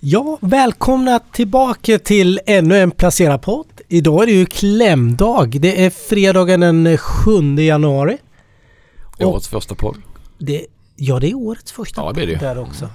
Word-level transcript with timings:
Ja, 0.00 0.38
välkomna 0.40 1.18
tillbaka 1.18 1.98
till 1.98 2.40
ännu 2.46 2.78
en 2.78 2.90
Placera-podd. 2.90 3.66
Idag 3.88 4.22
är 4.22 4.26
det 4.26 4.32
ju 4.32 4.46
klämdag. 4.46 5.60
Det 5.60 5.84
är 5.84 5.90
fredagen 5.90 6.60
den 6.60 6.98
7 6.98 7.30
januari. 7.58 8.18
Årets 9.20 9.48
första 9.48 9.74
podd. 9.74 9.96
Det, 10.38 10.66
ja, 10.96 11.18
det 11.20 11.30
är 11.30 11.34
årets 11.34 11.72
första 11.72 12.00
Ja, 12.00 12.12
det 12.12 12.22
är 12.22 12.26
det 12.26 12.32
ju. 12.32 12.38
där 12.38 12.58
också. 12.58 12.88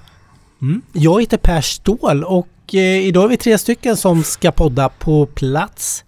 Mm. 0.62 0.82
Jag 0.94 1.22
heter 1.22 1.38
Per 1.38 1.62
Ståhl 1.62 2.24
och 2.24 2.48
eh, 2.74 2.80
idag 3.06 3.24
är 3.24 3.28
vi 3.28 3.38
tre 3.38 3.58
stycken 3.58 3.98
som 3.98 4.24
ska 4.24 4.52
podda 4.52 4.90
på 4.90 5.26
plats. 5.26 6.04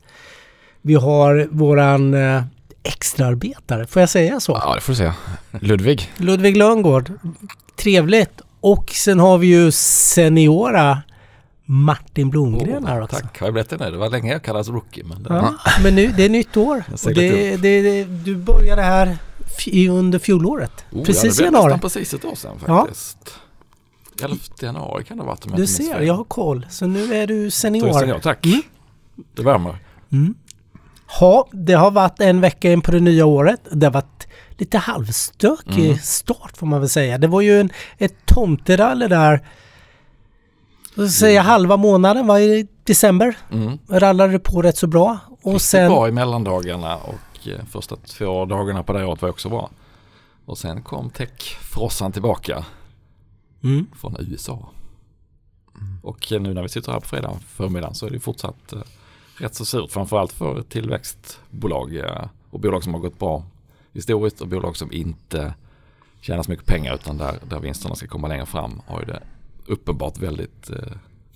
Vi 0.82 0.94
har 0.94 1.48
våran 1.52 2.14
eh, 2.14 2.44
extraarbetare, 2.84 3.88
får 3.88 4.00
jag 4.00 4.10
säga 4.10 4.40
så? 4.40 4.52
Ja, 4.52 4.76
det 4.76 4.82
får 4.82 4.94
du 4.94 4.98
säga. 4.98 5.16
Ludvig. 5.60 6.12
Ludvig 6.18 6.58
Löngård. 6.58 7.12
Trevligt. 7.76 8.42
Och 8.66 8.90
sen 8.90 9.20
har 9.20 9.38
vi 9.38 9.48
ju 9.48 9.72
seniora 9.72 11.02
Martin 11.66 12.30
Blomgren 12.30 12.86
här 12.86 13.02
också. 13.02 13.16
Tack, 13.16 13.40
har 13.40 13.48
jag 13.48 13.54
blivit 13.54 13.70
det? 13.70 13.78
Det 13.78 13.98
var 13.98 14.10
länge 14.10 14.32
jag 14.32 14.44
kallades 14.44 14.68
rookie. 14.68 15.04
Men 15.04 15.24
det, 15.24 15.30
Ja, 15.30 15.54
men 15.84 15.96
nu, 15.96 16.08
det 16.18 16.26
är 16.26 16.30
nytt 16.30 16.58
år. 16.58 16.84
Det, 17.14 17.58
det, 17.58 18.04
du 18.04 18.36
började 18.36 18.82
här 18.82 19.18
under 19.90 20.20
fjolåret. 20.20 20.86
Oh, 20.92 21.06
precis 21.06 21.24
ja, 21.24 21.28
i 21.28 21.30
det 21.30 21.36
blev 21.36 21.46
januari. 21.46 21.74
nästan 21.74 21.80
precis 21.80 22.14
ett 22.14 22.26
år 22.26 22.36
sedan 22.36 22.58
Ja. 22.68 22.82
faktiskt. 22.82 23.18
11 24.24 24.38
januari 24.62 25.04
kan 25.04 25.18
det 25.18 25.24
ha 25.24 25.28
varit 25.30 25.46
om 25.46 25.52
jag 25.52 25.60
Du 25.60 25.68
ser, 25.68 26.02
jag 26.02 26.14
har 26.14 26.24
koll. 26.24 26.66
Så 26.70 26.88
nu 26.88 27.16
är 27.16 27.28
du 27.28 27.52
senior. 27.52 28.08
Ja, 28.08 28.20
tack. 28.20 28.46
Mm. 28.46 28.62
Det 29.36 29.44
värmer. 29.44 29.78
Mm. 30.12 30.36
Ja, 31.20 31.48
det 31.52 31.74
har 31.74 31.92
varit 31.92 32.20
en 32.20 32.42
vecka 32.42 32.72
in 32.72 32.82
på 32.82 32.92
det 32.92 33.00
nya 33.00 33.26
året. 33.26 33.62
Det 33.72 33.86
har 33.86 33.94
varit 33.94 34.25
lite 34.58 34.78
halvstökig 34.78 35.86
Mm. 35.86 35.98
start 35.98 36.58
får 36.58 36.68
man 36.68 36.80
väl 36.80 36.90
säga. 36.90 37.18
Det 37.18 37.28
var 37.28 37.42
ju 37.42 37.60
en, 37.62 37.70
ett 37.98 38.26
tomteralle 38.26 39.08
där. 39.08 39.48
Så 40.96 41.08
säga 41.10 41.42
halva 41.42 41.78
månaden 41.78 42.28
var 42.28 42.40
i 42.40 42.68
december. 42.84 43.38
Mm. 43.52 43.78
Rallade 43.90 44.40
på 44.40 44.62
rätt 44.62 44.78
så 44.78 44.88
bra. 44.88 45.18
Och 45.42 45.52
Riktigt 45.54 45.62
sen... 45.62 45.92
bra 45.92 46.08
i 46.08 46.12
mellandagarna 46.12 46.96
och 46.98 47.48
eh, 47.48 47.66
första 47.72 47.96
två 47.96 48.46
dagarna 48.46 48.84
på 48.84 48.94
det 48.94 49.06
året 49.06 49.22
var 49.22 49.30
också 49.30 49.50
bra. 49.50 49.70
Och 50.46 50.58
sen 50.58 50.82
kom 50.82 51.10
techfrossan 51.10 52.12
tillbaka 52.12 52.66
Mm. 53.64 53.86
från 53.96 54.16
USA. 54.20 54.70
Och 56.04 56.32
eh, 56.34 56.42
nu 56.42 56.54
när 56.54 56.62
vi 56.64 56.70
sitter 56.70 56.92
här 56.92 57.00
på 57.00 57.08
fredag 57.08 57.32
förmiddagen 57.48 57.96
så 57.96 58.06
är 58.06 58.10
det 58.10 58.20
fortsatt 58.20 58.74
eh, 58.74 58.80
rätt 59.38 59.56
så 59.56 59.66
surt. 59.66 59.92
Framförallt 59.92 60.32
för 60.34 60.62
tillväxtbolag 60.62 61.96
eh, 61.96 62.26
och 62.50 62.60
bolag 62.60 62.84
som 62.84 62.94
har 62.94 63.02
gått 63.02 63.20
bra 63.20 63.44
historiskt 63.96 64.42
och 64.42 64.48
bolag 64.48 64.78
som 64.78 64.92
inte 64.92 65.54
tjänar 66.22 66.44
så 66.44 66.52
mycket 66.52 66.66
pengar 66.66 66.94
utan 66.96 67.18
där, 67.18 67.40
där 67.50 67.60
vinsterna 67.60 67.96
ska 67.96 68.08
komma 68.08 68.28
längre 68.28 68.46
fram 68.46 68.82
har 68.88 69.00
ju 69.00 69.06
det 69.06 69.22
uppenbart 69.68 70.18
väldigt 70.18 70.70
eh, 70.70 70.78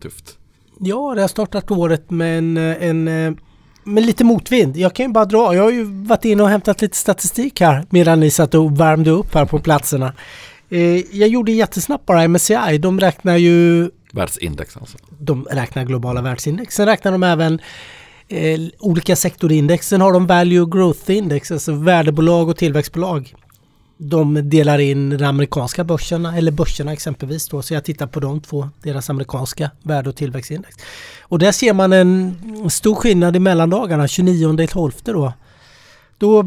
tufft. 0.02 0.38
Ja, 0.80 1.14
det 1.16 1.22
har 1.22 1.28
startat 1.28 1.72
året 1.72 2.10
med 2.10 2.38
en, 2.38 2.58
en 2.58 3.08
eh, 3.08 3.34
med 3.84 4.06
lite 4.06 4.24
motvind. 4.24 4.78
Jag 4.78 4.96
kan 4.96 5.06
ju 5.06 5.12
bara 5.12 5.26
dra. 5.26 5.56
Jag 5.56 5.64
har 5.64 5.72
ju 5.72 5.84
varit 5.84 6.26
inne 6.26 6.44
och 6.44 6.50
hämtat 6.50 6.82
lite 6.82 6.98
statistik 6.98 7.62
här 7.62 7.86
medan 7.90 8.20
ni 8.20 8.32
satt 8.32 8.54
och 8.54 8.80
värmde 8.80 9.10
upp 9.10 9.34
här 9.34 9.46
på 9.46 9.60
platserna. 9.60 10.14
Eh, 10.70 11.16
Jag 11.18 11.30
gjorde 11.30 11.52
jättesnabbt 11.52 12.06
bara 12.06 12.28
MSCI. 12.28 12.78
De 12.78 13.00
räknar 13.00 13.38
ju 13.38 13.90
Världsindex 14.12 14.78
alltså. 14.78 14.98
de 15.20 15.46
räknar 15.52 15.84
globala 15.86 16.22
världsindex. 16.22 16.76
Sen 16.76 16.86
räknar 16.86 17.12
de 17.12 17.24
även 17.24 17.60
eh, 18.30 18.60
olika 18.80 19.16
sektorindex. 19.16 19.88
Sen 19.88 20.02
har 20.02 20.14
de 20.14 20.28
Value 20.28 20.66
Growth 20.66 21.12
Index, 21.12 21.52
alltså 21.52 21.74
värdebolag 21.74 22.50
och 22.50 22.58
tillväxtbolag. 22.58 23.36
De 23.98 24.50
delar 24.50 24.80
in 24.80 25.10
de 25.10 25.26
amerikanska 25.26 25.84
börserna, 25.84 26.38
eller 26.38 26.52
börserna 26.52 26.94
exempelvis 26.94 27.48
då. 27.50 27.62
Så 27.62 27.74
jag 27.74 27.84
tittar 27.84 28.08
på 28.08 28.20
de 28.20 28.42
två, 28.42 28.70
deras 28.84 29.10
amerikanska 29.10 29.72
värde 29.84 30.10
och 30.10 30.16
tillväxtindex. 30.16 30.76
Och 31.22 31.40
där 31.40 31.52
ser 31.52 31.74
man 31.74 31.94
en 31.94 32.36
stor 32.70 32.96
skillnad 32.96 33.36
i 33.36 33.40
mellandagarna, 33.40 34.08
29 34.08 34.68
12 34.68 34.92
då. 35.04 35.34
Då 36.18 36.46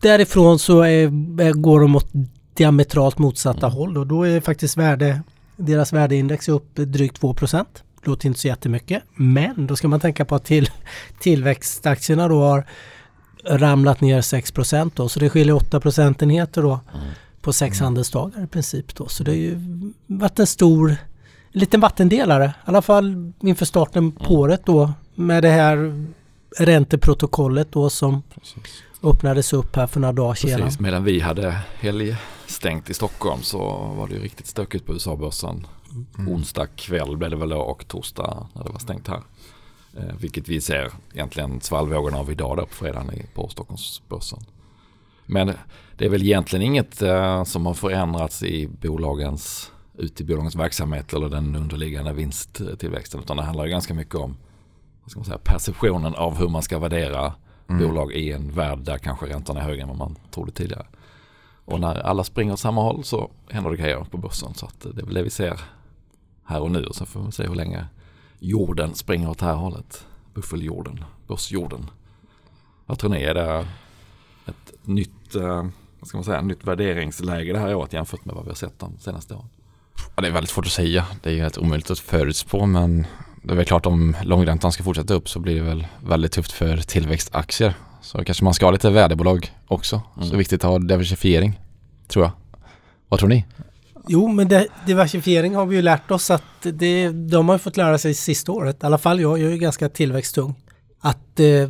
därifrån 0.00 0.58
så 0.58 0.82
är, 0.82 1.52
går 1.52 1.80
de 1.80 1.96
åt 1.96 2.08
diametralt 2.54 3.18
motsatta 3.18 3.66
håll 3.66 3.98
och 3.98 4.06
då 4.06 4.22
är 4.22 4.40
faktiskt 4.40 4.76
värde 4.76 5.22
deras 5.56 5.92
värdeindex 5.92 6.48
är 6.48 6.52
upp 6.52 6.74
drygt 6.74 7.20
2 7.20 7.34
Låter 8.08 8.26
inte 8.26 8.40
så 8.40 8.48
jättemycket. 8.48 9.02
Men 9.14 9.66
då 9.66 9.76
ska 9.76 9.88
man 9.88 10.00
tänka 10.00 10.24
på 10.24 10.34
att 10.34 10.44
till, 10.44 10.70
tillväxtaktierna 11.20 12.28
då 12.28 12.42
har 12.42 12.64
ramlat 13.44 14.00
ner 14.00 14.20
6 14.20 14.52
då. 14.94 15.08
Så 15.08 15.20
det 15.20 15.30
skiljer 15.30 15.54
8 15.54 15.80
procentenheter 15.80 16.62
då 16.62 16.80
på 17.40 17.52
sex 17.52 17.80
handelsdagar 17.80 18.44
i 18.44 18.46
princip 18.46 18.94
då. 18.94 19.08
Så 19.08 19.24
det 19.24 19.30
har 19.30 19.36
ju 19.36 19.58
varit 20.06 20.38
en 20.38 20.46
stor 20.46 20.96
en 21.52 21.60
liten 21.60 21.80
vattendelare. 21.80 22.44
I 22.44 22.50
alla 22.64 22.82
fall 22.82 23.32
inför 23.40 23.64
starten 23.64 24.12
på 24.12 24.34
året 24.34 24.60
då 24.64 24.92
med 25.14 25.42
det 25.42 25.50
här 25.50 26.06
ränteprotokollet 26.58 27.72
då 27.72 27.90
som 27.90 28.22
öppnades 29.02 29.52
upp 29.52 29.76
här 29.76 29.86
för 29.86 30.00
några 30.00 30.12
dagar 30.12 30.34
sedan. 30.34 30.60
Precis, 30.60 30.80
medan 30.80 31.04
vi 31.04 31.20
hade 31.20 31.58
helgstängt 31.80 32.90
i 32.90 32.94
Stockholm 32.94 33.42
så 33.42 33.58
var 33.98 34.08
det 34.08 34.14
ju 34.14 34.22
riktigt 34.22 34.46
stökigt 34.46 34.86
på 34.86 34.92
USA-börsen. 34.92 35.66
Onsdag 36.28 36.66
kväll 36.66 37.16
blev 37.16 37.30
det 37.30 37.36
väl 37.36 37.48
då 37.48 37.60
och 37.60 37.88
torsdag 37.88 38.46
när 38.52 38.64
det 38.64 38.70
var 38.70 38.78
stängt 38.78 39.08
här. 39.08 39.22
Eh, 39.96 40.14
vilket 40.20 40.48
vi 40.48 40.60
ser 40.60 40.92
egentligen 41.12 41.60
svallvågen 41.60 42.14
av 42.14 42.30
idag 42.30 42.56
då 42.56 42.66
på 42.66 42.74
fredagen 42.74 43.10
på 43.34 43.48
Stockholmsbörsen. 43.48 44.38
Men 45.26 45.52
det 45.96 46.04
är 46.04 46.08
väl 46.08 46.22
egentligen 46.22 46.62
inget 46.62 47.02
eh, 47.02 47.44
som 47.44 47.66
har 47.66 47.74
förändrats 47.74 48.42
i 48.42 48.66
bolagens, 48.66 49.72
ute 49.94 50.22
i 50.22 50.26
bolagens 50.26 50.56
verksamhet 50.56 51.12
eller 51.12 51.28
den 51.28 51.56
underliggande 51.56 52.12
vinsttillväxten. 52.12 53.20
Utan 53.20 53.36
det 53.36 53.42
handlar 53.42 53.64
ju 53.64 53.70
ganska 53.70 53.94
mycket 53.94 54.14
om 54.14 54.36
vad 55.02 55.10
ska 55.10 55.18
man 55.20 55.24
säga, 55.24 55.38
perceptionen 55.38 56.14
av 56.14 56.36
hur 56.38 56.48
man 56.48 56.62
ska 56.62 56.78
värdera 56.78 57.34
bolag 57.66 58.12
i 58.12 58.32
en 58.32 58.52
värld 58.52 58.78
där 58.78 58.98
kanske 58.98 59.26
räntorna 59.26 59.60
är 59.60 59.64
högre 59.64 59.82
än 59.82 59.88
vad 59.88 59.96
man 59.96 60.16
trodde 60.30 60.52
tidigare. 60.52 60.86
Och 61.64 61.80
när 61.80 61.94
alla 61.94 62.24
springer 62.24 62.52
åt 62.52 62.60
samma 62.60 62.82
håll 62.82 63.04
så 63.04 63.30
händer 63.50 63.70
det 63.70 63.76
grejer 63.76 64.06
på 64.10 64.16
börsen. 64.16 64.54
Så 64.54 64.66
att 64.66 64.80
det 64.80 65.02
är 65.02 65.06
väl 65.06 65.14
det 65.14 65.22
vi 65.22 65.30
ser 65.30 65.60
här 66.48 66.60
och 66.60 66.70
nu. 66.70 66.84
Och 66.84 66.94
sen 66.94 67.06
får 67.06 67.20
vi 67.22 67.32
se 67.32 67.46
hur 67.46 67.54
länge 67.54 67.86
jorden 68.38 68.94
springer 68.94 69.30
åt 69.30 69.38
det 69.38 69.46
här 69.46 69.54
hållet. 69.54 70.04
Buffeljorden, 70.34 71.04
börsjorden. 71.28 71.90
Vad 72.86 72.98
tror 72.98 73.10
ni? 73.10 73.22
Är 73.22 73.34
det 73.34 73.66
ett 74.46 74.72
nytt, 74.82 75.34
eh, 75.34 75.66
vad 76.00 76.08
ska 76.08 76.16
man 76.16 76.24
säga, 76.24 76.40
nytt 76.40 76.64
värderingsläge 76.64 77.52
det 77.52 77.58
här 77.58 77.74
året 77.74 77.92
jämfört 77.92 78.24
med 78.24 78.34
vad 78.34 78.44
vi 78.44 78.50
har 78.50 78.54
sett 78.56 78.78
de 78.78 78.98
senaste 78.98 79.34
åren? 79.34 79.48
Ja, 80.16 80.22
det 80.22 80.28
är 80.28 80.32
väldigt 80.32 80.50
svårt 80.50 80.66
att 80.66 80.72
säga. 80.72 81.06
Det 81.22 81.30
är 81.30 81.34
ju 81.34 81.40
helt 81.42 81.58
omöjligt 81.58 81.90
att 81.90 81.98
förutspå 81.98 82.66
men 82.66 83.06
det 83.42 83.52
är 83.52 83.56
väl 83.56 83.64
klart 83.64 83.86
om 83.86 84.16
långräntan 84.22 84.72
ska 84.72 84.82
fortsätta 84.82 85.14
upp 85.14 85.28
så 85.28 85.40
blir 85.40 85.54
det 85.54 85.62
väl 85.62 85.86
väldigt 86.06 86.32
tufft 86.32 86.52
för 86.52 86.76
tillväxtaktier. 86.76 87.74
Så 88.00 88.24
kanske 88.24 88.44
man 88.44 88.54
ska 88.54 88.66
ha 88.66 88.70
lite 88.70 88.90
värdebolag 88.90 89.52
också. 89.68 90.02
Så 90.14 90.20
Mm. 90.20 90.28
det 90.30 90.36
är 90.36 90.38
viktigt 90.38 90.64
att 90.64 90.70
ha 90.70 90.78
diversifiering, 90.78 91.60
tror 92.08 92.24
jag. 92.24 92.32
Vad 93.08 93.18
tror 93.20 93.28
ni? 93.28 93.44
Jo, 94.08 94.28
men 94.28 94.48
det, 94.48 94.66
diversifiering 94.86 95.54
har 95.54 95.66
vi 95.66 95.76
ju 95.76 95.82
lärt 95.82 96.10
oss 96.10 96.30
att 96.30 96.42
det, 96.62 97.08
de 97.08 97.48
har 97.48 97.54
ju 97.54 97.58
fått 97.58 97.76
lära 97.76 97.98
sig 97.98 98.14
sista 98.14 98.52
året. 98.52 98.82
I 98.82 98.86
alla 98.86 98.98
fall 98.98 99.20
jag, 99.20 99.38
jag 99.38 99.48
är 99.48 99.52
ju 99.52 99.58
ganska 99.58 99.88
tillväxttung. 99.88 100.54
Att 101.00 101.40
eh, 101.40 101.68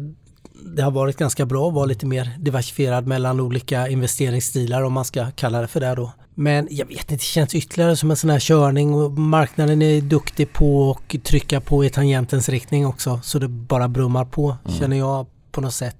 det 0.76 0.82
har 0.82 0.90
varit 0.90 1.16
ganska 1.16 1.46
bra 1.46 1.68
att 1.68 1.74
vara 1.74 1.84
lite 1.84 2.06
mer 2.06 2.30
diversifierad 2.38 3.06
mellan 3.06 3.40
olika 3.40 3.88
investeringsstilar 3.88 4.82
om 4.82 4.92
man 4.92 5.04
ska 5.04 5.30
kalla 5.30 5.60
det 5.60 5.68
för 5.68 5.80
det 5.80 5.94
då. 5.94 6.12
Men 6.34 6.68
jag 6.70 6.86
vet 6.86 6.98
inte, 6.98 7.14
det 7.14 7.22
känns 7.22 7.54
ytterligare 7.54 7.96
som 7.96 8.10
en 8.10 8.16
sån 8.16 8.30
här 8.30 8.40
körning 8.40 8.94
och 8.94 9.12
marknaden 9.12 9.82
är 9.82 10.00
duktig 10.00 10.52
på 10.52 10.98
att 11.12 11.24
trycka 11.24 11.60
på 11.60 11.84
i 11.84 11.90
tangentens 11.90 12.48
riktning 12.48 12.86
också. 12.86 13.20
Så 13.22 13.38
det 13.38 13.48
bara 13.48 13.88
brummar 13.88 14.24
på, 14.24 14.56
känner 14.78 14.96
jag 14.96 15.26
på 15.52 15.60
något 15.60 15.74
sätt. 15.74 15.96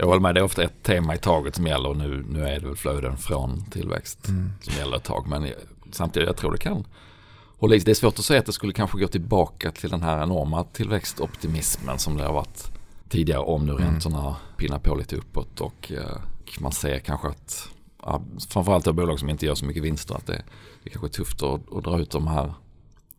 Jag 0.00 0.06
håller 0.06 0.20
med, 0.20 0.34
det 0.34 0.40
är 0.40 0.44
ofta 0.44 0.62
ett 0.62 0.82
tema 0.82 1.14
i 1.14 1.18
taget 1.18 1.56
som 1.56 1.66
gäller 1.66 1.88
och 1.88 1.96
nu, 1.96 2.24
nu 2.28 2.44
är 2.44 2.60
det 2.60 2.66
väl 2.66 2.76
flöden 2.76 3.16
från 3.16 3.64
tillväxt 3.70 4.26
som 4.60 4.74
gäller 4.78 4.96
ett 4.96 5.04
tag. 5.04 5.26
Men 5.28 5.48
samtidigt, 5.90 6.26
jag 6.26 6.36
tror 6.36 6.52
det 6.52 6.58
kan 6.58 6.84
hålla 7.58 7.74
i. 7.74 7.78
Det 7.78 7.90
är 7.90 7.94
svårt 7.94 8.18
att 8.18 8.24
säga 8.24 8.40
att 8.40 8.46
det 8.46 8.52
skulle 8.52 8.72
kanske 8.72 8.98
gå 8.98 9.06
tillbaka 9.06 9.70
till 9.70 9.90
den 9.90 10.02
här 10.02 10.22
enorma 10.22 10.64
tillväxtoptimismen 10.64 11.98
som 11.98 12.16
det 12.16 12.24
har 12.24 12.32
varit 12.32 12.70
tidigare 13.08 13.40
om 13.40 13.66
nu 13.66 13.72
räntorna 13.72 14.36
pinnar 14.56 14.78
på 14.78 14.94
lite 14.94 15.16
uppåt 15.16 15.60
och 15.60 15.92
eh, 15.92 16.16
man 16.60 16.72
ser 16.72 16.98
kanske 16.98 17.28
att 17.28 17.68
ja, 18.02 18.22
framförallt 18.48 18.84
då 18.84 18.92
bolag 18.92 19.18
som 19.18 19.30
inte 19.30 19.46
gör 19.46 19.54
så 19.54 19.64
mycket 19.64 19.82
vinster 19.82 20.14
att 20.14 20.26
det, 20.26 20.42
det 20.82 20.90
kanske 20.90 21.06
är 21.06 21.24
tufft 21.24 21.42
att, 21.42 21.72
att 21.72 21.84
dra 21.84 22.00
ut 22.00 22.10
de 22.10 22.26
här 22.26 22.54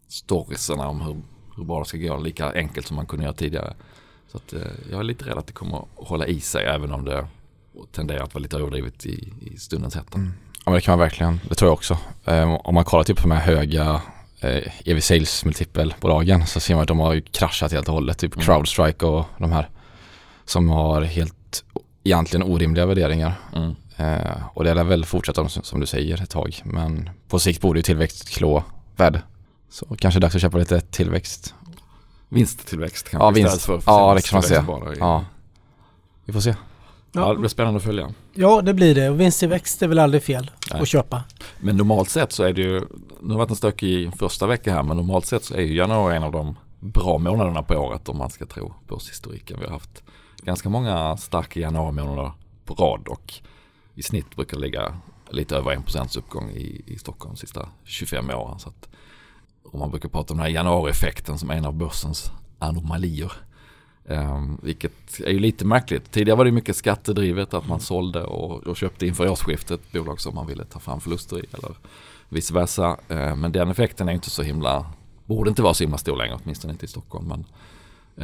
storiesarna 0.07 0.87
om 0.87 1.01
hur, 1.01 1.21
hur 1.55 1.63
bra 1.63 1.79
det 1.79 1.85
ska 1.85 1.97
gå 1.97 2.17
lika 2.17 2.53
enkelt 2.53 2.87
som 2.87 2.95
man 2.95 3.05
kunde 3.05 3.25
göra 3.25 3.33
tidigare. 3.33 3.73
Så 4.31 4.37
att, 4.37 4.53
eh, 4.53 4.61
jag 4.91 4.99
är 4.99 5.03
lite 5.03 5.25
rädd 5.25 5.37
att 5.37 5.47
det 5.47 5.53
kommer 5.53 5.77
att 5.77 5.87
hålla 5.95 6.27
i 6.27 6.39
sig 6.39 6.65
även 6.65 6.91
om 6.91 7.05
det 7.05 7.27
tenderar 7.91 8.23
att 8.23 8.33
vara 8.33 8.41
lite 8.41 8.57
överdrivet 8.57 9.05
i, 9.05 9.33
i 9.41 9.57
stundens 9.57 9.95
hetta. 9.95 10.19
Ja 10.65 10.71
men 10.71 10.73
det 10.73 10.81
kan 10.81 10.91
man 10.91 10.99
verkligen, 10.99 11.39
det 11.49 11.55
tror 11.55 11.67
jag 11.69 11.73
också. 11.73 11.97
Eh, 12.25 12.53
om 12.53 12.75
man 12.75 12.83
kollar 12.85 13.03
typ 13.03 13.17
på 13.17 13.27
de 13.27 13.31
här 13.31 13.55
höga 13.55 14.01
eh, 14.39 14.89
EV 14.89 14.99
Sales 14.99 15.45
multipelbolagen 15.45 16.45
så 16.47 16.59
ser 16.59 16.75
man 16.75 16.81
att 16.81 16.87
de 16.87 16.99
har 16.99 17.19
kraschat 17.19 17.71
helt 17.71 17.87
och 17.87 17.93
hållet. 17.93 18.17
Typ 18.17 18.33
Mm. 18.35 18.45
Crowdstrike 18.45 19.05
och 19.05 19.25
de 19.37 19.51
här 19.51 19.69
som 20.45 20.69
har 20.69 21.01
helt 21.01 21.63
egentligen 22.03 22.43
orimliga 22.43 22.85
värderingar. 22.85 23.33
Mm. 23.55 23.75
Eh, 23.97 24.47
och 24.53 24.63
det 24.63 24.73
lär 24.73 24.83
väl 24.83 25.05
fortsätta 25.05 25.49
som, 25.49 25.63
som 25.63 25.79
du 25.79 25.85
säger 25.85 26.23
ett 26.23 26.29
tag. 26.29 26.61
Men 26.63 27.09
på 27.27 27.39
sikt 27.39 27.61
borde 27.61 27.79
ju 27.79 27.83
tillväxt 27.83 28.29
klå 28.29 28.63
värde. 28.95 29.21
Så 29.69 29.95
kanske 29.99 30.19
dags 30.19 30.35
att 30.35 30.41
köpa 30.41 30.57
lite 30.57 30.81
tillväxt. 30.81 31.55
Vinsttillväxt 32.35 33.09
kanske 33.09 33.25
Ja, 33.25 33.31
vinst. 33.31 33.55
istället 33.57 33.83
för 33.83 33.91
Ja, 33.91 34.13
det 34.13 34.29
kan 34.29 34.35
man 34.37 34.43
säga. 34.43 34.61
i- 34.95 34.97
Ja. 34.99 35.25
Vi 36.25 36.33
får 36.33 36.39
se. 36.39 36.55
Ja, 37.11 37.33
det 37.33 37.39
blir 37.39 37.49
spännande 37.49 37.77
att 37.77 37.83
följa. 37.83 38.13
Ja, 38.33 38.61
det 38.61 38.73
blir 38.73 38.95
det. 38.95 39.09
Och 39.09 39.19
vinsttillväxt 39.19 39.81
är 39.81 39.87
väl 39.87 39.99
aldrig 39.99 40.23
fel 40.23 40.51
Nej. 40.71 40.81
att 40.81 40.87
köpa. 40.87 41.23
Men 41.59 41.77
normalt 41.77 42.09
sett 42.09 42.31
så 42.31 42.43
är 42.43 42.53
det 42.53 42.61
ju, 42.61 42.79
nu 42.79 42.79
har 43.21 43.29
det 43.29 43.35
varit 43.35 43.49
en 43.49 43.55
stökig 43.55 44.11
första 44.17 44.47
vecka 44.47 44.73
här, 44.73 44.83
men 44.83 44.97
normalt 44.97 45.25
sett 45.25 45.43
så 45.43 45.53
är 45.53 45.61
ju 45.61 45.75
januari 45.75 46.15
en 46.15 46.23
av 46.23 46.31
de 46.31 46.55
bra 46.79 47.17
månaderna 47.17 47.63
på 47.63 47.75
året 47.75 48.09
om 48.09 48.17
man 48.17 48.29
ska 48.29 48.45
tro 48.45 48.73
börshistoriken. 48.87 49.57
Vi 49.59 49.65
har 49.65 49.71
haft 49.73 50.03
ganska 50.43 50.69
många 50.69 51.17
starka 51.17 51.59
januarimånader 51.59 52.31
på 52.65 52.73
rad 52.73 53.07
och 53.07 53.33
i 53.95 54.03
snitt 54.03 54.35
brukar 54.35 54.57
det 54.57 54.61
ligga 54.61 54.97
lite 55.29 55.55
över 55.55 55.71
1% 55.75 56.17
uppgång 56.17 56.49
i, 56.49 56.83
i 56.87 56.97
Stockholm 56.97 57.33
de 57.35 57.39
sista 57.39 57.69
25 57.83 58.29
åren. 58.29 58.59
Så 58.59 58.69
att, 58.69 58.89
och 59.71 59.79
man 59.79 59.91
brukar 59.91 60.09
prata 60.09 60.33
om 60.33 60.37
den 60.37 60.45
här 60.45 60.53
januarieffekten 60.53 61.37
som 61.37 61.51
en 61.51 61.65
av 61.65 61.73
börsens 61.73 62.31
anomalier. 62.59 63.31
Um, 64.05 64.59
vilket 64.63 65.19
är 65.19 65.31
ju 65.31 65.39
lite 65.39 65.65
märkligt. 65.65 66.11
Tidigare 66.11 66.37
var 66.37 66.45
det 66.45 66.51
mycket 66.51 66.75
skattedrivet 66.75 67.53
att 67.53 67.67
man 67.67 67.79
sålde 67.79 68.23
och, 68.23 68.67
och 68.67 68.77
köpte 68.77 69.07
inför 69.07 69.29
årsskiftet 69.29 69.91
bolag 69.91 70.21
som 70.21 70.35
man 70.35 70.47
ville 70.47 70.65
ta 70.65 70.79
fram 70.79 71.01
förluster 71.01 71.39
i 71.39 71.45
eller 71.51 71.71
vice 72.29 72.53
versa. 72.53 72.97
Uh, 73.11 73.35
men 73.35 73.51
den 73.51 73.69
effekten 73.69 74.09
är 74.09 74.13
inte 74.13 74.29
så 74.29 74.41
himla, 74.41 74.85
borde 75.25 75.49
inte 75.49 75.61
vara 75.61 75.73
så 75.73 75.83
himla 75.83 75.97
stor 75.97 76.17
längre, 76.17 76.39
åtminstone 76.43 76.73
inte 76.73 76.85
i 76.85 76.89
Stockholm. 76.89 77.27
Men, 77.27 77.45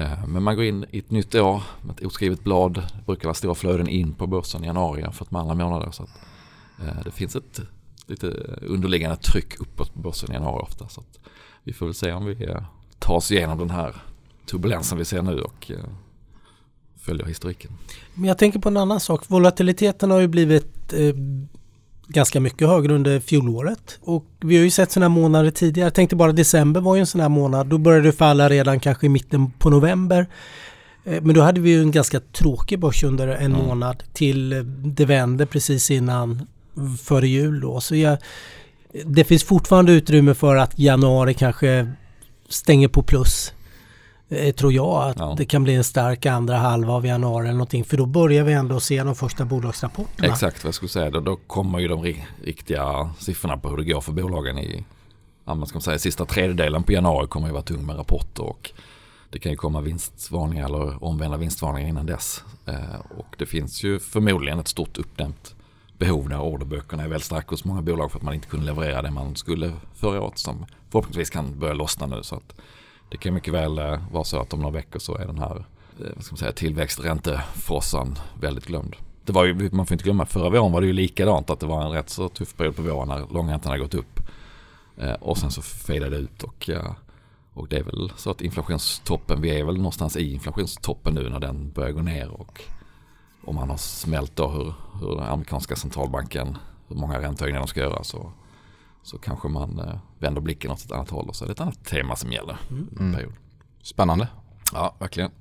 uh, 0.03 0.27
men 0.27 0.43
man 0.43 0.55
går 0.55 0.65
in 0.65 0.85
i 0.91 0.99
ett 0.99 1.11
nytt 1.11 1.35
år 1.35 1.63
med 1.81 1.95
ett 1.99 2.05
oskrivet 2.05 2.43
blad. 2.43 2.73
Det 2.73 3.05
brukar 3.05 3.23
vara 3.23 3.33
stora 3.33 3.55
flöden 3.55 3.87
in 3.87 4.13
på 4.13 4.27
börsen 4.27 4.63
i 4.63 4.67
januari 4.67 5.01
jämfört 5.01 5.31
med 5.31 5.41
andra 5.41 5.55
månader. 5.55 5.91
Så 5.91 6.03
att, 6.03 6.19
uh, 6.81 7.03
det 7.03 7.11
finns 7.11 7.35
ett 7.35 7.61
lite 8.07 8.27
underliggande 8.61 9.17
tryck 9.17 9.59
uppåt 9.59 9.93
på 9.93 9.99
börsen 9.99 10.31
i 10.31 10.33
januari 10.33 10.63
ofta. 10.63 10.89
Så 10.89 11.03
vi 11.63 11.73
får 11.73 11.85
väl 11.85 11.95
se 11.95 12.11
om 12.11 12.25
vi 12.25 12.45
uh, 12.45 12.57
tar 12.99 13.13
oss 13.13 13.31
igenom 13.31 13.57
den 13.57 13.69
här 13.69 13.95
turbulensen 14.45 14.97
vi 14.97 15.05
ser 15.05 15.21
nu 15.21 15.41
och 15.41 15.71
eh, 15.71 15.77
följer 16.99 17.25
historiken. 17.25 17.71
Men 18.13 18.25
jag 18.27 18.37
tänker 18.37 18.59
på 18.59 18.69
en 18.69 18.77
annan 18.77 18.99
sak. 18.99 19.23
Volatiliteten 19.27 20.11
har 20.11 20.19
ju 20.19 20.27
blivit 20.27 20.93
eh, 20.93 21.15
ganska 22.07 22.39
mycket 22.39 22.67
högre 22.67 22.93
under 22.93 23.19
fjolåret. 23.19 23.99
Och 24.01 24.25
vi 24.39 24.57
har 24.57 24.63
ju 24.63 24.69
sett 24.69 24.91
sådana 24.91 25.09
månader 25.09 25.51
tidigare. 25.51 25.85
Jag 25.85 25.93
tänkte 25.93 26.15
bara 26.15 26.31
december 26.31 26.81
var 26.81 26.95
ju 26.95 26.99
en 26.99 27.07
sån 27.07 27.21
här 27.21 27.29
månad. 27.29 27.67
Då 27.67 27.77
började 27.77 28.05
det 28.07 28.11
falla 28.11 28.49
redan 28.49 28.79
kanske 28.79 29.05
i 29.05 29.09
mitten 29.09 29.51
på 29.51 29.69
november. 29.69 30.27
Eh, 31.03 31.21
Men 31.21 31.35
då 31.35 31.41
hade 31.41 31.61
vi 31.61 31.69
ju 31.69 31.81
en 31.81 31.91
ganska 31.91 32.19
tråkig 32.19 32.79
börs 32.79 33.03
under 33.03 33.27
en 33.27 33.55
Mm. 33.55 33.65
månad 33.67 34.03
till 34.13 34.53
eh, 34.53 34.59
det 34.83 35.05
vände 35.05 35.45
precis 35.45 35.91
innan 35.91 36.47
före 37.03 37.27
jul 37.27 37.59
då. 37.61 37.81
Så 37.81 37.95
jag, 37.95 38.17
det 39.05 39.23
finns 39.23 39.43
fortfarande 39.43 39.91
utrymme 39.91 40.33
för 40.33 40.55
att 40.55 40.79
januari 40.79 41.33
kanske 41.33 41.91
stänger 42.49 42.87
på 42.87 43.03
plus. 43.03 43.53
Eh, 44.29 44.53
tror 44.55 44.73
jag 44.73 45.09
att 45.09 45.19
Ja. 45.19 45.35
det 45.37 45.45
kan 45.45 45.63
bli 45.63 45.75
en 45.75 45.83
stark 45.83 46.25
andra 46.25 46.57
halva 46.57 46.93
av 46.93 47.05
januari 47.05 47.43
eller 47.45 47.53
någonting. 47.53 47.83
För 47.83 47.97
då 47.97 48.05
börjar 48.05 48.43
vi 48.43 48.53
ändå 48.53 48.79
se 48.79 49.03
de 49.03 49.15
första 49.15 49.45
bolagsrapporterna. 49.45 50.27
Exakt 50.27 50.63
vad 50.63 50.67
jag 50.67 50.75
skulle 50.75 50.89
säga. 50.89 51.09
Då, 51.09 51.19
då 51.19 51.35
kommer 51.35 51.79
ju 51.79 51.87
de 51.87 52.03
ri- 52.05 52.23
riktiga 52.43 53.09
siffrorna 53.19 53.57
på 53.57 53.69
hur 53.69 53.77
det 53.77 53.83
går 53.83 54.01
för 54.01 54.11
bolagen 54.11 54.57
i 54.57 54.85
ja, 55.45 55.55
man 55.55 55.67
ska 55.67 55.79
säga, 55.79 55.99
sista 55.99 56.25
tredjedelen 56.25 56.83
på 56.83 56.91
januari 56.91 57.27
kommer 57.27 57.47
ju 57.47 57.53
vara 57.53 57.63
tung 57.63 57.85
med 57.85 57.97
rapporter 57.97 58.43
och 58.43 58.71
det 59.29 59.39
kan 59.39 59.51
ju 59.51 59.55
komma 59.55 59.81
vinstvarningar 59.81 60.65
eller 60.65 61.03
omvända 61.03 61.37
vinstvarningar 61.37 61.89
innan 61.89 62.05
dess. 62.05 62.43
Eh, 62.65 62.99
och 63.17 63.35
det 63.37 63.45
finns 63.45 63.83
ju 63.83 63.99
förmodligen 63.99 64.59
ett 64.59 64.67
stort 64.67 64.97
uppdämt 64.97 65.55
behov 65.97 66.29
när 66.29 66.41
orderböckerna 66.41 67.03
är 67.03 67.07
väldigt 67.07 67.25
starka 67.25 67.47
hos 67.49 67.65
många 67.65 67.81
bolag 67.81 68.11
för 68.11 68.19
att 68.19 68.23
man 68.23 68.33
inte 68.33 68.47
kunde 68.47 68.65
leverera 68.65 69.01
det 69.01 69.11
man 69.11 69.35
skulle 69.35 69.73
förra 69.93 70.21
året 70.21 70.37
som 70.37 70.65
förhoppningsvis 70.89 71.29
kan 71.29 71.59
börja 71.59 71.73
lossna 71.73 72.05
nu. 72.05 72.23
Så 72.23 72.35
att 72.35 72.55
det 73.09 73.17
kan 73.17 73.33
mycket 73.33 73.53
väl 73.53 73.77
eh, 73.77 73.99
vara 74.11 74.23
så 74.23 74.39
att 74.39 74.53
om 74.53 74.59
några 74.59 74.73
veckor 74.73 74.99
så 74.99 75.17
är 75.17 75.27
den 75.27 75.39
här 75.39 75.55
eh, 75.99 76.11
vad 76.15 76.23
ska 76.23 76.33
man 76.33 76.37
säga, 76.37 76.51
tillväxträntefrossan 76.51 78.15
väldigt 78.41 78.65
glömd. 78.65 78.95
Det 79.25 79.33
var 79.33 79.45
ju, 79.45 79.69
man 79.71 79.85
får 79.85 79.95
inte 79.95 80.03
glömma, 80.03 80.25
förra 80.25 80.49
våren 80.49 80.71
var 80.71 80.81
det 80.81 80.87
ju 80.87 80.93
likadant 80.93 81.49
att 81.49 81.59
det 81.59 81.65
var 81.65 81.85
en 81.85 81.91
rätt 81.91 82.09
så 82.09 82.29
tuff 82.29 82.55
period 82.55 82.75
på 82.75 82.81
våren 82.81 83.07
när 83.07 83.33
långräntan 83.33 83.69
hade 83.69 83.83
gått 83.83 83.93
upp. 83.93 84.19
Eh, 84.97 85.13
och 85.13 85.37
sen 85.37 85.51
så 85.51 85.61
fejdade 85.61 86.17
det 86.17 86.17
ut 86.17 86.43
och, 86.43 86.69
och 87.53 87.67
det 87.67 87.77
är 87.77 87.83
väl 87.83 88.11
så 88.15 88.31
att 88.31 88.41
inflationstoppen, 88.41 89.41
vi 89.41 89.59
är 89.59 89.63
väl 89.63 89.77
någonstans 89.77 90.17
i 90.17 90.33
inflationstoppen 90.33 91.13
nu 91.13 91.29
när 91.29 91.39
den 91.39 91.71
börjar 91.71 91.91
gå 91.91 92.01
ner 92.01 92.29
och 92.29 92.61
om 93.47 93.55
man 93.55 93.69
har 93.69 93.77
smält 93.77 94.35
då 94.35 94.47
hur, 94.47 94.73
hur 95.01 95.15
den 95.15 95.23
amerikanska 95.27 95.75
centralbanken, 95.75 96.57
hur 96.87 96.95
många 96.95 97.21
räntehöjningar 97.21 97.61
de 97.61 97.67
ska 97.67 97.79
göra 97.79 98.03
så, 98.03 98.31
så 99.03 99.17
kanske 99.17 99.47
man 99.47 99.79
eh, 99.79 99.97
vänder 100.19 100.41
blicken 100.41 100.71
åt 100.71 100.85
ett 100.85 100.91
annat 100.91 101.09
håll 101.09 101.29
och 101.29 101.35
så 101.35 101.43
är 101.45 101.47
det 101.47 101.51
ett 101.51 101.59
annat 101.61 101.85
tema 101.85 102.15
som 102.15 102.31
gäller. 102.31 102.57
Mm. 102.69 103.13
Period. 103.13 103.33
Spännande. 103.81 104.27
Ja, 104.73 104.95
verkligen. 104.99 105.31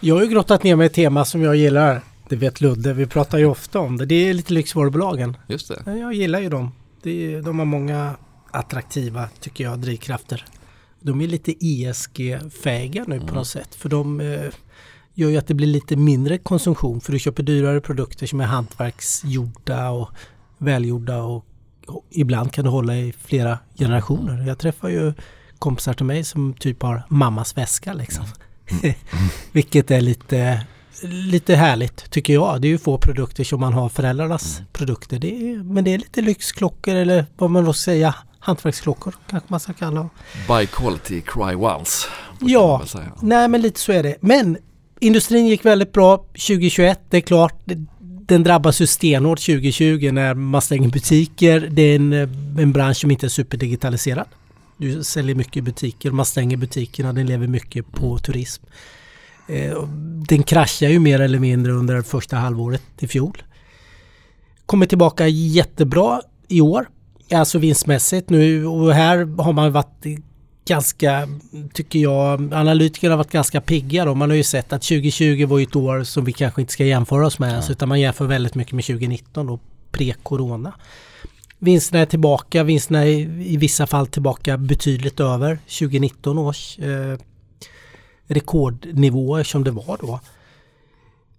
Jag 0.00 0.14
har 0.14 0.22
ju 0.22 0.28
grottat 0.28 0.62
ner 0.62 0.76
mig 0.76 0.84
i 0.84 0.86
ett 0.86 0.94
tema 0.94 1.24
som 1.24 1.42
jag 1.42 1.56
gillar. 1.56 2.00
Det 2.28 2.36
vet 2.36 2.60
Ludde, 2.60 2.92
vi 2.92 3.06
pratar 3.06 3.38
ju 3.38 3.46
ofta 3.46 3.78
om 3.78 3.96
det. 3.96 4.06
Det 4.06 4.14
är 4.28 4.34
lite 4.34 4.52
lyxvarubolagen. 4.52 5.36
Just 5.46 5.68
det. 5.68 5.98
Jag 5.98 6.12
gillar 6.14 6.40
ju 6.40 6.48
dem. 6.48 6.72
Är, 7.04 7.42
de 7.42 7.58
har 7.58 7.66
många 7.66 8.16
attraktiva, 8.50 9.28
tycker 9.40 9.64
jag, 9.64 9.78
drivkrafter. 9.78 10.44
De 11.00 11.20
är 11.20 11.26
lite 11.26 11.52
ESG-fähiga 11.64 13.04
nu 13.06 13.16
på 13.18 13.22
Mm. 13.22 13.34
något 13.34 13.46
sätt. 13.46 13.74
För 13.74 13.88
de 13.88 14.20
eh, 14.20 14.50
gör 15.14 15.28
ju 15.30 15.36
att 15.36 15.46
det 15.46 15.54
blir 15.54 15.66
lite 15.66 15.96
mindre 15.96 16.38
konsumtion. 16.38 17.00
För 17.00 17.12
du 17.12 17.18
köper 17.18 17.42
dyrare 17.42 17.80
produkter 17.80 18.26
som 18.26 18.40
är 18.40 18.44
hantverksgjorda 18.44 19.90
och 19.90 20.10
välgjorda. 20.58 21.22
Och, 21.22 21.44
och 21.86 22.04
ibland 22.10 22.52
kan 22.52 22.64
det 22.64 22.70
hålla 22.70 22.96
i 22.96 23.12
flera 23.24 23.58
generationer. 23.78 24.46
Jag 24.46 24.58
träffar 24.58 24.88
ju 24.88 25.12
kompisar 25.58 25.92
till 25.94 26.06
mig 26.06 26.24
som 26.24 26.54
typ 26.54 26.82
har 26.82 27.02
mammas 27.08 27.56
väska 27.56 27.92
liksom. 27.92 28.24
Vilket 29.52 29.90
är 29.90 30.00
lite, 30.00 30.60
lite 31.02 31.54
härligt 31.54 32.10
tycker 32.10 32.32
jag. 32.32 32.60
Det 32.60 32.68
är 32.68 32.70
ju 32.70 32.78
få 32.78 32.98
produkter 32.98 33.44
som 33.44 33.60
man 33.60 33.72
har 33.72 33.88
föräldrarnas 33.88 34.56
Mm. 34.58 34.68
produkter. 34.72 35.18
Det 35.18 35.52
är, 35.52 35.56
men 35.62 35.84
det 35.84 35.94
är 35.94 35.98
lite 35.98 36.20
lyxklockor 36.22 36.94
eller 36.94 37.26
vad 37.36 37.50
man 37.50 37.64
då 37.64 37.72
säga 37.72 38.14
hantverksklockor 38.38 39.14
kanske 39.30 39.46
man 39.50 39.60
ska 39.60 39.72
kalla 39.72 39.96
dem. 39.96 40.10
Buy 40.48 40.66
quality, 40.66 41.20
cry 41.20 41.54
once. 41.54 42.08
Ja. 42.40 42.82
Nej 43.22 43.48
men 43.48 43.60
lite 43.60 43.80
så 43.80 43.92
är 43.92 44.02
det. 44.02 44.16
Men 44.20 44.56
industrin 45.02 45.46
gick 45.46 45.64
väldigt 45.64 45.92
bra 45.92 46.16
2021. 46.16 47.00
Det 47.10 47.16
är 47.16 47.20
klart, 47.20 47.62
den 48.26 48.42
drabbas 48.42 48.80
ju 48.80 48.86
stenhårt 48.86 49.38
2020 49.38 50.10
när 50.12 50.34
man 50.34 50.62
stänger 50.62 50.88
butiker. 50.88 51.68
Det 51.70 51.82
är 51.82 51.96
en, 51.96 52.12
en 52.58 52.72
bransch 52.72 52.96
som 52.96 53.10
inte 53.10 53.26
är 53.26 53.28
superdigitaliserad. 53.28 54.26
Du 54.76 55.04
säljer 55.04 55.34
mycket 55.34 55.56
i 55.56 55.62
butiker, 55.62 56.10
man 56.10 56.24
stänger 56.24 56.56
butikerna, 56.56 57.12
den 57.12 57.26
lever 57.26 57.46
mycket 57.46 57.92
på 57.92 58.18
turism. 58.18 58.64
Eh, 59.48 59.88
Den 60.28 60.42
kraschar 60.42 60.88
ju 60.88 60.98
mer 60.98 61.20
eller 61.20 61.38
mindre 61.38 61.72
under 61.72 62.02
första 62.02 62.36
halvåret 62.36 62.82
i 62.98 63.08
fjol. 63.08 63.42
Kommer 64.66 64.86
tillbaka 64.86 65.28
jättebra 65.28 66.20
i 66.48 66.60
år. 66.60 66.88
Alltså 67.32 67.58
vinstmässigt 67.58 68.30
nu 68.30 68.66
och 68.66 68.94
här 68.94 69.42
har 69.42 69.52
man 69.52 69.72
varit 69.72 70.06
ganska, 70.64 71.28
tycker 71.72 71.98
jag, 71.98 72.54
analytikerna 72.54 73.12
har 73.12 73.18
varit 73.18 73.30
ganska 73.30 73.60
pigga 73.60 74.04
då. 74.04 74.14
Man 74.14 74.30
har 74.30 74.36
ju 74.36 74.42
sett 74.42 74.72
att 74.72 74.82
2020 74.82 75.46
var 75.46 75.58
ju 75.58 75.62
ett 75.62 75.76
år 75.76 76.04
som 76.04 76.24
vi 76.24 76.32
kanske 76.32 76.60
inte 76.60 76.72
ska 76.72 76.84
jämföra 76.84 77.26
oss 77.26 77.38
med 77.38 77.50
ens 77.50 77.70
utan 77.70 77.88
man 77.88 78.00
jämför 78.00 78.24
väldigt 78.26 78.54
mycket 78.54 78.72
med 78.72 78.84
2019 78.84 79.46
då, 79.46 79.60
pre-corona. 79.92 80.72
Vinsterna 81.58 82.00
är 82.00 82.06
tillbaka, 82.06 82.62
vinsterna 82.62 83.04
är 83.04 83.08
i 83.40 83.56
vissa 83.56 83.86
fall 83.86 84.06
tillbaka 84.06 84.58
betydligt 84.58 85.20
över 85.20 85.58
2019 85.78 86.38
års 86.38 86.78
eh, 86.78 87.18
rekordnivåer 88.26 89.44
som 89.44 89.64
det 89.64 89.70
var 89.70 89.98
då. 90.00 90.20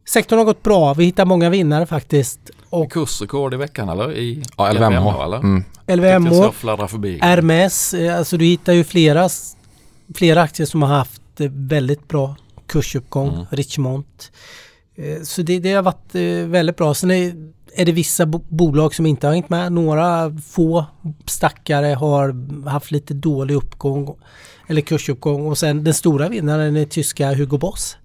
Sektorn 0.10 0.39
har 0.39 0.46
gått 0.46 0.63
bra, 0.63 0.94
vi 0.94 1.06
hittar 1.06 1.25
många 1.25 1.50
vinnare 1.50 1.86
faktiskt. 1.86 2.39
Och 2.74 2.92
Kursrekord 2.92 3.53
i 3.53 3.58
veckan 3.58 3.89
eller? 3.89 4.12
I 4.18 4.44
Ja, 4.58 4.72
LVMH. 4.72 5.24
eller? 5.24 5.38
Mm. 5.38 5.63
LVMH, 5.88 6.51
förbi. 6.88 7.20
RMS, 7.22 7.94
eh, 7.94 8.18
alltså 8.18 8.38
du 8.38 8.46
hittar 8.46 8.74
ju 8.74 8.84
flera, 8.84 9.30
flera 10.15 10.42
aktier 10.42 10.68
som 10.68 10.82
har 10.82 10.89
haft 10.89 11.22
eh, 11.39 11.51
väldigt 11.51 12.08
bra 12.08 12.36
kursuppgång. 12.68 13.34
Mm. 13.34 13.46
Richmont. 13.51 14.32
Eh, 14.96 15.22
Så 15.24 15.42
det, 15.42 15.60
det 15.60 15.74
har 15.74 15.84
varit 15.84 16.15
väldigt 16.50 16.77
bra. 16.77 16.94
Sen 16.94 17.12
är, 17.12 17.34
är 17.75 17.86
det 17.86 17.92
vissa 17.92 18.25
bo 18.25 18.42
bolag 18.50 18.96
som 18.96 19.06
inte 19.06 19.27
har 19.27 19.34
hängt 19.34 19.50
med. 19.50 19.72
Några 19.72 20.38
få 20.48 20.86
stackare 21.25 21.94
har 21.94 22.36
haft 22.70 22.92
lite 22.92 23.13
dålig 23.13 23.56
uppgång 23.56 24.15
eller 24.68 24.82
kursuppgång 24.82 25.48
och 25.48 25.58
sen 25.58 25.84
den 25.84 25.94
stora 25.94 26.30
vinnaren 26.30 26.75
är 26.75 26.86
tyska 26.86 27.34
Hugo 27.34 27.58
Boss. 27.58 27.98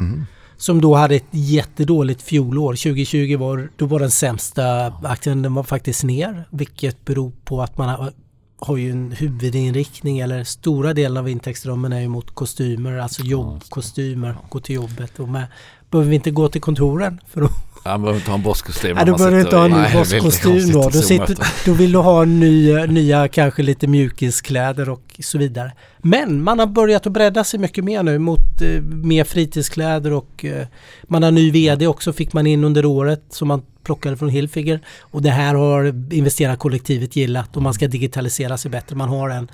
Mm. 0.00 0.26
Som 0.64 0.80
då 0.80 0.94
hade 0.94 1.14
ett 1.14 1.24
jättedåligt 1.30 2.22
fjolår. 2.22 2.72
2020 2.72 3.36
var, 3.36 3.70
då 3.76 3.86
var 3.86 4.00
den 4.00 4.10
sämsta 4.10 4.86
aktien, 4.86 5.42
den 5.42 5.54
var 5.54 5.62
faktiskt 5.62 6.04
ner. 6.04 6.44
Vilket 6.50 7.04
beror 7.04 7.32
på 7.44 7.62
att 7.62 7.78
man 7.78 7.88
har, 7.88 8.12
har 8.58 8.76
ju 8.76 8.90
en 8.90 9.12
huvudinriktning 9.12 10.18
eller 10.18 10.44
stora 10.44 10.94
delen 10.94 11.16
av 11.16 11.28
intäktsramen 11.28 11.92
är 11.92 12.00
ju 12.00 12.08
mot 12.08 12.30
kostymer, 12.30 12.98
alltså 12.98 13.22
jobbkostymer, 13.22 14.36
gå 14.48 14.60
till 14.60 14.74
jobbet. 14.74 15.20
Och 15.20 15.28
med, 15.28 15.46
behöver 15.90 16.10
vi 16.10 16.16
inte 16.16 16.30
gå 16.30 16.48
till 16.48 16.60
kontoren 16.60 17.20
för 17.28 17.42
att 17.42 17.73
Han 17.84 18.02
behöver 18.02 18.18
inte 18.18 18.30
ha 18.30 18.36
en 18.36 18.42
bosskostym. 18.42 18.96
Nej, 18.96 19.06
då 19.06 19.16
behöver 19.16 19.36
du 19.36 19.42
inte 19.42 19.56
ha 19.56 19.64
en 19.64 19.70
ny 19.70 19.92
bosskostym 19.94 20.72
då. 20.72 20.82
Då, 20.82 20.90
sitter, 20.90 21.38
då 21.66 21.72
vill 21.72 21.92
du 21.92 21.98
ha 21.98 22.24
nya, 22.24 22.86
nya, 22.86 23.28
kanske 23.28 23.62
lite 23.62 23.86
mjukiskläder 23.86 24.88
och 24.88 25.16
så 25.18 25.38
vidare. 25.38 25.72
Men 25.98 26.42
man 26.42 26.58
har 26.58 26.66
börjat 26.66 27.06
att 27.06 27.12
bredda 27.12 27.44
sig 27.44 27.60
mycket 27.60 27.84
mer 27.84 28.02
nu 28.02 28.18
mot 28.18 28.62
eh, 28.62 28.82
mer 28.82 29.24
fritidskläder 29.24 30.12
och 30.12 30.44
eh, 30.44 30.66
man 31.02 31.22
har 31.22 31.30
ny 31.30 31.50
VD 31.50 31.86
också 31.86 32.12
fick 32.12 32.32
man 32.32 32.46
in 32.46 32.64
under 32.64 32.84
året 32.84 33.24
som 33.30 33.48
man 33.48 33.62
plockade 33.82 34.16
från 34.16 34.28
Hilfiger. 34.28 34.80
Och 35.00 35.22
det 35.22 35.30
här 35.30 35.54
har 35.54 36.12
investerarkollektivet 36.14 37.16
gillat 37.16 37.56
och 37.56 37.62
man 37.62 37.74
ska 37.74 37.88
digitalisera 37.88 38.58
sig 38.58 38.70
bättre. 38.70 38.96
Man 38.96 39.08
har 39.08 39.30
en, 39.30 39.50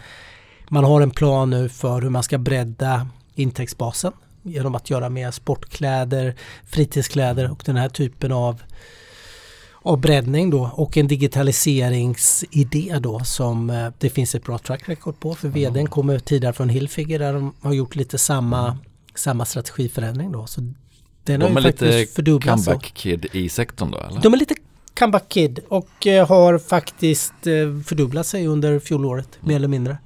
man 0.69 0.85
har 0.85 1.01
en 1.01 1.11
plan 1.11 1.51
nu 1.51 1.69
för 1.69 2.03
hur 2.03 2.11
man 2.11 2.23
ska 2.23 2.39
bredda 2.39 3.07
intäktsbasen 3.35 4.13
genom 4.43 4.75
att 4.75 4.91
göra 4.91 5.09
mer 5.09 5.31
sportkläder, 5.31 6.35
fritidskläder 6.67 7.51
och 7.51 7.63
den 7.67 7.77
här 7.77 7.89
typen 7.89 8.33
av 8.33 8.63
av 9.83 10.01
breddning 10.01 10.51
då 10.51 10.71
och 10.75 10.97
en 10.97 11.09
digitaliseringsidé 11.09 12.99
då 13.01 13.21
som 13.25 13.71
eh, 13.71 13.89
det 13.99 14.11
finns 14.11 14.35
ett 14.35 14.45
bra 14.45 14.59
track 14.59 14.89
record 14.89 15.21
på 15.21 15.35
för 15.35 15.49
vdn 15.49 15.87
kommer 15.87 16.19
tidigare 16.19 16.53
från 16.53 16.69
Hilfiger 16.69 17.19
där 17.19 17.33
de 17.33 17.55
har 17.61 17.73
gjort 17.73 17.97
lite 17.97 18.19
samma, 18.19 18.79
samma 19.15 19.45
strategiförändring 19.45 20.33
då. 20.33 20.47
Så 20.47 20.61
den 21.25 21.41
De 21.41 21.57
är 21.57 21.61
lite 21.61 22.07
fördubblats. 22.07 22.65
comeback 22.65 22.95
kid 22.95 23.27
i 23.33 23.49
sektorn 23.49 23.91
då 23.91 23.99
eller? 23.99 24.21
De 24.21 24.35
är 24.35 24.39
lite 24.39 24.55
comeback 24.99 25.29
kid 25.29 25.61
och 25.69 26.07
eh, 26.07 26.29
har 26.29 26.59
faktiskt 26.59 27.47
eh, 27.47 27.83
fördubblat 27.87 28.27
sig 28.27 28.47
under 28.47 28.79
fjolåret 28.79 29.39
mer 29.41 29.57
eller 29.57 29.69
mindre. 29.69 29.99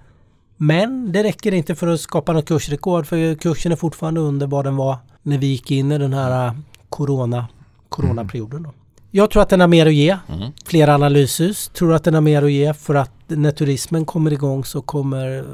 Men 0.66 1.12
det 1.12 1.22
räcker 1.22 1.54
inte 1.54 1.74
för 1.74 1.86
att 1.86 2.00
skapa 2.00 2.32
något 2.32 2.48
kursrekord 2.48 3.06
för 3.06 3.34
kursen 3.34 3.72
är 3.72 3.76
fortfarande 3.76 4.20
under 4.20 4.46
vad 4.46 4.64
den 4.64 4.76
var 4.76 4.96
när 5.22 5.38
vi 5.38 5.46
gick 5.46 5.70
in 5.70 5.92
i 5.92 5.98
den 5.98 6.12
här 6.12 6.46
eh, 6.46 6.54
corona, 6.88 7.48
coronaperioden. 7.88 8.62
Då. 8.62 8.72
Jag 9.10 9.30
tror 9.30 9.42
att 9.42 9.48
den 9.48 9.60
har 9.60 9.68
mer 9.68 9.86
att 9.86 9.94
ge. 9.94 10.18
Mm. 10.28 10.50
Flera 10.66 10.94
analyshus 10.94 11.68
tror 11.68 11.94
att 11.94 12.04
den 12.04 12.14
har 12.14 12.20
mer 12.20 12.42
att 12.42 12.52
ge 12.52 12.74
för 12.74 12.94
att 12.94 13.10
när 13.26 13.50
turismen 13.50 14.04
kommer 14.04 14.32
igång 14.32 14.64
så 14.64 14.82
kommer 14.82 15.44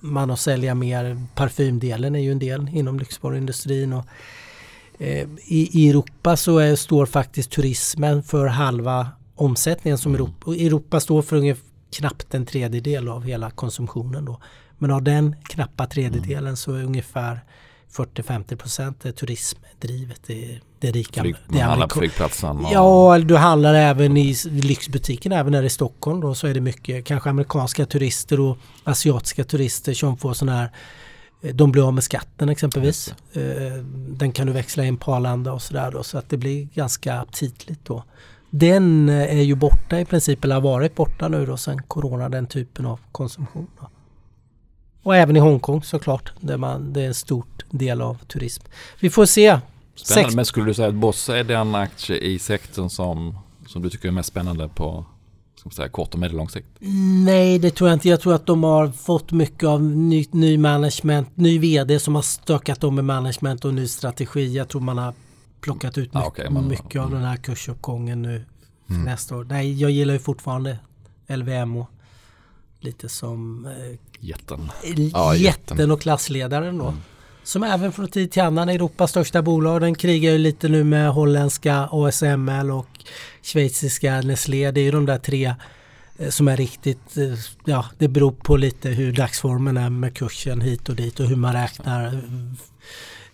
man 0.00 0.30
att 0.30 0.40
sälja 0.40 0.74
mer. 0.74 1.22
Parfymdelen 1.34 2.14
är 2.14 2.20
ju 2.20 2.32
en 2.32 2.38
del 2.38 2.68
inom 2.72 2.98
lyxvaruindustrin. 2.98 3.92
Och, 3.92 4.04
eh, 4.98 5.28
i, 5.46 5.70
I 5.72 5.90
Europa 5.90 6.36
så 6.36 6.58
är, 6.58 6.76
står 6.76 7.06
faktiskt 7.06 7.50
turismen 7.50 8.22
för 8.22 8.46
halva 8.46 9.08
omsättningen 9.34 9.98
som 9.98 10.14
Europa, 10.14 10.46
och 10.46 10.54
Europa 10.54 11.00
står 11.00 11.22
för 11.22 11.36
ungefär 11.36 11.65
knappt 11.90 12.34
en 12.34 12.46
tredjedel 12.46 13.08
av 13.08 13.24
hela 13.24 13.50
konsumtionen 13.50 14.24
då. 14.24 14.40
Men 14.78 14.90
av 14.90 15.02
den 15.02 15.36
knappa 15.42 15.86
tredjedelen 15.86 16.56
så 16.56 16.74
är 16.74 16.82
ungefär 16.84 17.40
40-50 17.92 18.56
procent 18.56 19.04
är 19.04 19.12
turismdrivet. 19.12 20.20
Det 20.26 20.58
det 20.80 20.90
rika. 20.90 21.20
Flyg, 21.22 21.34
det 21.48 21.52
man 21.54 21.62
handlar 21.62 21.88
på 21.88 21.98
flygplatsen. 21.98 22.56
och- 22.64 22.72
Ja, 22.72 23.18
du 23.18 23.36
handlar 23.36 23.74
även 23.74 24.16
i 24.16 24.34
lyxbutiken 24.50 25.32
även 25.32 25.54
här 25.54 25.62
i 25.62 25.68
Stockholm 25.70 26.20
då 26.20 26.34
så 26.34 26.46
är 26.46 26.54
det 26.54 26.60
mycket 26.60 27.04
kanske 27.04 27.30
amerikanska 27.30 27.86
turister 27.86 28.40
och 28.40 28.58
asiatiska 28.84 29.44
turister 29.44 29.94
som 29.94 30.16
får 30.16 30.32
sådana 30.34 30.56
här 30.58 30.70
de 31.52 31.72
blir 31.72 31.86
av 31.86 31.94
med 31.94 32.04
skatten 32.04 32.48
exempelvis. 32.48 33.14
Eh, 33.32 33.42
Den 34.08 34.32
kan 34.32 34.46
du 34.46 34.52
växla 34.52 34.84
in 34.84 34.96
på 34.96 35.14
Arlanda 35.14 35.52
och 35.52 35.62
sådär 35.62 35.90
då 35.90 36.02
så 36.02 36.18
att 36.18 36.30
det 36.30 36.36
blir 36.36 36.68
ganska 36.74 37.20
aptitligt 37.20 37.80
då. 37.84 38.04
Den 38.50 39.08
eh, 39.08 39.38
är 39.38 39.42
ju 39.42 39.54
borta 39.54 40.00
i 40.00 40.04
princip 40.04 40.44
eller 40.44 40.54
har 40.54 40.62
varit 40.62 40.94
borta 40.94 41.28
nu 41.28 41.46
då 41.46 41.56
sen 41.56 41.82
corona 41.82 42.28
den 42.28 42.46
typen 42.46 42.86
av 42.86 43.00
konsumtion. 43.12 43.66
Då. 43.80 43.90
Och 45.02 45.16
även 45.16 45.36
i 45.36 45.40
Hongkong 45.40 45.82
såklart 45.82 46.32
där 46.40 46.56
man, 46.56 46.92
det 46.92 47.02
är 47.02 47.06
en 47.06 47.14
stort 47.14 47.64
del 47.70 48.02
av 48.02 48.14
turism. 48.14 48.64
Vi 49.00 49.10
får 49.10 49.26
se. 49.26 49.60
Spännande. 49.94 50.24
Sex- 50.24 50.34
Men 50.34 50.44
skulle 50.44 50.66
du 50.66 50.74
säga 50.74 50.88
att 50.88 50.94
Boss 50.94 51.28
är 51.28 51.44
den 51.44 51.74
aktie 51.74 52.18
i 52.18 52.38
sektorn 52.38 52.90
som, 52.90 53.38
som 53.66 53.82
du 53.82 53.90
tycker 53.90 54.08
är 54.08 54.12
mest 54.12 54.28
spännande 54.28 54.68
på 54.68 55.04
säga, 55.72 55.88
kort 55.88 56.14
och 56.14 56.20
medellång 56.20 56.48
sikt? 56.48 56.68
Nej, 57.24 57.58
det 57.58 57.70
tror 57.70 57.90
jag 57.90 57.96
inte. 57.96 58.08
Jag 58.08 58.20
tror 58.20 58.34
att 58.34 58.46
de 58.46 58.64
har 58.64 58.88
fått 58.88 59.32
mycket 59.32 59.64
av 59.64 59.82
ny, 59.82 60.26
ny 60.30 60.58
management, 60.58 61.36
ny 61.36 61.58
VD 61.58 61.98
som 61.98 62.14
har 62.14 62.22
stökat 62.22 62.84
om 62.84 62.98
i 62.98 63.02
management 63.02 63.64
och 63.64 63.74
ny 63.74 63.86
strategi. 63.86 64.56
Jag 64.56 64.68
tror 64.68 64.80
man 64.80 64.98
har 64.98 65.14
plockat 65.60 65.98
ut 65.98 66.10
Ah, 66.12 66.18
mycket, 66.18 66.28
okej, 66.32 66.50
man- 66.50 66.68
mycket 66.68 67.00
av 67.00 67.10
den 67.10 67.22
här 67.24 67.36
kursuppgången 67.36 68.22
nu 68.22 68.44
Mm. 68.90 69.02
nästa 69.04 69.36
år. 69.36 69.44
Nej, 69.44 69.80
jag 69.80 69.90
gillar 69.90 70.14
ju 70.14 70.20
fortfarande 70.20 70.78
LVMH. 71.28 71.86
Lite 72.80 73.08
som 73.08 73.66
eh, 73.66 73.98
Jätten. 74.20 74.70
Ja, 75.12 75.34
jätten. 75.36 75.90
och 75.90 76.00
klassledaren 76.00 76.78
då. 76.78 76.94
Som 77.42 77.62
även 77.62 77.92
från 77.92 78.08
tid 78.08 78.30
till 78.32 78.42
annan 78.42 78.68
Europas 78.68 79.10
största 79.10 79.42
bolag. 79.42 79.80
Den 79.80 79.94
krigar 79.94 80.32
ju 80.32 80.38
lite 80.38 80.68
nu 80.68 80.84
med 80.84 81.10
holländska 81.12 81.88
ASML 81.92 82.70
och 82.70 82.88
schweiziska 83.42 84.20
Nestlé. 84.20 84.70
Det 84.70 84.80
är 84.80 84.84
ju 84.84 84.90
de 84.90 85.06
där 85.06 85.18
tre 85.18 85.54
eh, 86.18 86.28
som 86.28 86.48
är 86.48 86.56
riktigt, 86.56 87.16
eh, 87.16 87.34
ja 87.64 87.84
det 87.98 88.08
beror 88.08 88.32
på 88.32 88.56
lite 88.56 88.88
hur 88.88 89.12
dagsformen 89.12 89.76
är 89.76 89.90
med 89.90 90.14
kursen 90.16 90.60
hit 90.60 90.88
och 90.88 90.96
dit 90.96 91.20
och 91.20 91.26
hur 91.26 91.36
man 91.36 91.52
räknar 91.52 92.22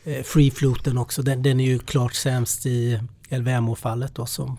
eh, 0.05 0.23
free 0.23 0.51
floaten 0.51 0.99
också. 0.99 1.23
Den, 1.23 1.43
den 1.43 1.61
är 1.61 1.65
ju 1.65 1.79
klart 1.79 2.15
sämst 2.15 2.67
i 2.67 3.01
LVMH-fallet 3.29 4.15
då 4.15 4.27
som 4.27 4.59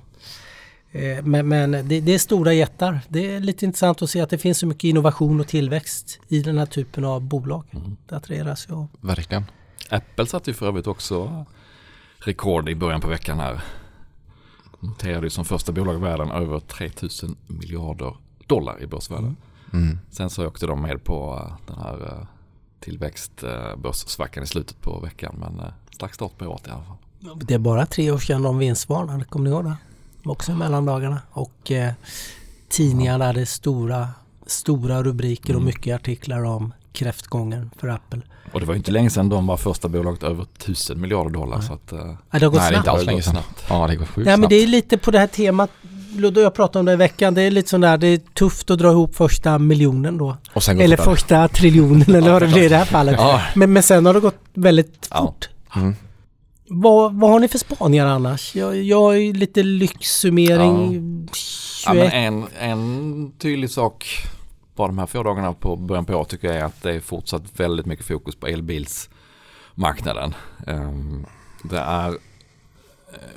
eh, 0.92 1.24
men, 1.24 1.48
men 1.48 1.72
det, 1.72 2.00
det 2.00 2.14
är 2.14 2.20
stora 2.20 2.54
jättar. 2.54 3.00
Det 3.08 3.36
är 3.36 3.40
lite 3.40 3.66
intressant 3.66 4.02
att 4.02 4.10
se 4.10 4.22
att 4.22 4.30
det 4.30 4.38
finns 4.38 4.58
så 4.58 4.68
mycket 4.68 4.84
innovation 4.84 5.40
och 5.40 5.48
tillväxt 5.48 6.20
i 6.28 6.42
den 6.42 6.58
här 6.58 6.66
typen 6.66 7.06
av 7.06 7.22
bolag. 7.22 7.64
Mm. 7.72 7.98
Det 8.08 8.16
attraheras 8.16 8.66
jag. 8.70 8.88
Verkligen. 9.02 9.44
Apple 9.90 10.26
satte 10.26 10.50
ju 10.50 10.54
för 10.54 10.68
övrigt 10.68 10.88
också 10.88 11.46
rekord 12.18 12.70
i 12.70 12.76
början 12.76 13.02
på 13.02 13.08
veckan 13.08 13.40
här. 13.40 13.62
Noterade 14.80 15.26
ju 15.26 15.30
som 15.30 15.46
första 15.46 15.72
bolag 15.72 15.96
i 15.96 16.00
världen 16.00 16.32
över 16.32 16.60
3000 16.60 17.36
miljarder 17.48 18.16
dollar 18.48 18.82
i 18.82 18.88
börsvärde. 18.88 19.34
Mm. 19.74 20.00
Sen 20.12 20.30
så 20.30 20.48
åkte 20.48 20.66
de 20.66 20.82
med 20.82 21.04
på 21.04 21.52
den 21.68 21.78
här 21.78 22.02
eh, 22.06 22.28
tillväxtbörssvackan 22.84 24.44
i 24.44 24.48
slutet 24.48 24.82
på 24.82 25.00
veckan. 25.00 25.36
Men 25.40 25.60
eh, 25.66 25.74
stark 25.96 26.13
start 26.13 26.38
på 26.38 26.46
året 26.46 26.68
i 26.68 26.70
alla 26.70 26.84
fall. 26.84 26.98
Det 27.46 27.54
är 27.54 27.60
bara 27.60 27.86
tre 27.86 28.12
år 28.12 28.18
sedan 28.18 28.42
de 28.42 28.58
vinstvarnade, 28.58 29.25
kommer 29.25 29.50
ni 29.50 29.56
ihåg 29.56 29.66
det? 29.66 29.75
Också 30.25 30.52
i 30.52 30.56
mellandagarna. 30.56 31.22
Och 31.32 31.72
eh, 31.72 31.94
tidningarna 32.70 33.25
hade 33.25 33.46
stora, 33.46 34.08
stora 34.48 35.04
rubriker 35.04 35.54
och 35.54 35.62
Mm. 35.62 35.66
mycket 35.66 35.96
artiklar 35.96 36.44
om 36.44 36.74
kräftgången 36.92 37.72
för 37.78 37.88
Apple. 37.88 38.22
Och 38.54 38.60
det 38.60 38.66
var 38.66 38.74
ju 38.74 38.78
inte 38.78 38.92
länge 38.92 39.10
sedan 39.10 39.30
de 39.30 39.48
var 39.48 39.58
första 39.58 39.88
bolaget 39.88 40.24
över 40.24 40.44
1000 40.44 41.02
miljarder 41.02 41.30
dollar. 41.30 41.58
Nej. 41.58 41.68
Så 41.68 41.74
att, 41.74 41.92
eh, 41.92 42.00
Ja, 42.32 42.40
det 42.40 42.46
har 42.46 42.52
gått 42.52 42.60
Nej, 42.60 42.70
snabbt. 42.70 42.78
inte 42.78 42.92
alls 42.92 43.00
Det 43.00 43.06
har 43.06 43.06
länge 43.06 43.18
gått 43.18 43.25
snabbt. 43.25 43.63
Ja, 43.70 43.88
det 43.88 43.96
går 43.96 44.06
sjukt 44.06 44.25
Nej 44.25 44.38
men 44.38 44.50
det 44.50 44.56
är 44.56 44.68
lite 44.68 44.98
på 44.98 45.12
det 45.12 45.20
här 45.20 45.28
temat 45.28 45.70
Ludde 46.15 46.39
och 46.39 46.46
jag 46.46 46.53
pratade 46.53 46.79
om 46.79 46.86
det 46.86 46.93
i 46.93 46.96
veckan. 46.96 47.34
Det 47.34 47.41
är 47.41 47.51
lite 47.51 47.70
sån 47.70 47.82
där, 47.82 47.98
det 47.98 48.08
är 48.08 48.17
tufft 48.17 48.72
att 48.72 48.79
dra 48.79 48.91
ihop 48.91 49.15
första 49.15 49.60
miljonen 49.60 50.17
då. 50.17 50.38
Eller 50.67 50.98
fortare. 50.98 51.15
första 51.15 51.48
triljonen 51.48 52.15
eller 52.15 52.32
vad 52.32 52.41
det 52.41 52.48
blir 52.48 52.63
i 52.63 52.67
det 52.70 52.77
här 52.77 52.86
fallet. 52.86 53.15
Ja. 53.17 53.41
Men, 53.55 53.74
men 53.74 53.84
sen 53.84 54.05
har 54.05 54.13
det 54.13 54.20
gått 54.20 54.39
väldigt 54.53 55.08
Ja. 55.12 55.17
fort. 55.25 55.50
Mm. 55.75 55.96
Vad, 56.70 57.13
vad 57.20 57.32
har 57.32 57.39
ni 57.39 57.48
för 57.48 57.58
spaningar 57.58 58.05
annars? 58.08 58.55
Jag, 58.55 58.84
jag 58.84 59.15
är 59.15 59.20
ju 59.20 59.34
lite 59.34 59.63
lyxsummering. 59.63 60.93
Ja, 61.86 61.93
21. 61.93 61.96
men 61.96 62.12
en, 62.12 62.46
en 62.60 63.32
tydlig 63.39 63.70
sak 63.70 64.05
bara 64.75 64.88
de 64.88 64.98
här 65.00 65.05
få 65.05 65.24
dagarna 65.24 65.53
på 65.53 65.75
början 65.75 66.05
på 66.05 66.13
året 66.13 66.29
tycker 66.29 66.48
jag 66.48 66.58
är 66.58 66.63
att 66.65 66.82
det 66.84 66.91
är 66.91 67.00
fortsatt 67.00 67.43
väldigt 67.55 67.86
mycket 67.86 68.05
fokus 68.05 68.36
på 68.36 68.48
elbilsmarknaden. 68.48 70.34
Ehm, 70.67 71.25
det 71.63 71.77
är 71.79 72.13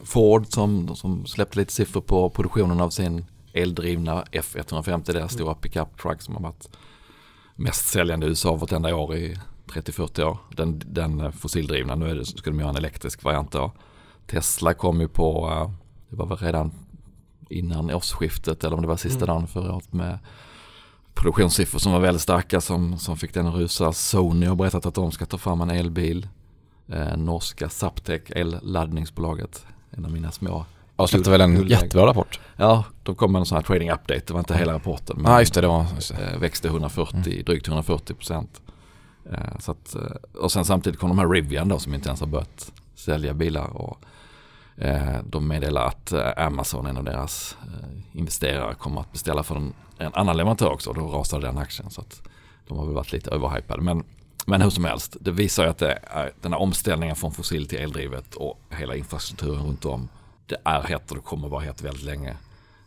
Ford 0.04 0.46
som, 0.46 0.96
som 0.96 1.26
släppte 1.26 1.58
lite 1.58 1.72
siffror 1.72 2.00
på 2.00 2.30
produktionen 2.30 2.80
av 2.80 2.90
sin 2.90 3.24
eldrivna 3.52 4.24
F150, 4.32 5.12
deras 5.12 5.32
stora 5.32 5.54
pickup 5.54 6.02
truck 6.02 6.22
som 6.22 6.34
har 6.34 6.42
varit 6.42 6.68
mest 7.54 7.86
säljande 7.86 8.26
i 8.26 8.28
USA 8.28 8.54
vartenda 8.54 8.94
år 8.94 9.14
i 9.14 9.36
30-40 9.66 10.22
år. 10.22 10.38
Den, 10.56 10.82
den 10.86 11.20
eh, 11.20 11.30
fossildrivna, 11.30 11.94
nu 11.94 12.14
det, 12.14 12.24
ska 12.26 12.50
de 12.50 12.60
göra 12.60 12.70
en 12.70 12.76
elektrisk 12.76 13.24
variant 13.24 13.52
då. 13.52 13.72
Tesla 14.26 14.74
kom 14.74 15.00
ju 15.00 15.08
på, 15.08 15.50
eh, 15.50 15.70
det 16.10 16.16
var 16.16 16.26
väl 16.26 16.38
redan 16.38 16.72
innan 17.50 17.90
årsskiftet 17.90 18.64
eller 18.64 18.76
om 18.76 18.82
det 18.82 18.88
var 18.88 18.96
sista 18.96 19.24
Mm. 19.24 19.26
dagen 19.26 19.46
förra 19.46 19.74
året 19.74 19.92
med 19.92 20.18
produktionssiffror 21.14 21.78
som 21.78 21.92
var 21.92 22.00
väldigt 22.00 22.22
starka 22.22 22.60
som, 22.60 22.98
som 22.98 23.16
fick 23.16 23.34
den 23.34 23.46
att 23.46 23.54
rusa. 23.54 23.92
Sony 23.92 24.46
har 24.46 24.56
berättat 24.56 24.86
att 24.86 24.94
de 24.94 25.12
ska 25.12 25.26
ta 25.26 25.38
fram 25.38 25.60
en 25.60 25.70
elbil. 25.70 26.28
Eh, 26.88 27.16
norska 27.16 27.68
Zaptec, 27.68 28.22
elladdningsbolaget, 28.28 29.66
en 29.90 30.04
av 30.04 30.10
mina 30.10 30.30
små. 30.30 30.64
Ja, 30.96 31.06
släppte 31.06 31.30
väl 31.30 31.40
en 31.40 31.68
jättebra 31.68 32.06
rapport. 32.06 32.40
Ja, 32.56 32.84
de 33.02 33.14
kom 33.14 33.32
med 33.32 33.40
en 33.40 33.46
sån 33.46 33.56
här 33.56 33.62
trading 33.62 33.90
update, 33.90 34.22
det 34.26 34.32
var 34.32 34.40
inte 34.40 34.56
hela 34.56 34.72
rapporten. 34.72 35.22
Ja, 35.24 35.40
just 35.40 35.54
det. 35.54 35.60
det 35.60 35.66
var, 35.66 35.86
det. 36.08 36.24
eh, 36.32 36.38
växte 36.38 36.68
140, 36.68 37.16
Mm. 37.32 37.44
drygt 37.44 37.68
140 37.68 38.14
procent. 38.14 38.60
Eh, 39.32 39.58
så 39.58 39.72
att, 39.72 39.94
eh, 39.94 40.02
och 40.42 40.52
sen 40.52 40.64
samtidigt 40.64 41.00
kom 41.00 41.08
de 41.08 41.18
här 41.18 41.28
Rivian 41.28 41.68
då 41.68 41.78
som 41.78 41.94
inte 41.94 42.08
ens 42.08 42.20
har 42.20 42.26
börjat 42.26 42.72
sälja 42.94 43.34
bilar. 43.34 43.68
Och, 43.76 43.98
de 45.24 45.48
meddelar 45.48 45.86
att 45.86 46.12
Amazon, 46.36 46.86
en 46.86 46.96
av 46.96 47.04
deras 47.04 47.56
investerare, 48.12 48.74
kommer 48.74 49.00
att 49.00 49.12
beställa 49.12 49.42
för 49.42 49.56
en, 49.56 49.72
annan 49.98 50.36
leverantör 50.36 50.70
också. 50.72 50.92
Då 50.92 51.06
rasade 51.08 51.46
den 51.46 51.58
aktien. 51.58 51.90
Så 51.90 52.00
att 52.00 52.22
de 52.68 52.78
har 52.78 52.84
väl 52.86 52.94
varit 52.94 53.12
lite 53.12 53.30
överhypade. 53.30 53.82
Men, 53.82 54.04
men 54.48 54.62
hur 54.62 54.70
som 54.70 54.84
helst, 54.84 55.16
det 55.20 55.30
visar 55.30 55.64
ju 55.64 55.70
att 55.70 55.78
det 55.78 55.98
är, 56.02 56.32
den 56.40 56.52
här 56.52 56.60
omställningen 56.60 57.16
från 57.16 57.32
fossil 57.32 57.68
till 57.68 57.78
eldrivet 57.78 58.34
och 58.34 58.60
hela 58.70 58.96
infrastrukturen 58.96 59.66
runt 59.66 59.84
om 59.84 60.08
det 60.46 60.56
är 60.64 60.82
hett 60.82 61.10
och 61.10 61.16
det 61.16 61.22
kommer 61.22 61.48
vara 61.48 61.62
hett 61.62 61.82
väldigt 61.82 62.04
länge. 62.04 62.36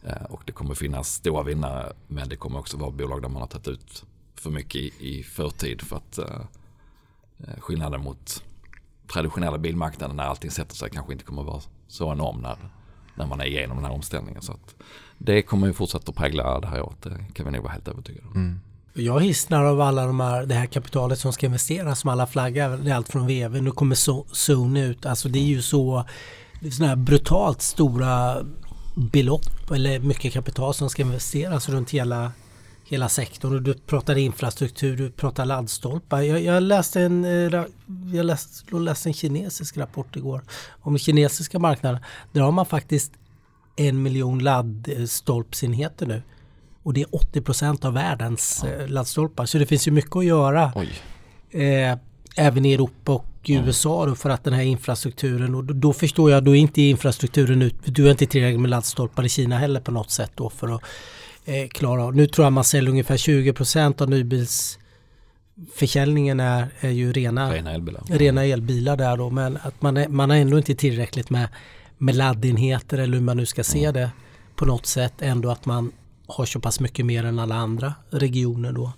Eh, 0.03 0.23
och 0.29 0.41
det 0.45 0.51
kommer 0.51 0.75
finnas 0.75 1.13
stora 1.13 1.43
vinnare 1.43 1.93
men 2.07 2.29
det 2.29 2.35
kommer 2.35 2.59
också 2.59 2.77
vara 2.77 2.91
bolag 2.91 3.21
där 3.21 3.29
man 3.29 3.41
har 3.41 3.47
tagit 3.47 3.67
ut 3.67 4.03
för 4.35 4.49
mycket 4.49 4.75
i, 4.75 4.93
i 4.99 5.23
förtid 5.23 5.81
för 5.81 5.95
att 5.95 6.17
eh, 6.17 6.41
eh, 7.37 7.59
skillnaden 7.59 8.03
mot 8.03 8.43
traditionella 9.13 9.57
bilmarknaden 9.57 10.15
när 10.15 10.23
allting 10.23 10.51
sätter 10.51 10.75
sig 10.75 10.89
kanske 10.89 11.13
inte 11.13 11.25
kommer 11.25 11.43
vara 11.43 11.61
så 11.87 12.11
enorm 12.11 12.41
när, 12.41 12.57
när 13.15 13.25
man 13.25 13.41
är 13.41 13.45
igenom 13.45 13.77
den 13.77 13.85
här 13.85 13.93
omställningen. 13.93 14.41
Så 14.41 14.51
att 14.51 14.75
det 15.17 15.41
kommer 15.41 15.67
ju 15.67 15.73
fortsätta 15.73 16.09
att 16.09 16.15
prägla 16.15 16.59
det 16.59 16.67
här 16.67 16.81
året, 16.81 17.01
det 17.01 17.25
kan 17.33 17.45
vi 17.45 17.51
nog 17.51 17.63
vara 17.63 17.73
helt 17.73 17.87
övertygade 17.87 18.27
om. 18.27 18.35
Mm. 18.35 18.59
Jag 18.99 19.19
hissnar 19.19 19.63
av 19.63 19.81
alla 19.81 20.05
de 20.05 20.19
här, 20.19 20.45
det 20.45 20.55
här 20.55 20.65
kapitalet 20.65 21.19
som 21.19 21.33
ska 21.33 21.45
investeras 21.45 21.99
som 21.99 22.09
alla 22.09 22.27
flaggar. 22.27 22.77
Det 22.77 22.91
är 22.91 22.95
allt 22.95 23.09
från 23.09 23.27
VV, 23.27 23.61
nu 23.61 23.71
kommer 23.71 23.95
Sony 24.35 24.85
ut. 24.85 25.05
Alltså 25.05 25.29
det 25.29 25.39
är 25.39 25.43
ju 25.43 25.61
så 25.61 26.05
sådana 26.71 26.87
här 26.87 26.95
brutalt 26.95 27.61
stora 27.61 28.45
belopp 28.95 29.71
eller 29.71 29.99
mycket 29.99 30.33
kapital 30.33 30.73
som 30.73 30.89
ska 30.89 31.01
investeras 31.01 31.69
runt 31.69 31.91
hela, 31.91 32.31
hela 32.85 33.09
sektorn. 33.09 33.63
du 33.63 33.73
pratar 33.73 34.17
infrastruktur, 34.17 34.97
du 34.97 35.11
pratar 35.11 35.45
laddstolpar. 35.45 36.21
Jag, 36.21 36.41
jag 36.41 36.63
läste 36.63 37.01
en, 37.01 37.25
eh, 37.25 37.63
jag 38.13 38.25
läste, 38.25 38.75
läste 38.75 39.09
en 39.09 39.13
kinesisk 39.13 39.77
rapport 39.77 40.15
igår 40.15 40.41
om 40.81 40.93
den 40.93 40.99
kinesiska 40.99 41.59
marknaden. 41.59 42.01
Där 42.31 42.41
har 42.41 42.51
man 42.51 42.65
faktiskt 42.65 43.11
en 43.75 44.03
miljon 44.03 44.39
laddstolpsenheter 44.39 46.05
nu. 46.05 46.21
Och 46.83 46.93
det 46.93 47.01
är 47.01 47.15
80 47.15 47.41
procent 47.41 47.85
av 47.85 47.93
världens 47.93 48.61
ja. 48.63 48.69
Eh, 48.69 48.87
laddstolpar. 48.87 49.45
Så 49.45 49.57
det 49.57 49.65
finns 49.65 49.87
ju 49.87 49.91
mycket 49.91 50.15
att 50.15 50.25
göra. 50.25 50.73
Eh, 51.51 51.97
även 52.35 52.65
i 52.65 52.73
Europa 52.73 53.11
och 53.11 53.25
USA 53.47 54.05
då 54.05 54.15
för 54.15 54.29
att 54.29 54.43
den 54.43 54.53
här 54.53 54.63
infrastrukturen 54.63 55.55
och 55.55 55.63
då, 55.63 55.73
då 55.73 55.93
förstår 55.93 56.31
jag, 56.31 56.43
då 56.43 56.55
är 56.55 56.59
inte 56.59 56.81
infrastrukturen 56.81 57.61
ut, 57.61 57.75
du 57.85 58.07
är 58.07 58.11
inte 58.11 58.25
tillräckligt 58.25 58.61
med 58.61 58.69
laddstolpar 58.69 59.25
i 59.25 59.29
Kina 59.29 59.57
heller 59.57 59.79
på 59.79 59.91
något 59.91 60.11
sätt 60.11 60.31
då 60.35 60.49
för 60.49 60.75
att 60.75 60.81
eh, 61.45 61.67
klara 61.67 62.03
av. 62.03 62.15
Nu 62.15 62.27
tror 62.27 62.45
jag 62.45 62.53
man 62.53 62.63
säljer 62.63 62.91
ungefär 62.91 63.17
20 63.17 63.53
procent 63.53 64.01
av 64.01 64.09
nybilsförsäljningen 64.09 66.39
är, 66.39 66.67
är 66.79 66.89
ju 66.89 67.13
rena, 67.13 67.53
rena, 67.53 67.71
elbilar. 67.71 68.03
rena 68.07 68.45
elbilar 68.45 68.97
där 68.97 69.17
då 69.17 69.29
men 69.29 69.57
att 69.61 69.81
man, 69.81 69.97
är, 69.97 70.07
man 70.07 70.29
har 70.29 70.37
ändå 70.37 70.57
inte 70.57 70.75
tillräckligt 70.75 71.29
med, 71.29 71.47
med 71.97 72.15
laddenheter 72.15 72.97
eller 72.97 73.17
hur 73.17 73.25
man 73.25 73.37
nu 73.37 73.45
ska 73.45 73.63
se 73.63 73.83
mm. 73.83 73.93
det 73.93 74.11
på 74.55 74.65
något 74.65 74.85
sätt 74.85 75.13
ändå 75.21 75.49
att 75.49 75.65
man 75.65 75.91
har 76.29 76.45
så 76.45 76.59
pass 76.59 76.79
mycket 76.79 77.05
mer 77.05 77.23
än 77.23 77.39
alla 77.39 77.55
andra 77.55 77.93
regioner 78.09 78.71
då. 78.71 78.91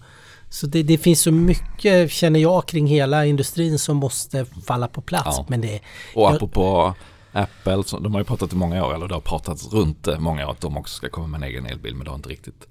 Så 0.50 0.67
det, 0.67 0.83
det, 0.83 0.97
finns 0.97 1.21
så 1.21 1.31
mycket, 1.31 2.11
känner 2.11 2.39
jag, 2.39 2.65
kring 2.65 2.88
hela 2.88 3.25
industrin 3.25 3.79
som 3.79 3.97
måste 3.97 4.45
falla 4.45 4.88
på 4.88 5.01
plats. 5.01 5.38
Ja. 5.38 5.45
Men 5.50 5.61
det, 5.61 5.79
och 6.15 6.31
apropå 6.31 6.93
jag, 7.31 7.43
Apple, 7.43 7.83
så, 7.83 8.00
de 8.00 8.13
har 8.13 8.21
ju 8.21 8.25
pratat 8.25 8.53
i 8.53 8.55
många 8.55 8.85
år, 8.85 8.95
eller 8.95 9.07
det 9.07 9.13
har 9.13 9.21
pratats 9.21 9.73
runt 9.73 10.07
många 10.19 10.47
år 10.47 10.51
att 10.51 10.61
de 10.61 10.77
också 10.77 10.95
ska 10.95 11.09
komma 11.09 11.27
med 11.27 11.38
en 11.38 11.43
egen 11.43 11.65
elbil, 11.65 11.95
men 11.95 12.03
det 12.03 12.11
har 12.11 12.15
inte 12.15 12.29
riktigt 12.29 12.67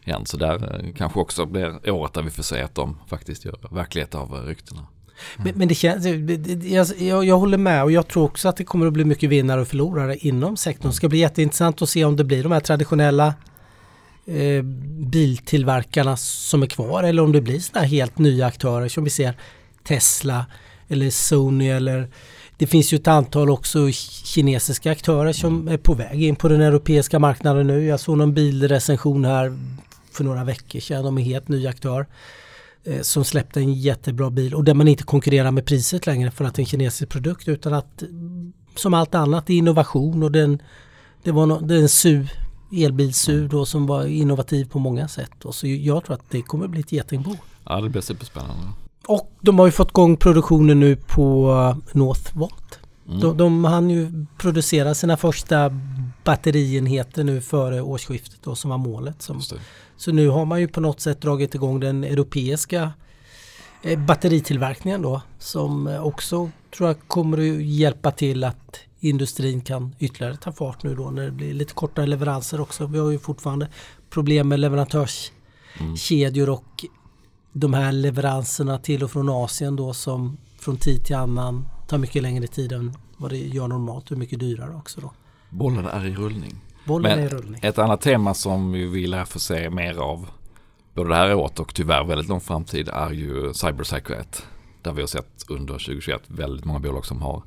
hänt. 0.00 0.28
Så 0.28 0.36
där 0.36 0.84
eh, 0.84 0.94
kanske 0.94 1.20
också 1.20 1.46
blir 1.46 1.90
året 1.90 2.12
där 2.12 2.22
vi 2.22 2.30
får 2.30 2.42
se 2.42 2.62
att 2.62 2.74
de 2.74 2.98
faktiskt 3.06 3.44
gör 3.44 3.58
verklighet 3.70 4.14
av 4.14 4.36
eh, 4.36 4.40
ryktena. 4.40 4.80
Mm. 4.80 5.44
Men, 5.44 5.58
men, 5.58 5.68
det 5.68 5.74
känns, 5.74 6.06
jag, 6.06 6.86
jag, 6.98 7.24
jag, 7.24 7.38
håller 7.38 7.58
med 7.58 7.84
och 7.84 7.92
jag 7.92 8.08
tror 8.08 8.24
också 8.24 8.48
att 8.48 8.56
det 8.56 8.64
kommer 8.64 8.86
att 8.86 8.92
bli 8.92 9.04
mycket 9.04 9.30
vinnare 9.30 9.60
och 9.60 9.68
förlorare 9.68 10.16
inom 10.16 10.56
sektorn. 10.56 10.90
Det 10.90 10.96
ska 10.96 11.08
bli 11.08 11.18
jätteintressant 11.18 11.82
att 11.82 11.88
se 11.88 12.04
om 12.04 12.16
det 12.16 12.24
blir 12.24 12.42
de 12.42 12.52
här 12.52 12.60
traditionella 12.60 13.34
eh, 14.30 14.62
biltillverkarna 15.10 16.16
som 16.16 16.62
är 16.62 16.66
kvar 16.66 17.02
eller 17.02 17.22
om 17.22 17.32
det 17.32 17.40
blir 17.40 17.60
sådana 17.60 17.86
helt 17.86 18.18
nya 18.18 18.46
aktörer 18.46 18.88
som 18.88 19.04
vi 19.04 19.10
ser 19.10 19.34
Tesla 19.84 20.46
eller 20.88 21.10
Sony 21.10 21.68
eller 21.68 22.08
det 22.56 22.66
finns 22.66 22.92
ju 22.92 22.96
ett 22.96 23.08
antal 23.08 23.50
också 23.50 23.90
kinesiska 24.24 24.92
aktörer 24.92 25.32
som 25.32 25.68
är 25.68 25.76
på 25.76 25.94
väg 25.94 26.22
in 26.22 26.36
på 26.36 26.48
den 26.48 26.60
europeiska 26.60 27.18
marknaden 27.18 27.66
nu. 27.66 27.84
Jag 27.84 28.00
såg 28.00 28.18
någon 28.18 28.34
bilrecension 28.34 29.24
här 29.24 29.58
för 30.12 30.24
några 30.24 30.44
veckor 30.44 30.80
sedan 30.80 31.06
om 31.06 31.18
en 31.18 31.24
helt 31.24 31.48
ny 31.48 31.66
aktör 31.66 32.06
eh, 32.84 33.00
som 33.00 33.24
släppte 33.24 33.60
en 33.60 33.74
jättebra 33.74 34.30
bil 34.30 34.54
och 34.54 34.64
där 34.64 34.74
man 34.74 34.88
inte 34.88 35.02
konkurrerar 35.02 35.50
med 35.50 35.66
priset 35.66 36.06
längre 36.06 36.30
för 36.30 36.44
att 36.44 36.54
det 36.54 36.60
är 36.60 36.64
en 36.64 36.66
kinesisk 36.66 37.08
produkt 37.08 37.48
utan 37.48 37.74
att 37.74 38.02
som 38.76 38.94
allt 38.94 39.14
annat 39.14 39.50
innovation 39.50 40.22
och 40.22 40.32
den, 40.32 40.62
det 41.22 41.32
var 41.32 41.46
no, 41.46 41.60
det 41.60 41.74
är 41.74 41.78
en 41.78 41.88
SUV 41.88 42.30
elbilsur 42.72 43.48
då 43.48 43.66
som 43.66 43.86
var 43.86 44.06
innovativ 44.06 44.64
på 44.64 44.78
många 44.78 45.08
sätt. 45.08 45.44
Och 45.44 45.54
så 45.54 45.66
jag 45.66 46.04
tror 46.04 46.14
att 46.14 46.30
det 46.30 46.42
kommer 46.42 46.68
bli 46.68 46.80
ett 46.80 46.92
getingbo. 46.92 47.36
Ja, 47.64 47.80
det 47.80 47.88
blir 47.88 48.02
superspännande. 48.02 48.68
Och 49.06 49.32
de 49.40 49.58
har 49.58 49.66
ju 49.66 49.72
fått 49.72 49.90
igång 49.90 50.16
produktionen 50.16 50.80
nu 50.80 50.96
på 50.96 51.76
Northvolt. 51.92 52.80
Mm. 53.08 53.20
De, 53.20 53.36
de 53.36 53.64
hann 53.64 53.90
ju 53.90 54.26
producera 54.38 54.94
sina 54.94 55.16
första 55.16 55.70
batterienheter 56.24 57.24
nu 57.24 57.40
före 57.40 57.80
årsskiftet 57.82 58.38
då, 58.42 58.54
som 58.54 58.70
var 58.70 58.78
målet. 58.78 59.22
Som, 59.22 59.42
så 59.96 60.12
nu 60.12 60.28
har 60.28 60.44
man 60.44 60.60
ju 60.60 60.68
på 60.68 60.80
något 60.80 61.00
sätt 61.00 61.20
dragit 61.20 61.54
igång 61.54 61.80
den 61.80 62.04
europeiska 62.04 62.92
eh, 63.82 63.98
batteritillverkningen 63.98 65.02
då 65.02 65.22
som 65.38 65.98
också 66.02 66.50
tror 66.76 66.88
jag 66.88 66.96
kommer 67.06 67.38
att 67.38 67.62
hjälpa 67.62 68.10
till 68.10 68.44
att 68.44 68.80
industrin 69.00 69.60
kan 69.60 69.94
ytterligare 69.98 70.36
ta 70.36 70.52
fart 70.52 70.82
nu 70.82 70.94
då 70.94 71.10
när 71.10 71.24
det 71.24 71.30
blir 71.30 71.54
lite 71.54 71.74
kortare 71.74 72.06
leveranser 72.06 72.60
också. 72.60 72.86
Vi 72.86 72.98
har 72.98 73.10
ju 73.10 73.18
fortfarande 73.18 73.68
problem 74.10 74.48
med 74.48 74.60
leverantörskedjor 74.60 76.48
mm. 76.48 76.54
och 76.54 76.84
de 77.52 77.74
här 77.74 77.92
leveranserna 77.92 78.78
till 78.78 79.04
och 79.04 79.10
från 79.10 79.28
Asien 79.28 79.76
då 79.76 79.92
som 79.92 80.36
från 80.58 80.76
tid 80.76 81.04
till 81.04 81.16
annan 81.16 81.66
tar 81.88 81.98
mycket 81.98 82.22
längre 82.22 82.46
tid 82.46 82.72
än 82.72 82.96
vad 83.16 83.30
det 83.30 83.38
gör 83.38 83.68
normalt 83.68 84.10
och 84.10 84.18
mycket 84.18 84.40
dyrare 84.40 84.76
också 84.76 85.00
då. 85.00 85.12
Bollen 85.50 85.86
är 85.86 86.06
i 86.06 86.14
rullning. 86.14 86.60
Bollen 86.84 87.10
Men 87.10 87.18
är 87.18 87.26
i 87.26 87.28
rullning. 87.28 87.60
Ett 87.62 87.78
annat 87.78 88.00
tema 88.00 88.34
som 88.34 88.72
vi 88.72 88.86
vill 88.86 89.24
få 89.26 89.38
se 89.38 89.70
mer 89.70 89.98
av 89.98 90.28
både 90.94 91.08
det 91.08 91.16
här 91.16 91.34
året 91.34 91.60
och 91.60 91.74
tyvärr 91.74 92.04
väldigt 92.04 92.28
lång 92.28 92.40
framtid 92.40 92.88
är 92.88 93.10
ju 93.10 93.54
cybersäkerhet. 93.54 94.46
Där 94.82 94.92
vi 94.92 95.02
har 95.02 95.06
sett 95.06 95.44
under 95.48 95.74
2021 95.74 96.22
väldigt 96.26 96.64
många 96.64 96.78
bolag 96.78 97.06
som 97.06 97.22
har 97.22 97.42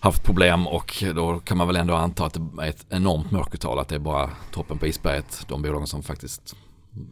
haft 0.00 0.22
problem 0.22 0.66
och 0.66 1.04
då 1.14 1.38
kan 1.38 1.56
man 1.56 1.66
väl 1.66 1.76
ändå 1.76 1.94
anta 1.94 2.24
att 2.24 2.34
det 2.34 2.62
är 2.62 2.68
ett 2.68 2.86
enormt 2.88 3.30
mörkertal. 3.30 3.78
Att 3.78 3.88
det 3.88 3.94
är 3.94 3.98
bara 3.98 4.30
toppen 4.52 4.78
på 4.78 4.86
isberget. 4.86 5.44
De 5.48 5.62
bolagen 5.62 5.86
som 5.86 6.02
faktiskt 6.02 6.56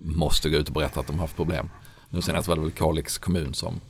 måste 0.01 0.51
gå 0.51 0.57
ut 0.57 0.69
och 0.69 0.75
berätta 0.75 1.01
att 1.01 1.07
de 1.07 1.13
har 1.13 1.21
haft 1.21 1.37
problem. 1.37 1.71
Nu 2.11 2.23
senast 2.23 2.49
var 2.49 2.57
det 2.57 2.63
väl 2.63 2.71
Kalix 2.71 3.19
kommun 3.19 3.55
som, 3.55 3.81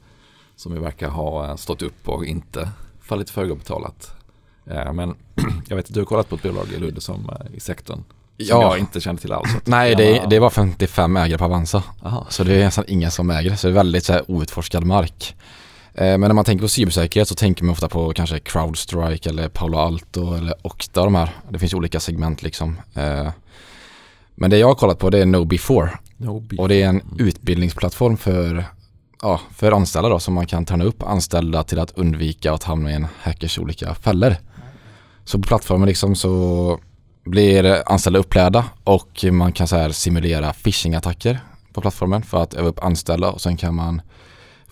som 0.57 0.75
ju 0.75 0.81
verkar 0.81 1.09
ha 1.09 1.49
eh, 1.49 1.57
stått 1.57 1.83
upp 1.83 2.09
och 2.09 2.27
inte 2.27 2.69
fallit 3.01 3.31
föga 3.31 3.55
betalat. 3.55 4.17
Eh, 4.67 4.93
men 4.93 5.15
jag 5.69 5.77
vet 5.77 5.87
att 5.87 5.95
du 5.95 6.01
har 6.01 6.05
kollat 6.05 6.29
på 6.29 6.35
ett 6.35 6.43
bolag 6.43 6.69
i 6.73 6.79
Ludde 6.79 7.01
som 7.01 7.31
eh, 7.31 7.57
i 7.57 7.61
sektorn. 7.61 8.05
Som 8.37 8.47
ja. 8.47 8.63
jag 8.63 8.79
inte 8.79 9.01
kände 9.01 9.23
till 9.23 9.33
alls. 9.33 9.51
Nej, 9.65 9.95
det, 9.95 10.27
det 10.31 10.39
var 10.39 10.51
55 10.51 11.17
ägare 11.17 11.39
på 11.39 11.45
Avanza. 11.45 11.83
Aha. 12.03 12.27
Så 12.31 12.45
det 12.45 12.55
är 12.55 12.65
nästan 12.65 12.85
ingen 12.89 13.11
som 13.11 13.31
äger. 13.31 13.57
Så 13.57 13.67
det 13.67 13.73
är 13.73 13.75
väldigt 13.75 14.05
så 14.05 14.13
här, 14.13 14.31
outforskad 14.31 14.85
mark. 14.85 15.37
Eh, 15.95 16.19
men 16.19 16.21
när 16.21 16.33
man 16.33 16.45
tänker 16.45 16.63
på 16.63 16.69
cybersäkerhet 16.69 17.29
så 17.29 17.35
tänker 17.35 17.65
man 17.65 17.73
ofta 17.73 17.89
på 17.89 18.13
kanske 18.13 18.39
Crowdstrike 18.39 19.31
eller 19.31 19.49
Palo 19.49 19.79
Alto 19.79 20.35
eller 20.35 20.55
Okta 20.63 21.05
de 21.05 21.15
här. 21.15 21.31
Det 21.49 21.59
finns 21.59 21.75
olika 21.75 22.01
segment 22.01 22.43
liksom. 22.43 22.81
Eh, 22.95 23.31
men 24.35 24.51
det 24.51 24.59
jag 24.59 24.67
har 24.67 24.75
kollat 24.75 24.99
på 24.99 25.11
det 25.11 25.19
är 25.19 25.25
KnowBe4. 25.25 25.89
No 26.17 26.47
och 26.59 26.69
det 26.69 26.83
är 26.83 26.89
en 26.89 27.03
utbildningsplattform 27.19 28.17
för, 28.17 28.65
ja, 29.23 29.41
för 29.55 29.73
anställda 29.73 30.09
då 30.09 30.19
som 30.19 30.35
man 30.35 30.47
kan 30.47 30.65
träna 30.65 30.85
upp 30.85 31.03
anställda 31.03 31.63
till 31.63 31.79
att 31.79 31.91
undvika 31.91 32.53
att 32.53 32.65
hamna 32.65 32.91
i 32.91 32.95
en 32.95 33.07
hackers 33.21 33.59
olika 33.59 33.95
fällor. 33.95 34.37
Så 35.25 35.39
på 35.39 35.49
plattformen 35.49 35.89
liksom 35.89 36.15
så 36.15 36.79
blir 37.25 37.83
anställda 37.93 38.19
upplärda 38.19 38.65
och 38.85 39.25
man 39.33 39.53
kan 39.53 39.69
så 39.69 39.77
här 39.77 39.91
simulera 39.91 40.53
phishing-attacker 40.53 41.39
på 41.73 41.81
plattformen 41.81 42.23
för 42.23 42.43
att 42.43 42.55
öva 42.55 42.69
upp 42.69 42.85
anställda 42.85 43.31
och 43.31 43.41
sen 43.41 43.57
kan 43.57 43.75
man 43.75 44.03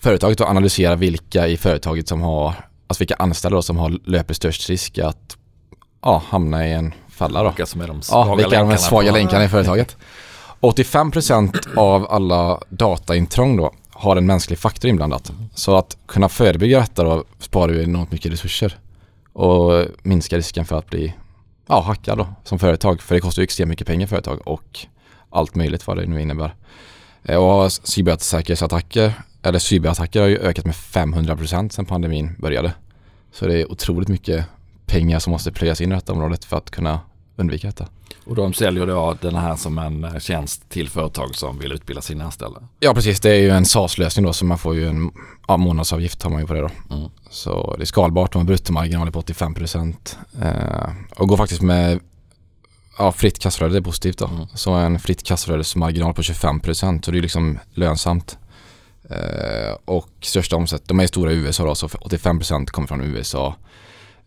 företaget 0.03 0.41
och 0.41 0.49
analysera 0.49 0.95
vilka 0.95 1.47
i 1.47 1.57
företaget 1.57 2.07
som 2.07 2.21
har, 2.21 2.53
alltså 2.87 3.01
vilka 3.01 3.15
anställda 3.15 3.61
som 3.61 3.77
har, 3.77 3.99
löper 4.05 4.33
störst 4.33 4.69
risk 4.69 4.97
att 4.97 5.37
ja, 6.01 6.23
hamna 6.29 6.67
i 6.67 6.73
en 6.73 6.93
fälla 7.09 7.43
då. 7.43 7.49
Vilka 7.49 7.65
som 7.65 7.81
är 7.81 7.87
de 7.87 8.01
svaga 8.01 8.29
ja, 8.29 8.35
vilka 8.35 8.59
är 8.59 8.65
de 8.65 8.77
svaga 8.77 9.11
länkarna 9.11 9.43
i 9.43 9.49
företaget. 9.49 9.97
85% 10.61 11.77
av 11.77 12.07
alla 12.09 12.59
dataintrång 12.69 13.57
då 13.57 13.73
har 13.89 14.15
en 14.15 14.25
mänsklig 14.25 14.59
faktor 14.59 14.89
inblandat. 14.89 15.31
Så 15.55 15.75
att 15.75 15.97
kunna 16.05 16.29
förebygga 16.29 16.79
detta 16.79 17.03
då 17.03 17.23
sparar 17.39 17.73
ju 17.73 17.83
enormt 17.83 18.11
mycket 18.11 18.31
resurser 18.31 18.77
och 19.33 19.85
minskar 20.03 20.37
risken 20.37 20.65
för 20.65 20.77
att 20.77 20.89
bli 20.89 21.13
ja, 21.67 21.81
hackad 21.81 22.17
då 22.17 22.27
som 22.43 22.59
företag. 22.59 23.01
För 23.01 23.15
det 23.15 23.21
kostar 23.21 23.41
ju 23.41 23.43
extremt 23.43 23.69
mycket 23.69 23.87
pengar 23.87 24.07
företag 24.07 24.47
och 24.47 24.79
allt 25.29 25.55
möjligt 25.55 25.87
vad 25.87 25.97
det 25.97 26.05
nu 26.05 26.21
innebär. 26.21 26.55
Eh, 27.23 27.37
och 27.37 27.71
cybersäkerhetsattacker 27.71 29.13
eller 29.43 29.59
cyberattacker 29.59 30.21
har 30.21 30.27
ju 30.27 30.37
ökat 30.37 30.65
med 30.65 30.75
500% 30.75 31.69
sedan 31.69 31.85
pandemin 31.85 32.35
började. 32.39 32.73
Så 33.31 33.47
det 33.47 33.61
är 33.61 33.71
otroligt 33.71 34.09
mycket 34.09 34.45
pengar 34.85 35.19
som 35.19 35.31
måste 35.31 35.51
plöjas 35.51 35.81
in 35.81 35.91
i 35.91 35.95
detta 35.95 36.13
området 36.13 36.45
för 36.45 36.57
att 36.57 36.71
kunna 36.71 36.99
undvika 37.35 37.67
detta. 37.67 37.87
Och 38.25 38.35
de 38.35 38.53
säljer 38.53 38.87
då 38.87 39.17
den 39.21 39.35
här 39.35 39.55
som 39.55 39.77
en 39.77 40.03
eh, 40.03 40.19
tjänst 40.19 40.69
till 40.69 40.89
företag 40.89 41.35
som 41.35 41.59
vill 41.59 41.71
utbilda 41.71 42.01
sina 42.01 42.25
anställda? 42.25 42.59
Ja 42.79 42.93
precis, 42.93 43.19
det 43.19 43.29
är 43.29 43.39
ju 43.39 43.49
en 43.49 43.65
SaaS-lösning 43.65 44.25
då 44.25 44.33
så 44.33 44.45
man 44.45 44.57
får 44.57 44.75
ju 44.75 44.87
en 44.87 45.11
ja, 45.47 45.57
månadsavgift 45.57 46.23
har 46.23 46.29
man 46.29 46.41
ju 46.41 46.47
på 46.47 46.53
det 46.53 46.61
då. 46.61 46.95
Mm. 46.95 47.09
Så 47.29 47.75
det 47.77 47.83
är 47.83 47.85
skalbart, 47.85 48.31
de 48.31 48.37
har 48.37 48.45
bruttomarginaler 48.45 49.11
på 49.11 49.21
85% 49.21 49.95
eh, 50.41 50.93
och 51.15 51.27
går 51.27 51.37
faktiskt 51.37 51.61
med 51.61 51.99
ja, 52.97 53.11
fritt 53.11 53.39
kassaflöde, 53.39 53.73
det 53.73 53.79
är 53.79 53.81
positivt 53.81 54.17
då. 54.17 54.25
Mm. 54.25 54.47
Så 54.53 54.71
en 54.71 54.99
fritt 54.99 55.23
kassaflödesmarginal 55.23 56.13
på 56.13 56.21
25% 56.21 57.05
så 57.05 57.11
det 57.11 57.17
är 57.17 57.21
liksom 57.21 57.59
lönsamt. 57.73 58.37
Eh, 59.13 59.77
och 59.85 60.09
största 60.21 60.55
omsättning, 60.55 60.97
de 60.97 61.03
är 61.03 61.07
stora 61.07 61.31
i 61.31 61.35
USA 61.35 61.65
då 61.65 61.75
så 61.75 61.87
85% 61.87 62.65
kommer 62.65 62.87
från 62.87 63.01
USA 63.01 63.55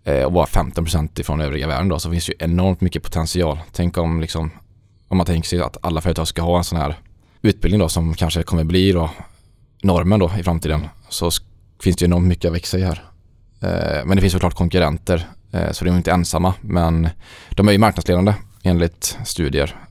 eh, 0.05 0.23
och 0.23 0.33
bara 0.33 0.47
15% 0.47 1.21
ifrån 1.21 1.41
övriga 1.41 1.67
världen 1.67 1.89
då 1.89 1.99
så 1.99 2.11
finns 2.11 2.27
det 2.27 2.33
ju 2.33 2.37
enormt 2.39 2.81
mycket 2.81 3.03
potential. 3.03 3.59
Tänk 3.73 3.99
om 3.99 4.21
liksom 4.21 4.51
om 5.09 5.17
man 5.17 5.27
tänker 5.27 5.49
sig 5.49 5.61
att 5.61 5.77
alla 5.81 6.01
företag 6.01 6.29
ska 6.29 6.43
ha 6.43 6.59
en 6.59 6.65
sån 6.65 6.79
här 6.79 6.99
utbildning 7.43 7.81
då 7.81 7.89
som 7.89 8.15
kanske 8.15 8.43
kommer 8.43 8.65
bli 8.65 8.93
då 8.93 9.11
normen 9.83 10.21
då 10.21 10.31
i 10.39 10.43
framtiden 10.43 10.89
så 11.09 11.31
finns 11.83 11.97
det 11.97 12.03
ju 12.03 12.07
enormt 12.07 12.27
mycket 12.27 12.49
att 12.49 12.55
växa 12.55 12.79
i 12.79 12.83
här. 12.83 13.05
Eh, 13.61 14.05
men 14.05 14.17
det 14.17 14.21
finns 14.21 14.33
såklart 14.33 14.55
konkurrenter 14.55 15.29
så 15.71 15.85
de 15.85 15.91
är 15.91 15.97
inte 15.97 16.13
ensamma 16.13 16.55
men 16.61 17.09
de 17.51 17.69
är 17.69 17.73
ju 17.73 17.79
marknadsledande 17.79 18.35
enligt 18.63 19.19
studier. 19.25 19.86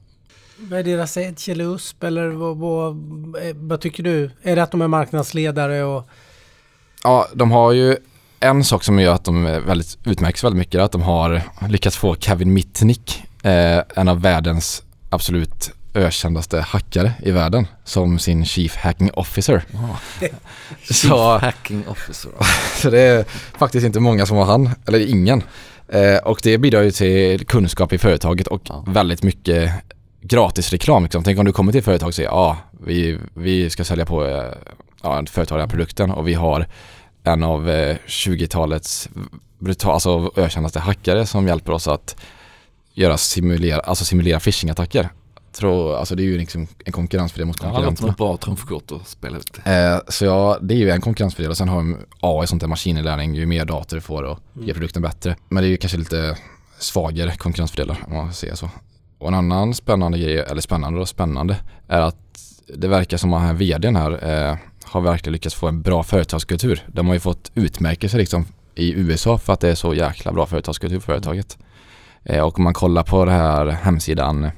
Vad 0.70 0.80
är 0.80 0.84
deras 0.84 1.18
edge 1.18 1.50
eller 1.50 1.66
USP 1.66 2.04
eller 2.04 2.28
vad, 2.28 2.58
vad, 2.58 2.92
eh, 3.48 3.56
vad, 3.56 3.82
tycker 3.82 4.04
du? 4.04 4.32
Är 4.42 4.56
det 4.56 4.64
att 4.64 4.72
de 4.72 4.82
är 4.82 4.88
marknadsledare? 4.88 5.84
Och... 5.84 6.10
Ja, 7.04 7.28
de 7.34 7.52
har 7.52 7.72
ju 7.72 7.98
en 8.40 8.64
sak 8.64 8.84
som 8.84 9.00
gör 9.00 9.14
att 9.14 9.24
de 9.24 9.46
är 9.46 9.60
väldigt, 9.60 9.98
utmärks 10.04 10.44
väldigt 10.44 10.58
mycket 10.58 10.76
är 10.76 10.84
att 10.84 10.92
de 10.92 11.02
har 11.02 11.42
lyckats 11.70 11.98
få 11.98 12.16
Kevin 12.16 12.54
Mitnick, 12.54 13.24
eh, 13.44 13.82
en 13.96 14.08
av 14.08 14.22
världens 14.22 14.84
absolut 15.10 15.72
ökändaste 15.94 16.60
hackare 16.60 17.14
i 17.24 17.32
världen 17.32 17.68
som 17.84 18.20
sin 18.20 18.46
Chief 18.46 18.76
Hacking 18.76 19.12
Officer. 19.14 19.64
Oh. 19.74 20.94
så, 20.94 21.38
Hacking 21.38 21.88
Officer. 21.88 22.32
så 22.82 22.90
det 22.90 23.00
är 23.00 23.26
faktiskt 23.58 23.86
inte 23.86 24.00
många 24.00 24.26
som 24.26 24.38
har 24.38 24.46
han, 24.46 24.70
eller 24.88 25.10
ingen. 25.10 25.44
Eh, 25.88 26.18
och 26.18 26.40
det 26.44 26.58
bidrar 26.58 26.82
ju 26.82 26.92
till 26.92 27.46
kunskap 27.46 27.94
i 27.94 27.98
företaget 27.98 28.48
och 28.48 28.62
ja. 28.64 28.84
väldigt 28.88 29.24
mycket 29.24 29.72
gratis 30.28 30.72
reklam. 30.72 31.04
Liksom. 31.04 31.24
Tänk 31.24 31.40
om 31.40 31.46
du 31.46 31.52
kommer 31.52 31.72
till 31.72 31.80
ett 31.80 31.86
företag 31.86 32.08
och 32.08 32.16
säger 32.16 32.30
ja, 32.30 32.36
ah, 32.36 32.58
vi, 32.72 33.20
vi 33.34 33.70
ska 33.70 33.84
sälja 33.84 34.06
på 34.06 34.26
eh, 34.26 34.54
ja, 35.04 35.22
ett 35.22 35.30
företag 35.30 35.58
den 35.58 35.70
här 35.70 35.70
produkten 35.70 36.12
och 36.12 36.28
vi 36.28 36.34
har 36.34 36.68
en 37.24 37.44
av 37.44 37.70
eh, 37.70 37.98
20-talets 38.08 39.10
brutal, 39.60 39.94
alltså 39.94 40.32
ökändaste 40.36 40.80
hackare 40.80 41.26
som 41.26 41.48
hjälper 41.48 41.72
oss 41.72 41.88
att 41.88 42.16
göra 42.94 43.18
simulera, 43.18 43.80
alltså 43.80 44.06
simulera 44.06 44.40
phishing-attacker 44.40 45.10
tror, 45.56 45.96
alltså 45.96 46.16
det 46.16 46.24
är 46.24 46.26
ju 46.26 46.38
liksom 46.38 46.68
en 46.86 46.92
konkurrensfördel 46.92 47.48
mot 47.48 47.58
konkurrenterna. 47.58 48.08
Ja, 48.08 48.12
ett 48.12 48.18
bra 48.18 48.38
trumfkort 48.38 48.92
att 48.92 49.08
spela 49.08 49.38
ut. 49.38 49.60
Eh, 49.66 50.00
så 50.08 50.26
ja, 50.26 50.58
det 50.62 50.74
är 50.74 50.78
ju 50.78 50.90
en 50.90 51.02
konkurrensfördel 51.02 51.52
och 51.52 51.58
sen 51.58 51.70
har 51.70 51.98
AI, 52.20 52.48
sånt 52.48 52.62
där 52.62 52.68
maskininlärning, 52.68 53.36
ju 53.36 53.46
mer 53.46 53.66
data 53.66 53.96
du 53.96 54.02
får 54.02 54.24
och 54.24 54.40
mm. 54.56 54.68
ger 54.68 54.74
produkten 54.74 55.02
bättre. 55.02 55.36
Men 55.50 55.64
det 55.64 55.68
är 55.68 55.72
ju 55.72 55.78
kanske 55.78 55.98
lite 55.98 56.38
svagare 56.80 57.36
konkurrensfördelar 57.36 57.98
om 58.08 58.16
man 58.16 58.34
säger 58.34 58.56
så. 58.56 58.70
Och 59.18 59.28
en 59.28 59.34
annan 59.34 59.74
spännande 59.74 60.20
grej, 60.20 60.40
eller 60.40 60.62
spännande 60.62 61.00
och 61.00 61.10
spännande, 61.10 61.58
är 61.88 62.02
att 62.02 62.18
det 62.68 62.88
verkar 62.88 63.18
som 63.18 63.34
att 63.34 63.42
den 63.42 63.48
här 63.48 63.54
vdn 63.54 63.96
här 63.96 64.12
eh, 64.12 64.58
har 64.84 65.02
verkligen 65.02 65.34
lyckats 65.34 65.56
få 65.56 65.68
en 65.68 65.82
bra 65.82 66.04
företagskultur. 66.04 66.84
De 66.88 67.08
har 67.08 67.14
ju 67.14 67.20
fått 67.20 67.52
utmärkelse 67.54 68.18
liksom 68.18 68.46
i 68.76 68.94
USA 68.94 69.38
för 69.38 69.54
att 69.54 69.60
det 69.60 69.70
är 69.70 69.76
så 69.76 69.94
jäkla 69.94 70.32
bra 70.32 70.46
företagskultur 70.46 71.00
för 71.00 71.06
företaget. 71.06 71.58
Eh, 72.24 72.44
och 72.44 72.58
om 72.58 72.64
man 72.64 72.74
kollar 72.74 73.04
på 73.04 73.26
den 73.26 73.34
här 73.34 73.66
hemsidan 73.66 74.50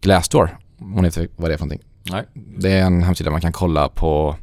Glassdoor. 0.00 0.58
Hon 0.78 1.02
vet 1.02 1.16
vad 1.36 1.50
det 1.50 1.54
är 1.54 1.58
för 1.58 1.66
någonting. 1.66 1.88
Nej. 2.10 2.24
Det 2.34 2.72
är 2.72 2.86
en 2.86 3.02
hemsida 3.02 3.30
man 3.30 3.40
kan 3.40 3.52
kolla 3.52 3.88
på 3.88 4.36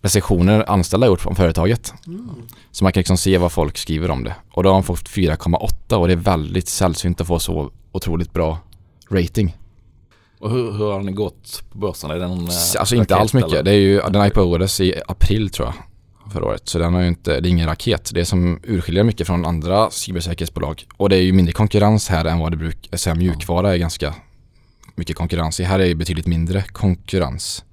recensioner 0.00 0.70
anställda 0.70 1.06
gjort 1.06 1.20
från 1.20 1.36
företaget. 1.36 1.94
Mm. 2.06 2.30
Så 2.70 2.84
man 2.84 2.92
kan 2.92 3.00
liksom 3.00 3.16
se 3.16 3.38
vad 3.38 3.52
folk 3.52 3.78
skriver 3.78 4.10
om 4.10 4.24
det. 4.24 4.34
Och 4.50 4.62
då 4.62 4.68
har 4.68 4.74
de 4.74 4.82
fått 4.82 5.08
4,8 5.08 5.94
och 5.94 6.06
det 6.06 6.12
är 6.14 6.16
väldigt 6.16 6.68
sällsynt 6.68 7.20
att 7.20 7.26
få 7.26 7.38
så 7.38 7.70
otroligt 7.96 8.32
bra 8.32 8.58
rating. 9.10 9.56
Och 10.38 10.50
hur, 10.50 10.72
hur 10.72 10.92
har 10.92 11.02
den 11.02 11.14
gått 11.14 11.62
på 11.72 11.78
börsen? 11.78 12.10
Är 12.10 12.18
den, 12.18 12.32
eh, 12.32 12.54
alltså 12.78 12.94
inte 12.94 13.16
alls 13.16 13.34
mycket. 13.34 13.52
Eller? 13.52 13.62
Det 13.62 13.70
är 13.70 13.80
ju, 13.80 14.00
den 14.00 14.26
IPOades 14.26 14.80
i 14.80 14.94
april 15.08 15.50
tror 15.50 15.68
jag 15.68 15.74
förra 16.32 16.44
året. 16.44 16.68
Så 16.68 16.78
den 16.78 16.94
har 16.94 17.00
ju 17.00 17.08
inte, 17.08 17.40
det 17.40 17.48
är 17.48 17.50
ingen 17.50 17.66
raket. 17.66 18.10
Det 18.14 18.20
är 18.20 18.24
som 18.24 18.60
urskiljer 18.62 19.04
mycket 19.04 19.26
från 19.26 19.44
andra 19.44 19.90
cybersäkerhetsbolag. 19.90 20.84
Och 20.96 21.08
det 21.08 21.16
är 21.16 21.22
ju 21.22 21.32
mindre 21.32 21.52
konkurrens 21.52 22.08
här 22.08 22.24
än 22.24 22.38
vad 22.38 22.52
det 22.52 22.56
brukar, 22.56 22.96
säga 22.96 23.14
mjukvara 23.14 23.74
är 23.74 23.78
ganska 23.78 24.14
mycket 24.94 25.16
konkurrens 25.16 25.60
i. 25.60 25.64
Här 25.64 25.78
är 25.78 25.88
det 25.88 25.94
betydligt 25.94 26.26
mindre 26.26 26.62
konkurrens. 26.62 27.64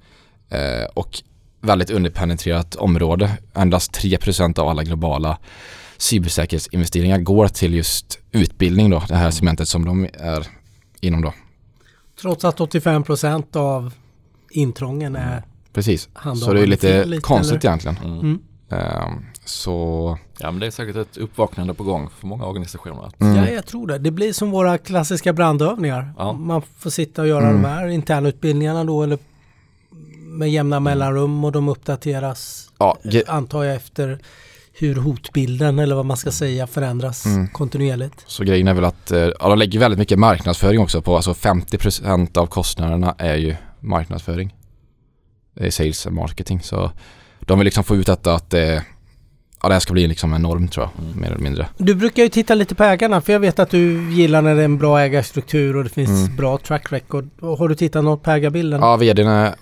Eh, 0.49 0.86
och 0.93 1.23
väldigt 1.62 1.89
underpenetrerat 1.89 2.75
område. 2.75 3.31
Endast 3.53 3.91
3% 3.91 4.59
av 4.59 4.67
alla 4.67 4.83
globala 4.83 5.38
cybersäkerhetsinvesteringar 6.03 7.19
går 7.19 7.47
till 7.47 7.73
just 7.73 8.19
utbildning 8.31 8.89
då, 8.89 9.03
det 9.07 9.15
här 9.15 9.31
segmentet 9.31 9.67
som 9.67 9.85
de 9.85 10.07
är 10.13 10.47
inom 11.01 11.21
då. 11.21 11.33
Trots 12.21 12.45
att 12.45 12.59
85% 12.59 13.57
av 13.57 13.93
intrången 14.51 15.15
är 15.15 15.43
Precis, 15.73 16.09
så 16.45 16.53
det 16.53 16.61
är 16.61 16.65
lite 16.65 17.19
konstigt 17.21 17.65
eller? 17.65 17.69
egentligen. 17.69 17.97
Mm. 17.97 18.19
Mm. 18.19 18.39
Um, 19.07 19.25
så... 19.45 20.17
Ja 20.39 20.51
men 20.51 20.59
det 20.59 20.67
är 20.67 20.71
säkert 20.71 20.95
ett 20.95 21.17
uppvaknande 21.17 21.73
på 21.73 21.83
gång 21.83 22.09
för 22.19 22.27
många 22.27 22.45
organisationer. 22.45 23.11
Mm. 23.19 23.35
Ja 23.35 23.49
jag 23.49 23.65
tror 23.65 23.87
det. 23.87 23.97
Det 23.97 24.11
blir 24.11 24.33
som 24.33 24.51
våra 24.51 24.77
klassiska 24.77 25.33
brandövningar. 25.33 26.13
Ja. 26.17 26.33
Man 26.33 26.61
får 26.77 26.89
sitta 26.89 27.21
och 27.21 27.27
göra 27.27 27.49
mm. 27.49 27.61
de 27.61 27.67
här 27.67 27.87
internutbildningarna 27.87 28.83
då 28.83 29.03
eller 29.03 29.17
med 30.25 30.51
jämna 30.51 30.75
mm. 30.75 30.83
mellanrum 30.83 31.43
och 31.43 31.51
de 31.51 31.69
uppdateras 31.69 32.69
ja, 32.77 32.97
antar 33.27 33.63
jag 33.63 33.75
efter 33.75 34.19
hur 34.83 34.95
hotbilden 34.95 35.79
eller 35.79 35.95
vad 35.95 36.05
man 36.05 36.17
ska 36.17 36.31
säga 36.31 36.67
förändras 36.67 37.25
mm. 37.25 37.47
kontinuerligt. 37.47 38.23
Så 38.27 38.43
grejen 38.43 38.67
är 38.67 38.73
väl 38.73 38.85
att 38.85 39.11
eh, 39.11 39.19
ja, 39.19 39.49
de 39.49 39.57
lägger 39.57 39.79
väldigt 39.79 39.99
mycket 39.99 40.19
marknadsföring 40.19 40.79
också 40.79 41.01
på, 41.01 41.15
alltså 41.15 41.31
50% 41.31 42.37
av 42.37 42.45
kostnaderna 42.45 43.15
är 43.17 43.35
ju 43.35 43.55
marknadsföring. 43.79 44.55
Det 45.53 45.65
är 45.65 45.71
sales 45.71 46.05
och 46.05 46.13
marketing 46.13 46.61
så 46.61 46.91
de 47.39 47.59
vill 47.59 47.65
liksom 47.65 47.83
få 47.83 47.95
ut 47.95 48.07
detta 48.07 48.35
att 48.35 48.49
det, 48.49 48.83
ja, 49.61 49.67
det 49.67 49.73
här 49.75 49.79
ska 49.79 49.93
bli 49.93 50.07
liksom 50.07 50.33
en 50.33 50.41
norm 50.41 50.67
tror 50.67 50.85
jag, 50.85 51.05
mm. 51.05 51.21
mer 51.21 51.27
eller 51.27 51.43
mindre. 51.43 51.67
Du 51.77 51.95
brukar 51.95 52.23
ju 52.23 52.29
titta 52.29 52.55
lite 52.55 52.75
på 52.75 52.83
ägarna 52.83 53.21
för 53.21 53.33
jag 53.33 53.39
vet 53.39 53.59
att 53.59 53.69
du 53.69 54.13
gillar 54.13 54.41
när 54.41 54.55
det 54.55 54.61
är 54.61 54.65
en 54.65 54.77
bra 54.77 54.99
ägarstruktur 54.99 55.75
och 55.75 55.83
det 55.83 55.89
finns 55.89 56.09
mm. 56.09 56.35
bra 56.35 56.57
track 56.57 56.91
record. 56.91 57.29
Har 57.41 57.67
du 57.67 57.75
tittat 57.75 58.03
något 58.03 58.23
på 58.23 58.31
ägarbilden? 58.31 58.81
Ja, 58.81 58.97
vdn 58.97 59.27
är, 59.27 59.55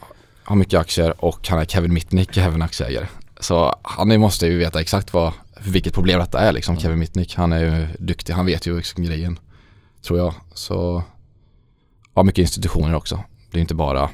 har 0.43 0.55
mycket 0.55 0.79
aktier 0.79 1.25
och 1.25 1.47
han 1.47 1.59
är 1.59 1.65
Kevin 1.65 1.93
Mitnick 1.93 2.37
är 2.37 2.41
även 2.41 2.61
aktieägare. 2.61 3.07
Så 3.41 3.75
han 3.81 4.19
måste 4.19 4.47
ju 4.47 4.57
veta 4.57 4.81
exakt 4.81 5.13
vad, 5.13 5.33
vilket 5.65 5.93
problem 5.93 6.19
detta 6.19 6.39
är 6.39 6.51
liksom. 6.51 6.77
Kevin 6.77 6.99
Mitnick. 6.99 7.35
Han 7.35 7.53
är 7.53 7.59
ju 7.59 7.87
duktig, 7.99 8.33
han 8.33 8.45
vet 8.45 8.65
ju 8.65 8.77
liksom 8.77 9.03
grejen, 9.03 9.39
tror 10.01 10.19
jag. 10.19 10.33
Så, 10.53 11.03
ja, 12.13 12.23
mycket 12.23 12.41
institutioner 12.41 12.95
också. 12.95 13.23
Det 13.51 13.57
är 13.57 13.61
inte 13.61 13.75
bara 13.75 14.09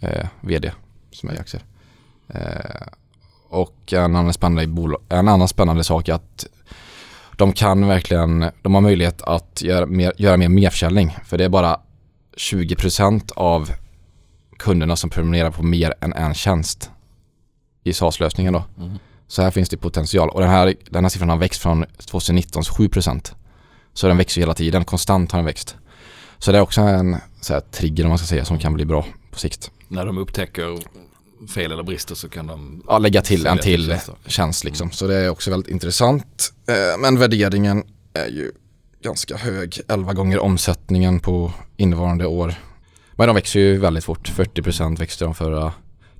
eh, 0.00 0.26
vd 0.40 0.72
som 1.10 1.28
är 1.28 1.34
i 1.34 1.38
aktier. 1.38 1.62
Eh, 2.28 2.86
och 3.48 3.92
en 3.92 4.16
annan, 4.16 4.32
spännande 4.32 4.96
en 5.08 5.28
annan 5.28 5.48
spännande 5.48 5.84
sak 5.84 6.08
är 6.08 6.14
att 6.14 6.46
de 7.36 7.52
kan 7.52 7.86
verkligen, 7.86 8.50
de 8.62 8.74
har 8.74 8.80
möjlighet 8.80 9.22
att 9.22 9.62
göra 9.62 9.86
mer, 9.86 10.12
göra 10.16 10.36
mer 10.36 10.48
merförsäljning. 10.48 11.16
För 11.24 11.38
det 11.38 11.44
är 11.44 11.48
bara 11.48 11.80
20% 12.36 13.32
av 13.36 13.70
kunderna 14.58 14.96
som 14.96 15.10
prenumererar 15.10 15.50
på 15.50 15.62
mer 15.62 15.94
än 16.00 16.12
en 16.12 16.34
tjänst 16.34 16.90
i 17.84 17.92
SaaS-lösningen 17.92 18.52
då. 18.52 18.64
Mm. 18.78 18.98
Så 19.26 19.42
här 19.42 19.50
finns 19.50 19.68
det 19.68 19.76
potential 19.76 20.30
och 20.30 20.40
den 20.40 20.50
här, 20.50 20.74
den 20.90 21.04
här 21.04 21.08
siffran 21.08 21.28
har 21.30 21.36
växt 21.36 21.62
från 21.62 21.84
2019s 21.84 22.70
7%. 22.70 23.32
Så 23.92 24.08
den 24.08 24.16
växer 24.16 24.40
hela 24.40 24.54
tiden, 24.54 24.84
konstant 24.84 25.32
har 25.32 25.38
den 25.38 25.46
växt. 25.46 25.76
Så 26.38 26.52
det 26.52 26.58
är 26.58 26.62
också 26.62 26.80
en 26.80 27.16
så 27.40 27.52
här, 27.52 27.60
trigger 27.60 28.04
om 28.04 28.08
man 28.08 28.18
ska 28.18 28.26
säga 28.26 28.44
som 28.44 28.58
kan 28.58 28.74
bli 28.74 28.84
bra 28.84 29.06
på 29.30 29.38
sikt. 29.38 29.70
När 29.88 30.06
de 30.06 30.18
upptäcker 30.18 30.78
fel 31.48 31.72
eller 31.72 31.82
brister 31.82 32.14
så 32.14 32.28
kan 32.28 32.46
de 32.46 32.82
ja, 32.88 32.98
lägga 32.98 33.22
till 33.22 33.46
en 33.46 33.58
till 33.58 33.96
tjänst 34.26 34.64
liksom. 34.64 34.90
Så 34.90 35.06
det 35.06 35.16
är 35.16 35.28
också 35.28 35.50
väldigt 35.50 35.70
intressant. 35.70 36.52
Eh, 36.68 37.00
men 37.00 37.18
värderingen 37.18 37.84
är 38.14 38.26
ju 38.26 38.52
ganska 39.02 39.36
hög. 39.36 39.80
11 39.88 40.12
gånger 40.12 40.38
omsättningen 40.38 41.20
på 41.20 41.52
innevarande 41.76 42.26
år. 42.26 42.54
Men 43.16 43.26
de 43.26 43.34
växer 43.34 43.60
ju 43.60 43.78
väldigt 43.78 44.04
fort. 44.04 44.30
40% 44.30 44.98
växte 44.98 45.24
de 45.24 45.34
förra 45.34 45.72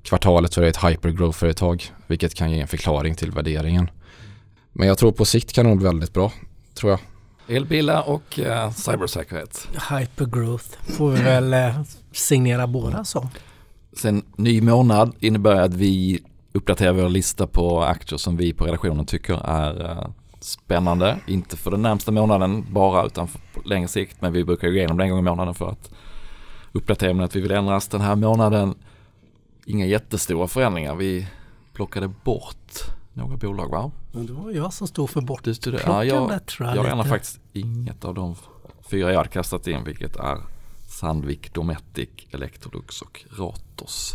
kvartalet 0.05 0.53
så 0.53 0.61
det 0.61 0.67
är 0.67 0.69
ett 0.69 0.83
hypergrowth-företag. 0.83 1.83
Vilket 2.07 2.35
kan 2.35 2.51
ge 2.51 2.59
en 2.59 2.67
förklaring 2.67 3.15
till 3.15 3.31
värderingen. 3.31 3.89
Men 4.73 4.87
jag 4.87 4.97
tror 4.97 5.11
på 5.11 5.25
sikt 5.25 5.53
kan 5.53 5.69
det 5.69 5.75
bli 5.75 5.85
väldigt 5.85 6.13
bra. 6.13 6.31
Tror 6.73 6.91
jag. 6.91 6.99
Elbilar 7.57 8.09
och 8.09 8.39
uh, 8.39 8.71
cybersäkerhet. 8.71 9.67
Hypergrowth 9.89 10.77
får 10.97 11.11
vi 11.11 11.23
väl 11.23 11.53
uh, 11.53 11.81
signera 12.11 12.67
båda 12.67 13.05
så. 13.05 13.29
Sen 13.97 14.23
ny 14.35 14.61
månad 14.61 15.15
innebär 15.19 15.55
att 15.55 15.73
vi 15.73 16.19
uppdaterar 16.53 16.93
vår 16.93 17.09
lista 17.09 17.47
på 17.47 17.83
aktier 17.83 18.17
som 18.17 18.37
vi 18.37 18.53
på 18.53 18.65
redaktionen 18.65 19.05
tycker 19.05 19.33
är 19.45 19.91
uh, 19.91 20.07
spännande. 20.39 21.17
Inte 21.27 21.57
för 21.57 21.71
den 21.71 21.81
närmsta 21.81 22.11
månaden 22.11 22.65
bara 22.69 23.05
utan 23.05 23.27
för 23.27 23.39
på 23.53 23.61
längre 23.65 23.87
sikt. 23.87 24.21
Men 24.21 24.33
vi 24.33 24.43
brukar 24.43 24.67
gå 24.67 24.73
igenom 24.73 24.97
det 24.97 25.03
en 25.03 25.09
gång 25.09 25.19
i 25.19 25.21
månaden 25.21 25.53
för 25.53 25.69
att 25.69 25.91
uppdatera 26.71 27.13
med 27.13 27.25
att 27.25 27.35
vi 27.35 27.41
vill 27.41 27.51
ändras 27.51 27.87
den 27.87 28.01
här 28.01 28.15
månaden. 28.15 28.75
Inga 29.65 29.85
jättestora 29.85 30.47
förändringar. 30.47 30.95
Vi 30.95 31.27
plockade 31.73 32.07
bort 32.07 32.71
några 33.13 33.37
bolag 33.37 33.69
va? 33.69 33.91
Men 34.11 34.25
det 34.25 34.33
var 34.33 34.51
jag 34.51 34.73
som 34.73 34.87
stod 34.87 35.09
för 35.09 35.21
bort. 35.21 35.43
Du 35.43 35.53
stod 35.53 35.73
Klockan 35.79 36.07
ja, 36.07 36.29
jag, 36.31 36.45
tror 36.45 36.67
jag 36.69 36.77
jag 36.77 36.85
ändrar 36.85 36.97
lite. 36.97 37.09
faktiskt 37.09 37.39
inget 37.53 38.05
av 38.05 38.13
de 38.13 38.35
fyra 38.89 39.09
jag 39.11 39.17
hade 39.17 39.29
kastat 39.29 39.67
in 39.67 39.83
vilket 39.83 40.15
är 40.15 40.37
Sandvik, 40.89 41.53
Dometic, 41.53 42.09
Electrolux 42.31 43.01
och 43.01 43.25
Ratos. 43.37 44.13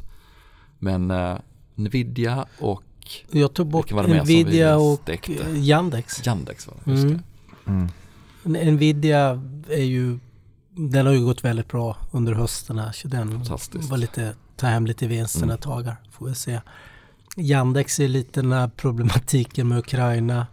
Men 0.78 1.10
eh, 1.10 1.36
Nvidia 1.74 2.46
och 2.58 2.82
Jag 3.30 3.54
tog 3.54 3.66
bort 3.66 3.90
Nvidia 3.90 4.76
vi 4.78 4.82
och 4.84 5.10
Yandex. 5.56 6.26
Yandex 6.26 6.66
var 6.66 6.74
det, 6.84 6.90
just 6.90 7.04
Mm. 7.04 7.20
det. 7.64 8.50
Mm. 8.60 8.74
Nvidia 8.74 9.42
är 9.68 9.82
ju 9.84 10.18
Den 10.70 11.06
har 11.06 11.12
ju 11.12 11.24
gått 11.24 11.44
väldigt 11.44 11.68
bra 11.68 11.96
under 12.10 12.32
hösten 12.34 12.78
här. 12.78 12.92
Så 12.92 13.08
den 13.08 13.30
Fantastiskt. 13.32 13.90
var 13.90 13.98
lite 13.98 14.34
Ta 14.60 14.66
hem 14.66 14.86
lite 14.86 15.06
vinsten 15.06 15.42
Mm. 15.42 15.54
ett 15.54 15.60
tag 15.60 15.82
här. 15.82 15.96
Får 16.12 16.26
vi 16.28 16.34
se. 16.34 16.60
Yandex 17.36 18.00
är 18.00 18.08
lite 18.08 18.40
den 18.42 18.52
här 18.52 18.68
problematiken 18.76 19.68
med 19.68 19.78
Ukraina. 19.78 20.46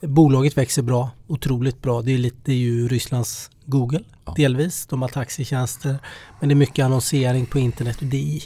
Bolaget 0.00 0.56
växer 0.58 0.82
bra. 0.82 1.10
Otroligt 1.26 1.82
bra. 1.82 2.02
Det 2.02 2.12
är, 2.14 2.18
lite, 2.18 2.36
det 2.44 2.52
är 2.52 2.56
ju 2.56 2.88
Rysslands 2.88 3.50
Google 3.64 4.00
Ja. 4.24 4.34
delvis. 4.36 4.86
De 4.86 5.02
har 5.02 5.08
taxitjänster. 5.08 5.98
Men 6.40 6.48
det 6.48 6.52
är 6.52 6.56
mycket 6.56 6.84
annonsering 6.84 7.46
på 7.46 7.58
internet. 7.58 7.96
Och 8.00 8.04
det 8.06 8.40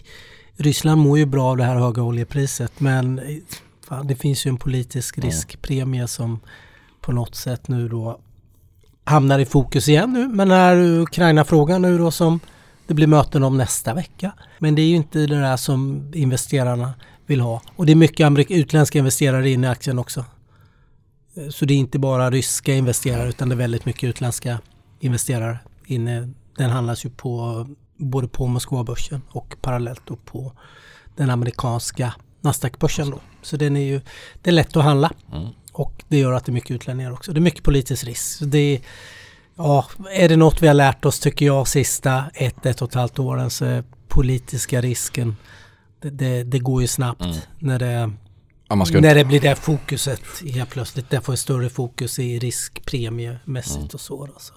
Ryssland 0.57 1.01
mår 1.01 1.19
ju 1.19 1.27
bra 1.27 1.45
av 1.51 1.57
det 1.57 1.65
här 1.65 1.77
höga 1.77 2.03
oljepriset. 2.03 2.81
Men 2.81 3.21
fan, 3.89 4.07
det 4.07 4.15
finns 4.17 4.47
ju 4.47 4.49
en 4.49 4.57
politisk 4.57 5.19
riskpremie 5.19 6.09
som 6.09 6.41
på 7.01 7.13
något 7.13 7.35
sätt 7.35 7.69
nu 7.69 7.89
då 7.89 8.21
hamnar 9.05 9.39
i 9.39 9.45
fokus 9.47 9.89
igen 9.89 10.13
nu. 10.13 10.29
Men 10.29 10.51
är 10.51 10.77
Ukraina-frågan 11.01 11.83
nu 11.83 11.99
då 11.99 12.11
som 12.11 12.41
det 12.87 12.95
blir 12.95 13.07
möten 13.07 13.43
om 13.43 13.59
nästa 13.59 13.95
vecka. 13.95 14.33
Men 14.59 14.75
det 14.75 14.83
är 14.83 14.87
ju 14.87 14.97
inte 14.97 15.19
det 15.19 15.41
där 15.41 15.57
som 15.57 16.11
investerarna 16.15 16.95
vill 17.27 17.41
ha. 17.41 17.63
Och 17.77 17.87
det 17.87 17.93
är 17.93 17.97
mycket 17.97 18.51
utländska 18.51 18.99
investerare 18.99 19.51
in 19.51 19.65
i 19.65 19.69
aktien 19.69 19.99
också. 19.99 20.25
Eh, 21.37 21.49
Så 21.49 21.65
det 21.65 21.75
är 21.75 21.79
inte 21.79 21.99
bara 21.99 22.31
ryska 22.31 22.75
investerare 22.75 23.29
utan 23.29 23.49
det 23.49 23.55
är 23.55 23.57
väldigt 23.57 23.85
mycket 23.87 24.05
utländska 24.09 24.59
investerare 25.01 25.59
inne. 25.87 26.33
Den 26.57 26.71
handlas 26.71 27.05
ju 27.05 27.11
på 27.11 27.67
både 27.97 28.29
på 28.29 28.47
Moskvabörsen 28.47 29.23
och 29.29 29.57
parallellt 29.61 30.03
då 30.07 30.17
på 30.17 30.53
den 31.17 31.31
amerikanska 31.31 32.15
Nasdaq-börsen 32.41 33.11
då. 33.11 33.21
Så 33.43 33.57
den 33.57 33.77
är 33.77 33.81
ju, 33.81 34.01
det 34.43 34.51
är 34.51 34.55
lätt 34.55 34.77
att 34.77 34.85
handla. 34.85 35.13
Mm. 35.33 35.49
Och 35.73 36.05
det 36.09 36.19
gör 36.19 36.33
att 36.33 36.45
det 36.45 36.51
är 36.51 36.55
mycket 36.55 36.71
utlänningar 36.71 37.13
också. 37.13 37.33
Det 37.33 37.39
är 37.39 37.43
mycket 37.43 37.63
politisk 37.63 38.05
risk. 38.05 38.23
Så 38.23 38.45
Det 38.45 38.59
är, 38.59 38.81
ja, 39.57 39.87
är 40.13 40.29
det 40.29 40.37
något 40.37 40.63
vi 40.63 40.67
har 40.67 40.75
lärt 40.75 41.05
oss 41.05 41.21
tycker 41.21 41.47
jag 41.47 41.69
sista 41.69 42.25
ett, 42.35 42.67
ett 42.67 42.83
och 42.83 42.89
ett 42.89 42.95
halvt 42.95 43.19
åren 43.19 43.51
så 43.51 43.65
är 43.65 43.85
politiska 44.09 44.81
risken 44.81 45.37
det, 46.03 46.11
det, 46.11 46.43
det 46.45 46.59
går 46.59 46.83
ju 46.83 46.89
snabbt 46.89 47.21
Mm. 47.25 47.37
när, 47.59 47.79
det, 47.79 48.13
Ja, 48.69 48.75
när 48.77 48.97
inte, 48.97 49.15
det 49.15 49.25
blir 49.25 49.41
det 49.41 49.57
fokuset 49.57 50.21
helt 50.55 50.71
plötsligt. 50.71 51.11
Det 51.11 51.21
får 51.21 51.37
större 51.37 51.69
fokus 51.71 52.19
i 52.19 52.39
riskpremiemässigt 52.39 53.77
Mm. 53.77 53.89
och 53.95 54.01
så. 54.01 54.27
Då, 54.27 54.33
så. 54.39 54.53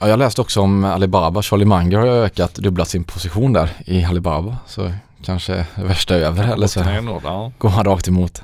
ja, 0.00 0.08
jag 0.08 0.18
läste 0.18 0.40
också 0.40 0.60
om 0.60 0.84
Alibaba. 0.84 1.42
Charlie 1.42 1.64
Munger 1.64 1.98
har 1.98 2.06
ökat, 2.06 2.54
dubblat 2.54 2.88
sin 2.88 3.04
position 3.04 3.52
där 3.52 3.70
i 3.86 4.04
Alibaba. 4.04 4.56
Så 4.66 4.92
kanske 5.22 5.66
det 5.74 5.84
värsta 5.84 6.16
är 6.16 6.20
över 6.20 6.52
eller 6.52 6.66
så 6.66 6.80
går 7.58 7.68
han 7.68 7.84
rakt 7.84 8.08
emot. 8.08 8.42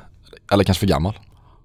Eller 0.52 0.64
kanske 0.64 0.80
för 0.80 0.86
gammal. 0.86 1.18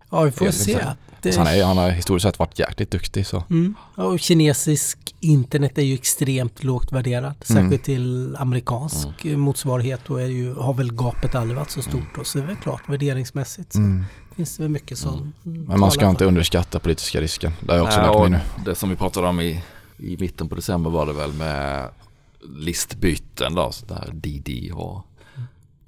Ja, 0.10 0.22
vi 0.22 0.32
får 0.32 0.52
se. 0.52 0.86
Så 1.24 1.40
han, 1.40 1.48
är, 1.48 1.64
han 1.64 1.78
har 1.78 1.90
historiskt 1.90 2.24
sett 2.24 2.40
varit 2.40 2.60
jäkligt 2.60 2.92
duktig 2.92 3.28
så. 3.28 3.44
Mm. 3.50 3.76
Och 3.96 4.20
kinesisk 4.20 5.16
internet 5.20 5.78
är 5.78 5.82
ju 5.82 5.94
extremt 5.94 6.64
lågt 6.64 6.92
värderad. 6.92 7.36
Mm. 7.50 7.64
Särskilt 7.64 7.84
till 7.84 8.36
amerikansk 8.36 9.08
motsvarighet. 9.24 10.02
Då 10.08 10.16
är 10.18 10.28
ju, 10.28 10.54
har 10.54 10.74
väl 10.74 10.94
gapet 10.94 11.36
aldrig 11.36 11.58
varit 11.58 11.70
så 11.72 11.82
stort. 11.82 12.18
Och 12.18 12.28
så 12.28 12.38
är 12.38 12.42
det 12.42 12.48
väl 12.48 12.58
klart 12.58 12.90
värderingsmässigt 12.90 13.74
så 13.74 13.80
Mm. 13.80 14.06
finns 14.36 14.58
det 14.58 14.64
väl 14.64 14.72
mycket 14.72 14.98
som 14.98 15.34
mm, 15.46 15.64
Men 15.64 15.80
man 15.80 15.92
ska 15.92 16.10
inte 16.10 16.26
underskatta 16.26 16.80
politiska 16.80 17.22
risken. 17.22 17.52
Det 17.60 17.72
har 17.72 17.78
jag 17.78 17.86
också 17.86 18.00
Nej, 18.00 18.08
lärt 18.08 18.20
mig 18.20 18.30
nu. 18.30 18.64
Det 18.66 18.76
som 18.76 18.90
vi 18.90 18.96
pratade 18.96 19.28
om 19.28 19.40
i, 19.40 19.64
i 19.98 20.18
mitten 20.20 20.50
på 20.50 20.56
december 20.56 20.90
var 20.90 21.06
det 21.06 21.14
väl 21.14 21.34
med 21.34 21.90
listbyten 22.58 23.56
då, 23.56 23.72
så 23.72 23.86
där 23.86 24.10
DD 24.14 24.72
och 24.74 25.06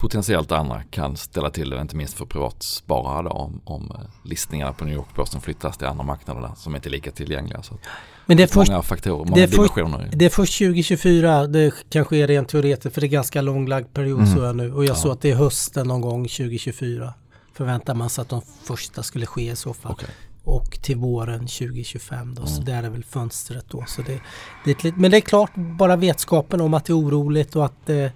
potentiellt 0.04 0.52
andra 0.52 0.84
kan 0.84 1.18
ställa 1.18 1.50
till 1.50 1.70
det, 1.70 1.82
inte 1.82 1.96
minst 1.96 2.14
för 2.14 2.26
privatsparare 2.26 3.24
då, 3.24 3.30
om, 3.30 3.62
om 3.66 3.92
eh, 3.92 3.98
listningarna 4.30 4.74
på 4.74 4.86
New 4.86 4.94
York-börsen 4.96 5.42
flyttas 5.42 5.78
till 5.78 5.88
andra 5.88 6.04
marknader 6.04 6.42
där, 6.42 6.52
som 6.58 6.76
inte 6.76 6.90
är 6.90 6.92
lika 6.92 7.12
tillgängliga. 7.12 7.62
Så 7.64 7.78
Men 8.26 8.38
det 8.38 8.44
är, 8.44 8.48
först, 8.48 8.72
många 8.72 8.82
faktorer, 8.82 9.24
det 9.26 9.30
många 9.32 9.44
är 9.44 9.48
först- 9.48 9.76
dimensioner. 9.76 10.10
det 10.14 10.26
är 10.26 10.30
först 10.30 10.58
2024 10.58 11.48
det 11.48 11.74
kanske 11.90 12.18
är 12.18 12.28
rent 12.28 12.50
teoretiskt 12.50 12.94
för 12.94 13.02
det 13.02 13.08
är 13.08 13.10
ganska 13.10 13.42
långlagd 13.42 13.94
period 13.94 14.20
Mm. 14.20 14.34
så 14.36 14.40
jag 14.44 14.56
nu. 14.56 14.74
Och 14.74 14.84
jag 14.86 14.90
Ja. 14.90 14.96
såg 14.96 15.12
att 15.12 15.22
det 15.22 15.32
är 15.32 15.36
hösten 15.36 15.88
någon 15.88 16.02
gång 16.02 16.28
2024. 16.28 17.14
Förväntar 17.54 17.96
man 17.96 18.10
sig 18.10 18.22
att 18.22 18.30
de 18.30 18.42
första 18.64 19.04
skulle 19.04 19.26
ske 19.26 19.52
i 19.52 19.56
så 19.56 19.74
fall. 19.74 19.92
Okej. 19.92 20.10
Och 20.44 20.72
till 20.82 20.98
våren 20.98 21.48
2025 21.48 22.36
då. 22.36 22.46
Så 22.46 22.54
Mm. 22.62 22.66
där 22.66 22.84
är 22.84 22.90
väl 22.90 23.04
fönstret 23.04 23.66
då. 23.70 23.84
Så 23.88 24.02
det, 24.02 24.20
det 24.66 24.72
är 24.86 24.88
ett 24.90 24.98
men 24.98 25.12
det 25.12 25.18
är 25.18 25.22
klart 25.22 25.52
bara 25.56 25.96
vetskapen 25.96 26.62
om 26.62 26.74
att 26.74 26.86
det 26.86 26.94
är 26.94 26.98
oroligt 26.98 27.56
och 27.56 27.66
att 27.66 27.86
det 27.86 28.12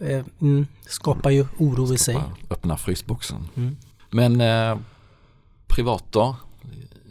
eh, 0.00 0.24
mm, 0.40 0.66
skapar 0.86 1.30
ju 1.30 1.46
oro 1.58 1.94
i 1.94 1.98
sig. 1.98 2.18
Öppna 2.50 2.76
frysboxen. 2.76 3.48
Mm. 3.56 3.76
Men 4.10 4.40
eh, 4.40 4.78
privat 5.66 6.04
då? 6.10 6.36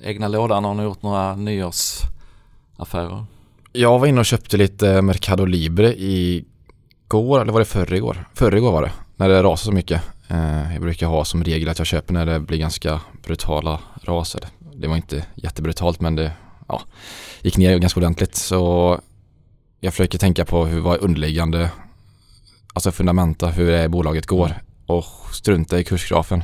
Egna 0.04 0.28
lådan, 0.28 0.64
har 0.64 0.74
ni 0.74 0.84
gjort 0.84 1.02
några 1.02 1.36
nyårsaffärer? 1.36 3.26
Jag 3.72 4.00
var 4.00 4.08
inne 4.08 4.20
och 4.20 4.26
köpte 4.26 4.58
lite 4.58 5.02
Mercado 5.02 5.46
Libre 5.46 5.94
igår, 5.98 7.42
eller 7.42 7.54
var 7.54 7.60
det 7.60 7.66
förrgår? 7.66 8.30
Förrgår 8.34 8.72
var 8.72 8.82
det, 8.82 8.92
när 9.16 9.30
det 9.30 9.44
rasade 9.44 9.66
så 9.66 9.72
mycket. 9.72 10.02
Eh, 10.28 10.74
jag 10.74 10.82
brukar 10.82 11.08
ha 11.08 11.26
som 11.26 11.44
regel 11.44 11.70
att 11.70 11.78
jag 11.78 11.88
köper 11.88 12.14
när 12.14 12.26
det 12.26 12.40
blir 12.40 12.58
ganska 12.58 13.02
brutala 13.24 13.80
raser. 14.04 14.42
Det 14.76 14.88
var 14.88 14.96
inte 14.96 15.26
jättebrutalt 15.36 16.02
men 16.02 16.16
det 16.16 16.32
ja, 16.68 16.82
gick 17.42 17.58
ner 17.58 17.78
ganska 17.78 18.00
ordentligt. 18.00 18.36
Så 18.36 19.00
jag 19.80 19.94
försöker 19.94 20.18
tänka 20.18 20.46
på 20.46 20.66
hur 20.66 20.80
vad 20.80 20.96
är 20.96 21.04
underliggande, 21.04 21.70
alltså 22.74 22.92
fundamenta, 22.92 23.48
hur 23.48 23.72
det 23.72 23.90
bolaget 23.90 24.26
går 24.26 24.54
och 24.86 25.06
strunta 25.32 25.80
i 25.80 25.84
kursgrafen. 25.84 26.44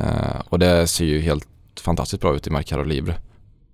Eh, 0.00 0.40
och 0.48 0.58
det 0.58 0.86
ser 0.86 1.04
ju 1.04 1.20
helt 1.20 1.46
fantastiskt 1.80 2.20
bra 2.22 2.34
ut 2.34 2.46
i 2.46 2.50
Mercado 2.50 2.82
Libre 2.82 3.14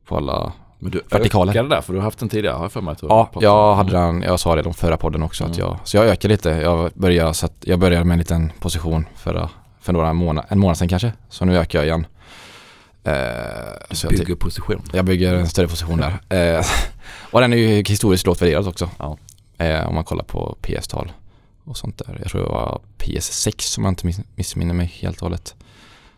på 0.08 0.16
alla 0.16 0.52
Men 0.78 0.90
du 0.90 1.02
Vertikaler. 1.10 1.52
ökade 1.52 1.68
där 1.68 1.80
för 1.80 1.92
du 1.92 1.98
har 1.98 2.04
haft 2.04 2.18
den 2.18 2.28
tidigare 2.28 2.54
har 2.54 2.64
jag 2.64 2.72
för 2.72 2.80
mig. 2.80 2.92
att 2.92 2.98
du 2.98 3.06
Ja, 3.10 3.30
jag 3.40 3.74
hade 3.74 3.92
den, 3.92 4.22
jag 4.22 4.40
sa 4.40 4.54
det 4.54 4.60
i 4.60 4.64
de 4.64 4.74
förra 4.74 4.96
podden 4.96 5.22
också 5.22 5.44
att 5.44 5.56
Mm. 5.58 5.68
jag, 5.68 5.78
så 5.84 5.96
jag 5.96 6.06
ökar 6.06 6.28
lite. 6.28 6.48
Jag 6.50 6.90
börjar, 6.94 7.32
så 7.32 7.46
att 7.46 7.52
jag 7.60 7.78
började 7.78 8.04
med 8.04 8.12
en 8.14 8.18
liten 8.18 8.52
position 8.60 9.06
för, 9.16 9.48
för 9.80 9.92
några 9.92 10.12
månader, 10.12 10.48
en 10.52 10.58
månad 10.58 10.78
sedan 10.78 10.88
kanske. 10.88 11.12
Så 11.28 11.44
nu 11.44 11.58
ökar 11.58 11.78
jag 11.78 11.86
igen. 11.86 12.06
Eh, 13.04 13.12
jag, 14.02 14.10
Bygger 14.10 14.34
position. 14.34 14.82
jag 14.92 15.04
bygger 15.04 15.34
en 15.34 15.48
större 15.48 15.68
position 15.68 16.00
där. 16.28 16.56
Eh, 16.58 16.64
och 17.30 17.40
den 17.40 17.52
är 17.52 17.56
ju 17.56 17.82
historiskt 17.82 18.26
lågt 18.26 18.42
värderad 18.42 18.68
också. 18.68 18.90
Ja. 18.98 19.16
Eh, 19.58 19.88
om 19.88 19.94
man 19.94 20.04
kollar 20.04 20.24
på 20.24 20.56
PS-tal 20.60 21.12
och 21.66 21.76
sånt 21.76 21.98
där. 21.98 22.18
Jag 22.22 22.30
tror 22.30 22.42
det 22.42 22.48
var 22.48 22.80
PS6 22.98 23.78
om 23.78 23.84
jag 23.84 23.90
inte 23.90 24.06
miss, 24.06 24.20
missminner 24.34 24.74
mig 24.74 24.86
helt 24.86 25.16
och 25.16 25.22
hållet. 25.22 25.54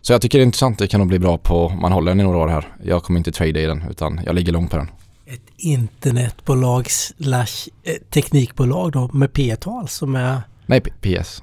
Så 0.00 0.12
jag 0.12 0.22
tycker 0.22 0.38
det 0.38 0.42
är 0.42 0.46
intressant. 0.46 0.78
Det 0.78 0.86
kan 0.88 1.00
nog 1.00 1.08
bli 1.08 1.18
bra 1.18 1.38
på, 1.38 1.68
man 1.68 1.92
håller 1.92 2.10
den 2.10 2.20
i 2.20 2.22
några 2.22 2.38
år 2.38 2.48
här. 2.48 2.76
Jag 2.84 3.02
kommer 3.02 3.18
inte 3.18 3.32
trada 3.32 3.60
i 3.60 3.66
den 3.66 3.84
utan 3.90 4.20
jag 4.26 4.34
ligger 4.34 4.52
långt 4.52 4.70
på 4.70 4.76
den. 4.76 4.90
Ett 5.26 5.42
internetbolag 5.56 6.90
slash 6.90 7.68
eh, 7.82 7.94
teknikbolag 8.10 8.92
då 8.92 9.10
med 9.12 9.32
P-tal 9.32 9.88
som 9.88 10.14
är 10.14 10.42
Nej, 10.66 10.80
PS. 10.80 11.42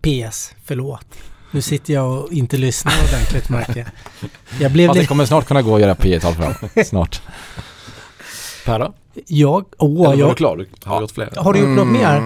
PS, 0.00 0.54
förlåt. 0.64 1.06
Nu 1.50 1.62
sitter 1.62 1.94
jag 1.94 2.24
och 2.24 2.32
inte 2.32 2.56
lyssnar 2.56 2.92
ordentligt 3.04 3.48
märker 3.48 3.76
jag. 3.76 4.30
Jag 4.60 4.72
blev 4.72 4.88
Fast 4.88 5.00
det 5.00 5.06
kommer 5.06 5.26
snart 5.26 5.46
kunna 5.46 5.62
gå 5.62 5.74
att 5.74 5.80
göra 5.80 5.94
P-tal 5.94 6.34
fram. 6.34 6.54
Snart. 6.84 7.22
Per 8.64 8.78
då? 8.78 8.94
Jag... 9.26 9.64
Åh, 9.78 9.90
Eller 9.90 10.06
var 10.06 10.12
du 10.14 10.20
jag... 10.20 10.36
klar? 10.36 10.56
Du 10.56 10.68
har 10.84 11.00
gjort 11.00 11.10
fler? 11.10 11.32
Har 11.36 11.52
du 11.52 11.58
gjort 11.58 11.68
något 11.76 11.86
mer? 11.86 12.20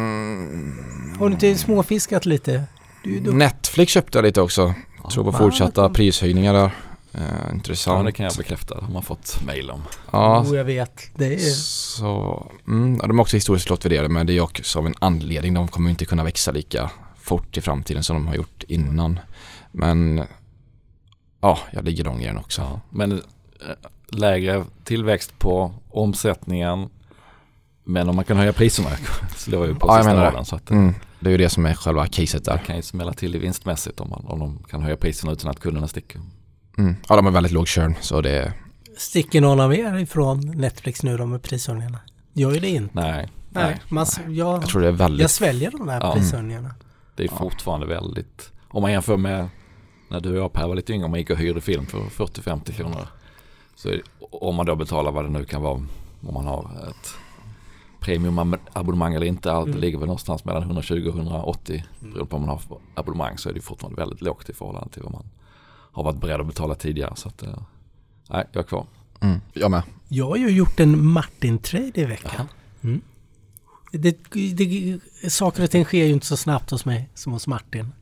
Har 1.20 1.28
du 1.28 1.33
inte 1.35 1.54
småfiskat 1.54 2.26
lite? 2.26 2.64
Du, 3.04 3.11
är 3.16 3.20
duktig. 3.20 3.35
Netflix 3.35 3.92
köpte 3.92 4.18
jag 4.18 4.22
lite 4.24 4.40
också. 4.40 4.74
Tror 5.12 5.24
på 5.24 5.33
fortsatta 5.33 5.90
prishöjningar 5.90 6.52
där. 6.54 6.64
Eh, 7.14 7.20
Ja, 7.48 7.52
intressant. 7.54 8.06
det 8.06 8.12
kan 8.12 8.24
jag 8.26 8.35
bekräfta. 8.37 8.80
De 8.80 8.94
har 8.94 9.02
fått 9.02 9.40
mail 9.46 9.70
om. 9.70 9.83
Ja, 10.12 10.40
Oh, 10.40 10.56
jag 10.56 10.64
vet. 10.64 11.02
Det 11.14 11.35
är... 11.35 11.38
så, 11.38 12.46
mm, 12.68 12.98
ja, 13.02 13.06
de 13.06 13.18
är 13.18 13.22
också 13.22 13.37
historiskt 13.37 13.68
lågt 13.70 13.85
värderade 13.85 14.09
men 14.09 14.26
det 14.26 14.33
är 14.37 14.40
också 14.40 14.78
av 14.78 14.87
en 14.87 14.94
anledning. 14.98 15.54
De 15.54 15.68
kommer 15.68 15.90
inte 15.90 16.04
kunna 16.04 16.24
växa 16.24 16.50
lika 16.52 16.90
fort 17.20 17.56
i 17.56 17.61
framtiden 17.61 18.02
som 18.02 18.16
de 18.16 18.26
har 18.26 18.35
gjort 18.35 18.62
innan. 18.68 19.18
Men 19.72 20.22
ja, 21.40 21.59
jag 21.72 21.85
ligger 21.85 22.04
långt 22.04 22.22
i 22.22 22.26
den 22.26 22.38
också. 22.38 22.61
Ja. 22.62 22.80
Men 22.90 23.12
eh, 23.12 23.18
lägre 24.09 24.64
tillväxt 24.85 25.38
på 25.38 25.74
omsättningen. 25.90 26.88
Men 27.85 28.09
om 28.09 28.16
man 28.16 28.24
kan 28.24 28.37
höja 28.37 28.52
priserna 28.52 28.88
slår 29.37 29.66
ju 29.66 29.74
på 29.74 29.87
Ja, 29.87 29.96
jag 29.96 30.04
sista 30.04 30.24
raden. 30.24 30.44
Så 30.44 30.56
att 30.56 30.70
Mm, 30.70 30.94
det 31.20 31.28
är 31.28 31.30
ju 31.30 31.37
det 31.37 31.48
som 31.48 31.66
är 31.66 31.74
själva 31.74 32.06
caset 32.06 32.44
det 32.44 32.50
där. 32.50 32.59
kan 32.59 32.76
ju 32.76 32.83
smälla 32.83 33.12
till 33.12 33.35
i 33.35 33.38
vinstmässigt 33.38 34.00
om, 34.00 34.09
man, 34.11 34.24
om 34.26 34.38
de 34.38 34.59
kan 34.70 34.83
höja 34.83 34.96
priserna 34.96 35.33
utan 35.33 35.50
att 35.50 35.61
kunderna 35.61 35.88
sticker. 35.88 36.20
Mm. 36.78 36.96
Ja, 37.09 37.16
de 37.16 37.24
har 37.24 37.33
väldigt 37.33 37.52
låg 37.52 37.68
churn 37.68 37.94
så 38.00 38.20
det 38.20 38.52
Sticker 38.96 39.40
någon 39.40 39.61
av 39.61 39.74
er 39.74 39.98
ifrån 39.98 40.40
Netflix 40.40 41.02
nu 41.02 41.16
då 41.16 41.26
med 41.26 41.42
prishöjningarna? 41.42 41.98
Gör 42.33 42.52
ju 42.52 42.61
det 42.61 42.68
inte. 42.68 42.94
Nej, 43.00 43.28
Nej, 43.50 43.80
man, 43.88 44.06
jag, 44.28 44.62
Jag 44.62 44.66
tror 44.68 44.83
det 44.83 44.88
är 44.88 44.92
väldigt 44.92 45.20
jag 45.20 45.30
sväljer 45.30 45.70
de 45.70 45.87
där 45.87 46.00
Ja. 46.00 46.14
prishöjningarna. 46.14 46.74
det 47.16 47.24
är 47.24 47.28
fortfarande 47.28 47.87
väldigt, 47.87 48.52
om 48.68 48.83
man 48.83 48.92
jämför 48.92 49.16
med 49.16 49.48
när 50.09 50.20
du 50.20 50.30
och 50.30 50.37
jag 50.38 50.52
Per 50.52 50.68
var 50.68 50.74
lite 50.74 50.92
yngre, 50.92 51.04
om 51.04 51.11
man 51.11 51.20
gick 51.20 51.30
och 51.30 51.37
hyrde 51.37 51.61
film 51.61 51.87
för 51.87 51.98
40-50 51.98 52.72
kronor. 52.72 53.06
Så 53.74 53.88
det, 53.88 54.00
om 54.30 54.54
man 54.54 54.66
då 54.66 54.76
betalar 54.76 55.12
vad 55.12 55.24
det 55.24 55.30
nu 55.30 55.44
kan 55.44 55.62
vara, 55.62 55.74
om 56.26 56.35
man 56.35 56.46
har 56.46 56.88
ett 56.88 57.14
premiumabonnemang 58.00 59.14
eller 59.14 59.26
inte, 59.26 59.52
allt 59.52 59.68
Mm. 59.68 59.80
ligger 59.80 59.98
väl 59.98 60.06
någonstans 60.06 60.44
mellan 60.44 60.62
120 60.62 61.08
och 61.08 61.16
180 61.16 61.84
beroende 62.00 62.26
på 62.26 62.36
om 62.36 62.42
man 62.42 62.48
har 62.48 62.60
abonnemang 62.94 63.38
så 63.38 63.48
är 63.48 63.52
det 63.52 63.60
fortfarande 63.60 64.00
väldigt 64.00 64.20
lågt 64.20 64.48
i 64.48 64.52
förhållande 64.52 64.90
till 64.92 65.02
vad 65.02 65.12
man 65.12 65.26
har 65.92 66.02
varit 66.04 66.20
beredd 66.20 66.40
att 66.40 66.46
betala 66.46 66.74
tidigare. 66.74 67.16
Så 67.16 67.28
att, 67.28 67.42
eh, 67.42 67.58
nej, 68.30 68.46
jag 68.52 68.62
är 68.62 68.68
kvar. 68.68 68.86
Mm. 69.20 69.40
Jag 69.52 69.70
med. 69.70 69.82
Jag 70.08 70.26
har 70.26 70.36
ju 70.36 70.50
gjort 70.50 70.80
en 70.80 71.06
Martin-trade 71.06 72.00
i 72.00 72.04
veckan. 72.04 72.48
Mm. 72.80 73.00
Det, 73.92 74.16
det, 74.32 75.00
saker 75.30 75.62
och 75.62 75.70
ting 75.70 75.84
sker 75.84 76.04
ju 76.04 76.12
inte 76.12 76.26
så 76.26 76.36
snabbt 76.36 76.70
hos 76.70 76.84
mig 76.84 77.08
som 77.14 77.32
hos 77.32 77.46
Martin. 77.46 77.92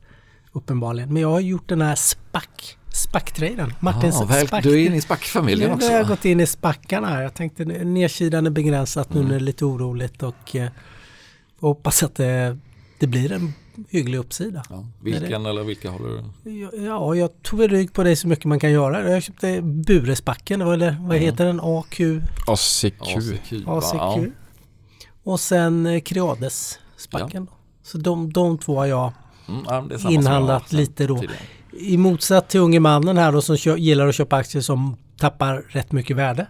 Uppenbarligen. 0.51 1.13
Men 1.13 1.21
jag 1.21 1.29
har 1.29 1.39
gjort 1.39 1.69
den 1.69 1.81
här 1.81 1.95
SPAC. 1.95 2.77
SPAC-traden. 2.93 3.73
Martins 3.79 4.21
Ah, 4.21 4.25
väl, 4.25 4.47
SPAC. 4.47 4.63
du 4.63 4.71
är 4.81 4.85
inne 4.85 4.95
i 4.97 5.01
SPAC-familjen 5.01 5.69
Nu 5.69 5.75
också. 5.75 5.87
har 5.89 5.97
jag 5.97 6.07
gått 6.07 6.25
in 6.25 6.39
i 6.39 6.45
spackarna 6.47 7.07
här. 7.07 7.21
Jag 7.21 7.33
tänkte 7.33 7.65
nedsidan 7.65 8.45
är 8.45 8.49
begränsat 8.49 9.13
nu 9.13 9.21
när 9.23 9.29
det 9.29 9.35
är 9.35 9.39
lite 9.39 9.65
oroligt 9.65 10.23
och 10.23 10.55
eh, 10.55 10.69
hoppas 11.59 12.03
att 12.03 12.15
det, 12.15 12.57
det 12.99 13.07
blir 13.07 13.31
en 13.31 13.53
hygglig 13.89 14.17
uppsida. 14.17 14.63
Ja. 14.69 14.85
Vilken 15.03 15.45
eller 15.45 15.63
vilka 15.63 15.91
har 15.91 15.99
du? 15.99 16.23
Ja, 16.51 16.69
Ja, 16.85 17.15
jag 17.15 17.43
tog 17.43 17.59
väl 17.59 17.69
rygg 17.69 17.93
på 17.93 18.03
det 18.03 18.15
så 18.15 18.27
mycket 18.27 18.45
man 18.45 18.59
kan 18.59 18.71
göra. 18.71 19.09
Jag 19.11 19.23
köpte 19.23 19.61
Buresbacken, 19.61 20.61
eller 20.61 20.91
vad 20.99 21.15
Mm. 21.17 21.19
heter 21.21 21.45
den? 21.45 21.59
AQ, 21.63 21.99
ACQ. 22.47 23.01
ACQ. 23.67 23.93
Ja. 23.93 24.19
Och 25.23 25.39
sen 25.39 25.85
eh, 25.85 26.01
Creades-spacken. 26.01 27.45
då. 27.45 27.51
Så 27.83 27.97
de, 27.97 28.33
de 28.33 28.57
två 28.57 28.77
har 28.77 28.85
jag 28.85 29.11
Mm, 29.49 29.61
ja, 29.67 30.09
inhandlat 30.09 30.71
lite 30.73 31.07
då. 31.07 31.15
tidigare. 31.15 31.39
I 31.73 31.97
motsats 31.97 32.47
till 32.47 32.59
unge 32.59 32.79
mannen 32.79 33.17
här 33.17 33.31
då 33.31 33.41
som 33.41 33.57
kö- 33.57 33.77
gillar 33.77 34.07
att 34.07 34.15
köpa 34.15 34.35
aktier 34.35 34.61
som 34.61 34.95
tappar 35.17 35.63
rätt 35.69 35.91
mycket 35.91 36.17
värde. 36.17 36.45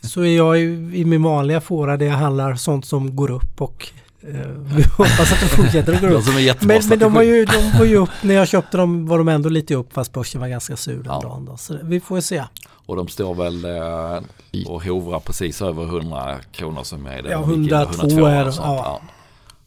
Så 0.00 0.20
är 0.22 0.36
jag 0.36 0.58
i, 0.60 0.62
i 0.94 1.04
min 1.04 1.22
vanliga 1.22 1.60
fåra 1.60 1.96
där 1.96 2.06
jag 2.06 2.14
handlar 2.14 2.54
sånt 2.54 2.86
som 2.86 3.16
går 3.16 3.30
upp 3.30 3.60
och 3.62 3.88
eh, 4.20 4.48
vi 4.48 4.82
hoppas 4.96 5.32
att 5.32 5.40
det 5.40 5.46
fortsätter 5.48 5.94
att 5.94 6.00
gå 6.00 6.06
Det 6.06 6.14
upp. 6.14 6.62
Men, 6.62 6.80
men 6.88 6.98
de, 6.98 7.12
var 7.14 7.22
ju, 7.22 7.44
de 7.44 7.78
var 7.78 7.84
ju 7.84 7.96
upp, 7.96 8.10
när 8.22 8.34
jag 8.34 8.48
köpte 8.48 8.76
dem 8.76 9.06
var 9.06 9.18
de 9.18 9.28
ändå 9.28 9.48
lite 9.48 9.74
upp 9.74 9.92
fast 9.92 10.12
börsen 10.12 10.40
var 10.40 10.48
ganska 10.48 10.76
sur 10.76 10.94
den 10.96 11.04
Ja. 11.06 11.20
dagen. 11.20 11.44
Då. 11.44 11.56
Så 11.56 11.76
vi 11.82 12.00
får 12.00 12.20
se. 12.20 12.44
Och 12.86 12.96
de 12.96 13.08
står 13.08 13.34
väl 13.34 13.64
eh, 13.64 14.68
och 14.70 14.84
hovrar 14.84 15.20
precis 15.20 15.62
över 15.62 15.82
100 15.84 16.36
kronor 16.52 16.82
som 16.82 17.06
är 17.06 17.22
det. 17.22 17.30
Ja, 17.30 17.42
Vilket 17.42 17.72
102 17.72 18.06
102 18.06 18.26
är- 18.26 18.46
och 18.46 18.54
sånt. 18.54 18.66
ja. 18.66 19.00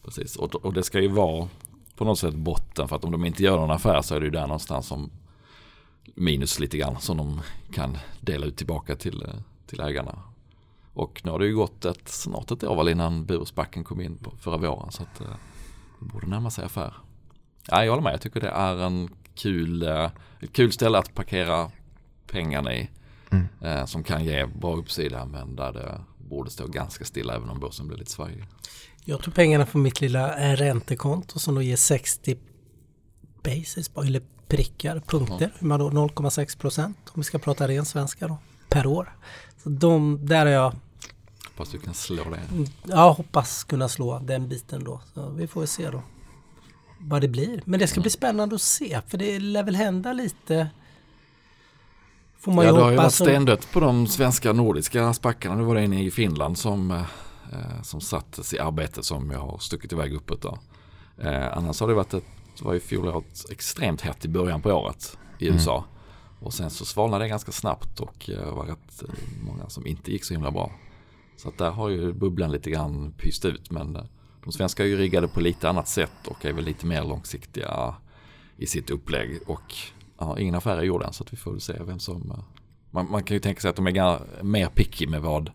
Precis, 0.05 0.35
och, 0.35 0.55
och 0.55 0.73
det 0.73 0.83
ska 0.83 0.99
ju 0.99 1.07
vara 1.07 1.47
på 2.01 2.05
något 2.05 2.19
sätt 2.19 2.35
botten 2.35 2.87
för 2.87 2.95
att 2.95 3.03
om 3.03 3.11
de 3.11 3.25
inte 3.25 3.43
gör 3.43 3.57
någon 3.57 3.71
affär 3.71 4.01
så 4.01 4.15
är 4.15 4.19
det 4.19 4.25
ju 4.25 4.31
där 4.31 4.41
någonstans 4.41 4.87
som 4.87 5.11
minus 6.15 6.59
lite 6.59 6.77
grann 6.77 6.99
som 6.99 7.17
de 7.17 7.41
kan 7.73 7.97
dela 8.21 8.45
ut 8.45 8.57
tillbaka 8.57 8.95
till, 8.95 9.23
eh, 9.23 9.33
till 9.67 9.79
ägarna. 9.79 10.19
Och 10.93 11.21
nu 11.23 11.31
har 11.31 11.39
det 11.39 11.45
ju 11.45 11.55
gått 11.55 11.85
ett, 11.85 12.09
snart 12.09 12.51
ett 12.51 12.63
år 12.63 12.75
väl 12.75 12.89
innan 12.89 13.25
Bursbacken 13.25 13.83
kom 13.83 14.01
in 14.01 14.17
på 14.17 14.31
förra 14.31 14.57
våren 14.57 14.91
så 14.91 15.03
att 15.03 15.21
eh, 15.21 15.27
det 15.99 16.05
borde 16.05 16.27
närma 16.27 16.49
sig 16.49 16.65
affär. 16.65 16.93
Ja, 17.67 17.83
jag 17.83 17.91
håller 17.91 18.03
med, 18.03 18.13
jag 18.13 18.21
tycker 18.21 18.39
det 18.39 18.49
är 18.49 18.77
en 18.77 19.09
kul, 19.35 19.83
eh, 19.83 20.09
ett 20.39 20.53
kul 20.53 20.71
ställe 20.71 20.97
att 20.97 21.13
parkera 21.13 21.71
pengarna 22.27 22.73
i. 22.73 22.89
Mm. 23.29 23.47
Eh, 23.61 23.85
som 23.85 24.03
kan 24.03 24.25
ge 24.25 24.45
bra 24.45 24.75
uppsida 24.75 25.25
men 25.25 25.55
där 25.55 25.73
det 25.73 26.01
borde 26.17 26.49
stå 26.49 26.67
ganska 26.67 27.05
stilla 27.05 27.35
även 27.35 27.49
om 27.49 27.59
börsen 27.59 27.87
blir 27.87 27.97
lite 27.97 28.11
svajig. 28.11 28.43
Jag 29.05 29.21
tog 29.23 29.33
pengarna 29.33 29.65
från 29.65 29.81
mitt 29.81 30.01
lilla 30.01 30.37
eh, 30.51 30.55
räntekonto 30.55 31.39
som 31.39 31.55
då 31.55 31.61
ger 31.61 31.75
60 31.75 32.37
basis, 33.43 33.91
eller 33.97 34.21
prickar, 34.47 34.99
punkter. 34.99 35.51
Då 35.59 35.67
0,6 35.67 36.57
procent 36.59 36.97
om 37.07 37.13
vi 37.15 37.23
ska 37.23 37.39
prata 37.39 37.67
ren 37.67 37.85
svenska 37.85 38.27
då, 38.27 38.37
per 38.69 38.85
år. 38.85 39.17
Så 39.63 39.69
de, 39.69 40.25
där 40.25 40.45
har 40.45 40.53
jag, 40.53 40.75
Hoppas 41.47 41.69
du 41.71 41.79
kan 41.79 41.93
slå 41.93 42.23
det. 42.23 42.39
jag 42.83 43.13
hoppas 43.13 43.63
kunna 43.63 43.89
slå 43.89 44.19
den 44.19 44.49
biten 44.49 44.83
då. 44.83 45.01
Så 45.13 45.29
vi 45.29 45.47
får 45.47 45.65
se 45.65 45.89
då 45.89 46.01
vad 46.99 47.21
det 47.21 47.27
blir. 47.27 47.61
Men 47.65 47.79
det 47.79 47.87
ska 47.87 48.01
bli 48.01 48.09
spännande 48.09 48.55
att 48.55 48.61
se 48.61 49.01
för 49.07 49.17
det 49.17 49.39
lär 49.39 49.63
väl 49.63 49.75
hända 49.75 50.13
lite. 50.13 50.69
Får 52.39 52.51
man 52.51 52.65
Ja, 52.65 52.71
ju 52.71 52.77
det 52.77 52.83
har 52.83 52.91
ju 52.91 52.97
varit 52.97 53.13
stendött 53.13 53.71
på 53.71 53.79
de 53.79 54.07
svenska 54.07 54.53
nordiska 54.53 55.13
spackarna. 55.13 55.55
Nu 55.55 55.63
var 55.63 55.75
det 55.75 55.81
en 55.81 55.93
i 55.93 56.11
Finland 56.11 56.57
som, 56.57 56.91
eh, 56.91 57.01
som 57.83 58.01
sattes 58.01 58.53
i 58.53 58.59
arbete 58.59 59.03
som 59.03 59.31
jag 59.31 59.39
har 59.39 59.57
stuckit 59.57 59.93
iväg 59.93 60.13
uppåt. 60.13 60.41
Då. 60.41 60.57
Eh, 61.17 61.57
annars 61.57 61.79
har 61.79 61.87
det 61.87 61.93
varit 61.93 62.13
ett, 62.13 62.23
det 62.57 62.63
var 62.65 62.73
ju 62.73 62.79
fjolåret 62.79 63.45
extremt 63.49 64.01
hett 64.01 64.25
i 64.25 64.27
början 64.27 64.61
på 64.61 64.69
året 64.71 65.17
i 65.39 65.45
Mm. 65.45 65.55
USA. 65.57 65.85
Och 66.39 66.53
sen 66.53 66.69
så 66.69 66.85
svalnade 66.85 67.23
det 67.25 67.29
ganska 67.29 67.51
snabbt 67.51 67.99
och 67.99 68.29
eh, 68.29 68.53
var 68.55 68.65
rätt 68.65 69.03
eh, 69.03 69.09
många 69.45 69.69
som 69.69 69.87
inte 69.87 70.11
gick 70.11 70.23
så 70.23 70.33
himla 70.33 70.51
bra. 70.51 70.71
Så 71.37 71.49
att 71.49 71.57
där 71.57 71.71
har 71.71 71.89
ju 71.89 72.13
bubblan 72.13 72.51
lite 72.51 72.69
grann 72.71 73.13
pyst 73.17 73.45
ut 73.45 73.71
men 73.71 73.95
eh, 73.95 74.03
de 74.43 74.51
svenska 74.51 74.83
är 74.83 74.87
ju 74.87 74.97
riggade 74.97 75.27
på 75.27 75.39
lite 75.41 75.69
annat 75.69 75.87
sätt 75.87 76.27
och 76.27 76.45
är 76.45 76.53
väl 76.53 76.65
lite 76.65 76.85
mer 76.85 77.03
långsiktiga 77.03 77.95
i 78.57 78.65
sitt 78.67 78.89
upplägg. 78.89 79.39
Och 79.47 79.73
ja, 80.17 80.39
ingen 80.39 80.55
affär 80.55 80.77
är 80.77 80.83
gjord 80.83 81.03
än 81.03 81.13
så 81.13 81.23
att 81.23 81.33
vi 81.33 81.37
får 81.37 81.51
väl 81.51 81.61
se 81.61 81.83
vem 81.83 81.99
som... 81.99 82.31
eh, 82.31 82.37
Man, 82.93 83.11
man 83.11 83.23
kan 83.23 83.35
ju 83.35 83.39
tänka 83.39 83.61
sig 83.61 83.69
att 83.69 83.75
de 83.75 83.87
är 83.87 84.43
mer 84.43 84.67
picky 84.67 85.07
med 85.07 85.21
vad, 85.21 85.51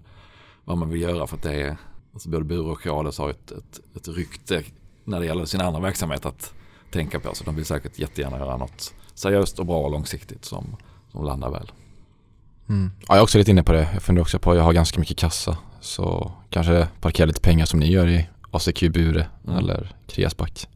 vad 0.66 0.78
man 0.78 0.88
vill 0.90 1.00
göra 1.00 1.26
för 1.26 1.36
att 1.36 1.42
det 1.42 1.54
är... 1.62 1.76
Alltså 2.14 2.28
både 2.28 2.44
Bure 2.44 2.60
och 2.70 2.80
Creades 2.80 3.18
har 3.18 3.30
ett, 3.30 3.50
ett, 3.50 3.80
ett 3.96 4.08
rykte 4.08 4.62
när 5.04 5.20
det 5.20 5.26
gäller 5.26 5.44
sin 5.44 5.60
andra 5.60 5.80
verksamhet 5.80 6.26
att 6.26 6.52
tänka 6.92 7.20
på. 7.20 7.34
Så 7.34 7.44
de 7.44 7.56
vill 7.56 7.64
säkert 7.64 7.98
jättegärna 7.98 8.38
göra 8.38 8.56
något 8.56 8.94
seriöst 9.14 9.58
och 9.58 9.66
bra 9.66 9.78
och 9.78 9.90
långsiktigt 9.90 10.44
som, 10.44 10.76
som 11.12 11.24
landar 11.24 11.50
väl. 11.50 11.72
Mm. 12.68 12.90
Ja, 13.00 13.06
jag 13.08 13.16
är 13.18 13.22
också 13.22 13.38
lite 13.38 13.50
inne 13.50 13.62
på 13.62 13.72
det. 13.72 13.88
Jag 13.92 14.02
funderar 14.02 14.22
också 14.22 14.38
på 14.38 14.50
att 14.50 14.56
jag 14.56 14.64
har 14.64 14.72
ganska 14.72 15.00
mycket 15.00 15.16
kassa. 15.16 15.56
Så 15.80 16.32
kanske 16.50 16.88
parkera 17.00 17.26
lite 17.26 17.40
pengar 17.40 17.66
som 17.66 17.80
ni 17.80 17.90
gör 17.90 18.08
i 18.08 18.28
ACQ 18.50 18.80
Bure 18.92 19.26
Mm. 19.46 19.58
eller 19.58 19.96
Kreasback. 20.06 20.68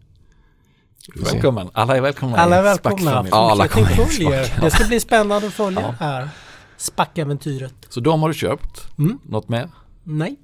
Välkommen. 1.33 1.71
Alla 1.73 1.97
är 1.97 2.01
välkomna 2.01 2.37
Alla 2.37 2.57
är 2.57 2.63
välkomna. 2.63 3.27
Ja, 3.31 3.51
alla 3.51 3.69
kommer 3.69 3.87
följer. 3.87 4.61
Det 4.61 4.71
ska 4.71 4.85
bli 4.85 5.01
spännande 5.01 5.47
att 5.47 5.53
följa 5.53 5.81
Ja. 5.81 5.95
här 6.07 6.29
spackäventyret. 6.77 7.75
Så 7.89 8.01
de 8.01 8.23
har 8.23 8.29
du 8.29 8.35
köpt. 8.35 8.99
Mm. 8.99 9.19
Något 9.23 9.49
mer? 9.49 9.69
Nej. 10.05 10.37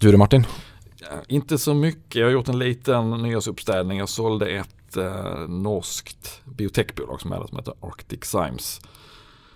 Du 0.00 0.12
då 0.12 0.18
Martin? 0.18 0.46
Inte 1.28 1.58
så 1.58 1.74
mycket. 1.74 2.14
Jag 2.14 2.26
har 2.26 2.32
gjort 2.32 2.48
en 2.48 2.58
liten 2.58 3.10
nyårsuppställning. 3.10 3.98
Jag 3.98 4.08
sålde 4.08 4.48
ett 4.48 4.96
eh, 4.96 5.48
norskt 5.48 6.40
biotechbolag 6.44 7.20
som 7.20 7.32
är 7.32 7.40
det 7.40 7.48
som 7.48 7.58
heter 7.58 7.74
Arctic 7.80 8.24
Symes. 8.24 8.80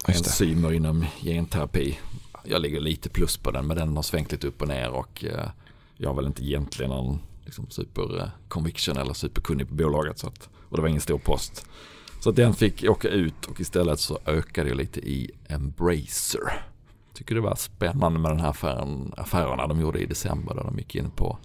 Enzymer 0.09 0.72
inom 0.72 1.07
genterapi. 1.22 1.98
Jag 2.44 2.62
ligger 2.62 2.81
lite 2.81 3.09
plus 3.09 3.37
på 3.37 3.50
den 3.50 3.66
men 3.66 3.77
den 3.77 3.96
har 3.96 4.03
svängt 4.03 4.33
lite 4.33 4.46
upp 4.46 4.62
och 4.62 4.68
ner 4.68 4.90
och 4.90 5.24
eh, 5.24 5.48
jag 5.96 6.11
har 6.11 6.16
väl 6.16 6.27
inte 6.27 6.44
egentligen 6.44 6.90
någon 6.90 7.18
liksom, 7.44 7.66
super 7.70 8.20
eh, 8.20 8.29
conviction 8.48 8.96
eller 8.96 9.14
superkunnig 9.14 9.68
på 9.68 9.74
bolaget. 9.74 10.18
Så 10.18 10.27
att, 10.27 10.48
och 10.68 10.77
det 10.77 10.83
var 10.83 10.88
ingen 10.88 11.00
stor 11.00 11.18
post. 11.18 11.66
Så 12.20 12.31
att 12.31 12.37
den 12.37 12.55
fick 12.55 12.85
åka 12.85 13.09
ut 13.09 13.46
och 13.46 13.61
istället 13.61 14.00
så 14.00 14.18
ökade 14.27 14.68
jag 14.68 14.77
lite 14.77 15.00
i 15.00 15.31
Embracer. 15.48 16.64
Tycker 17.14 17.35
det 17.35 17.40
var 17.40 17.55
spännande 17.55 18.18
med 18.18 18.31
den 18.31 18.40
här 18.40 18.48
affären, 18.48 19.14
affärerna 19.16 19.66
de 19.66 19.81
gjorde 19.81 19.98
i 19.98 20.07
december 20.07 20.55
där 20.55 20.64
de 20.64 20.79
gick 20.79 20.94
in 20.94 21.11
på 21.11 21.38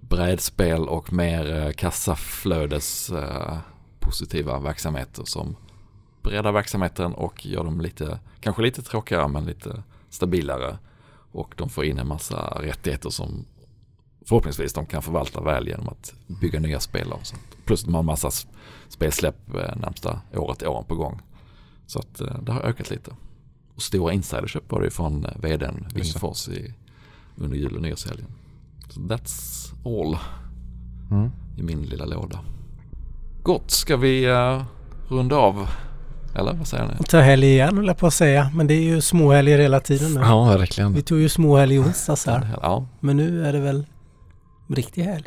brädspel 0.00 0.88
och 0.88 1.12
mer 1.12 1.54
eh, 1.54 1.72
kassaflödes-positiva 1.72 4.56
eh, 4.56 4.62
verksamheter 4.62 5.24
som 5.24 5.56
breddar 6.22 6.52
verksamheten 6.52 7.14
och 7.14 7.46
gör 7.46 7.64
dem 7.64 7.80
lite, 7.80 8.18
kanske 8.40 8.62
lite 8.62 8.82
tråkigare 8.82 9.28
men 9.28 9.46
lite 9.46 9.82
stabilare. 10.08 10.78
Och 11.32 11.54
de 11.56 11.68
får 11.68 11.84
in 11.84 11.98
en 11.98 12.08
massa 12.08 12.58
rättigheter 12.60 13.10
som 13.10 13.44
förhoppningsvis 14.26 14.72
de 14.72 14.86
kan 14.86 15.02
förvalta 15.02 15.40
väl 15.40 15.68
genom 15.68 15.88
att 15.88 16.14
bygga 16.40 16.60
nya 16.60 16.80
spel 16.80 17.12
och 17.12 17.26
sånt. 17.26 17.56
Plus 17.64 17.82
de 17.82 17.94
har 17.94 18.00
en 18.00 18.06
massa 18.06 18.30
spelsläpp 18.88 19.54
eh, 19.54 19.76
närmsta 19.76 20.20
året, 20.34 20.62
åren 20.62 20.84
på 20.84 20.94
gång. 20.94 21.20
Så 21.86 21.98
att 21.98 22.20
det 22.42 22.52
har 22.52 22.60
ökat 22.60 22.90
lite. 22.90 23.10
Och 23.74 23.82
stora 23.82 24.12
insiderköp 24.12 24.72
var 24.72 24.80
det 24.82 24.90
från 24.90 25.24
eh, 25.24 25.30
vdn. 25.42 25.86
Wingfors 25.94 26.48
i, 26.48 26.74
under 27.36 27.56
jul 27.56 27.76
och 27.76 27.82
nyårshelgen. 27.82 28.26
Så 28.88 29.00
that's 29.00 29.72
all 29.84 30.18
Mm. 31.10 31.30
i 31.58 31.62
min 31.62 31.82
lilla 31.82 32.04
låda. 32.04 32.38
Gott, 33.42 33.70
ska 33.70 33.96
vi 33.96 34.26
uh, 34.30 34.62
runda 35.08 35.36
av? 35.36 35.68
Eller 36.34 36.52
vad 36.54 36.66
säger 36.66 36.84
ni? 36.86 37.04
Ta 37.08 37.20
helg 37.20 37.46
igen 37.46 37.76
höll 37.76 37.86
jag 37.86 37.98
på 37.98 38.06
att 38.06 38.14
säga. 38.14 38.50
Men 38.54 38.66
det 38.66 38.74
är 38.74 38.82
ju 38.82 39.00
småhelger 39.00 39.58
hela 39.58 39.80
tiden 39.80 40.14
nu. 40.14 40.20
Ja, 40.20 40.44
verkligen. 40.44 40.92
Vi 40.92 41.02
tog 41.02 41.18
ju 41.20 41.28
småhelg 41.28 41.74
i 41.74 41.78
onsdags 41.78 42.26
här. 42.26 42.58
Ja, 42.62 42.86
Men 43.00 43.16
nu 43.16 43.46
är 43.46 43.52
det 43.52 43.60
väl 43.60 43.86
riktig 44.68 45.02
helg. 45.02 45.24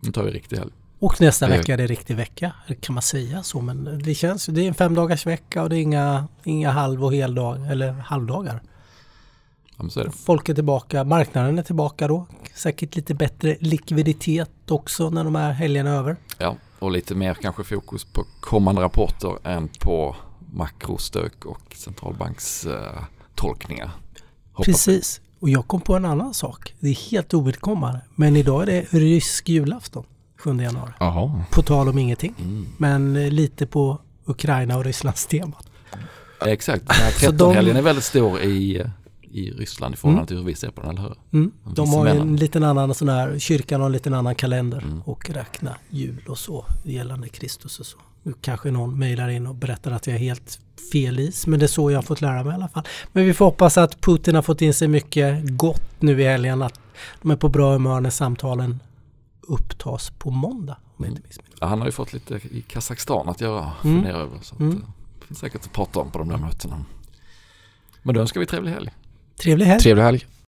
nu 0.00 0.12
tar 0.12 0.22
vi 0.22 0.30
riktig 0.30 0.56
helg. 0.56 0.70
Och 1.04 1.20
nästa 1.20 1.48
vecka 1.48 1.72
är 1.72 1.76
det 1.76 1.86
riktig 1.86 2.16
vecka. 2.16 2.52
Kan 2.80 2.94
man 2.94 3.02
säga 3.02 3.42
så? 3.42 3.60
Men 3.60 4.02
det 4.04 4.14
känns 4.14 4.46
det 4.46 4.60
är 4.60 4.68
en 4.68 4.74
fem 4.74 4.94
dagars 4.94 5.26
vecka 5.26 5.62
och 5.62 5.68
det 5.68 5.76
är 5.76 5.80
inga, 5.80 6.28
inga 6.44 6.70
halv 6.70 7.04
och 7.04 7.14
heldag 7.14 7.70
eller 7.70 7.92
halvdagar. 7.92 8.62
Ja. 9.94 10.10
Folk 10.24 10.48
är 10.48 10.54
tillbaka, 10.54 11.04
marknaden 11.04 11.58
är 11.58 11.62
tillbaka 11.62 12.08
då. 12.08 12.26
Säkert 12.54 12.96
lite 12.96 13.14
bättre 13.14 13.56
likviditet 13.60 14.70
också 14.70 15.10
när 15.10 15.24
de 15.24 15.34
här 15.34 15.52
helgerna 15.52 15.90
är 15.90 15.94
över. 15.94 16.16
Ja, 16.38 16.56
och 16.78 16.90
lite 16.90 17.14
mer 17.14 17.34
kanske 17.34 17.64
fokus 17.64 18.04
på 18.04 18.24
kommande 18.40 18.82
rapporter 18.82 19.38
än 19.44 19.68
på 19.80 20.16
makrostök 20.52 21.44
och 21.44 21.74
centralbankstolkningar. 21.74 22.98
Eh, 22.98 23.04
tolkningar. 23.34 23.90
Hoppas. 24.52 24.66
Precis. 24.66 25.20
Och 25.40 25.48
jag 25.48 25.66
kom 25.66 25.80
på 25.80 25.96
en 25.96 26.04
annan 26.04 26.34
sak. 26.34 26.74
Det 26.80 26.88
är 26.88 27.10
helt 27.10 27.34
ovidkommande. 27.34 28.00
Men 28.14 28.36
idag 28.36 28.62
är 28.62 28.66
det 28.66 28.82
rysk 28.92 29.48
julafton 29.48 30.04
7 30.44 30.62
januari. 30.62 30.92
Jaha. 31.00 31.44
På 31.50 31.62
tal 31.62 31.88
om 31.88 31.98
ingenting. 31.98 32.34
Mm. 32.38 32.66
Men 32.78 33.16
eh, 33.16 33.30
lite 33.30 33.66
på 33.66 34.00
Ukraina 34.24 34.76
och 34.76 34.84
Rysslands 34.84 35.26
tema. 35.30 35.56
Exakt, 36.46 36.86
den 36.86 36.96
här 36.96 37.10
Så 37.10 37.30
de- 37.30 37.50
13-helgen 37.50 37.76
är 37.76 37.82
väldigt 37.82 38.04
stor 38.04 38.40
i, 38.40 38.82
i 39.22 39.50
Ryssland 39.50 39.94
i 39.94 39.96
förhållande 39.96 40.26
till 40.28 40.36
hur 40.36 40.44
vi 40.44 40.54
ser 40.54 40.70
på 40.70 40.80
den, 40.80 40.90
eller 40.90 41.02
hur? 41.02 41.14
Mm. 41.32 41.52
De 41.74 41.88
har 41.94 42.06
en 42.06 42.36
liten 42.36 42.64
annan 42.64 42.94
sån 42.94 43.08
här, 43.08 43.38
kyrkan 43.38 43.80
har 43.80 43.86
en 43.86 43.92
liten 43.92 44.14
annan 44.14 44.34
kalender 44.34 44.78
Mm. 44.78 45.02
och 45.02 45.30
räkna 45.30 45.76
jul 45.90 46.22
och 46.28 46.38
så 46.38 46.64
gällande 46.82 47.28
Kristus 47.28 47.80
och 47.80 47.86
så. 47.86 47.98
Nu 48.22 48.32
kanske 48.40 48.70
någon 48.70 48.98
mejlar 48.98 49.28
in 49.28 49.46
och 49.46 49.54
berättar 49.54 49.90
att 49.92 50.06
jag 50.06 50.16
är 50.16 50.20
helt 50.20 50.58
fel 50.92 51.18
is 51.18 51.46
men 51.46 51.58
det 51.58 51.66
är 51.66 51.68
så 51.68 51.90
jag 51.90 51.98
har 51.98 52.02
fått 52.02 52.20
lära 52.20 52.42
mig 52.44 52.52
i 52.52 52.54
alla 52.54 52.68
fall. 52.68 52.84
Men 53.12 53.24
vi 53.24 53.34
får 53.34 53.44
hoppas 53.44 53.78
att 53.78 54.00
Putin 54.00 54.34
har 54.34 54.42
fått 54.42 54.62
in 54.62 54.74
sig 54.74 54.88
mycket 54.88 55.40
gott 55.56 55.82
nu 56.02 56.20
i 56.22 56.24
helgen 56.24 56.62
att 56.62 56.80
de 57.22 57.30
är 57.30 57.36
på 57.36 57.48
bra 57.48 57.72
humör 57.72 58.00
när 58.00 58.10
samtalen 58.10 58.80
upptas 59.48 60.10
på 60.10 60.30
måndag. 60.30 60.76
Om 60.96 61.02
mig. 61.04 61.22
Ja, 61.60 61.66
han 61.66 61.78
har 61.78 61.86
ju 61.88 61.92
fått 61.92 62.12
lite 62.12 62.34
i 62.34 62.64
Kazakstan 62.68 63.28
att 63.28 63.40
göra, 63.40 63.60
Mm. 63.62 63.74
fundera 63.96 64.16
över. 64.16 64.38
Så 64.42 64.56
Mm. 64.56 64.70
eh, 64.72 64.78
det 65.20 65.26
finns 65.26 65.38
säkert 65.38 65.64
att 65.64 65.72
prata 65.72 66.00
om 66.00 66.10
på 66.10 66.18
de 66.18 66.28
där 66.28 66.36
mötena. 66.36 66.84
Men 68.02 68.14
då 68.14 68.20
önskar 68.20 68.40
vi 68.40 68.46
trevlig 68.46 68.70
helg. 68.72 68.90
Trevlig 69.42 69.66
helg! 69.66 69.80
Trevlig 69.80 70.02
helg. 70.02 70.26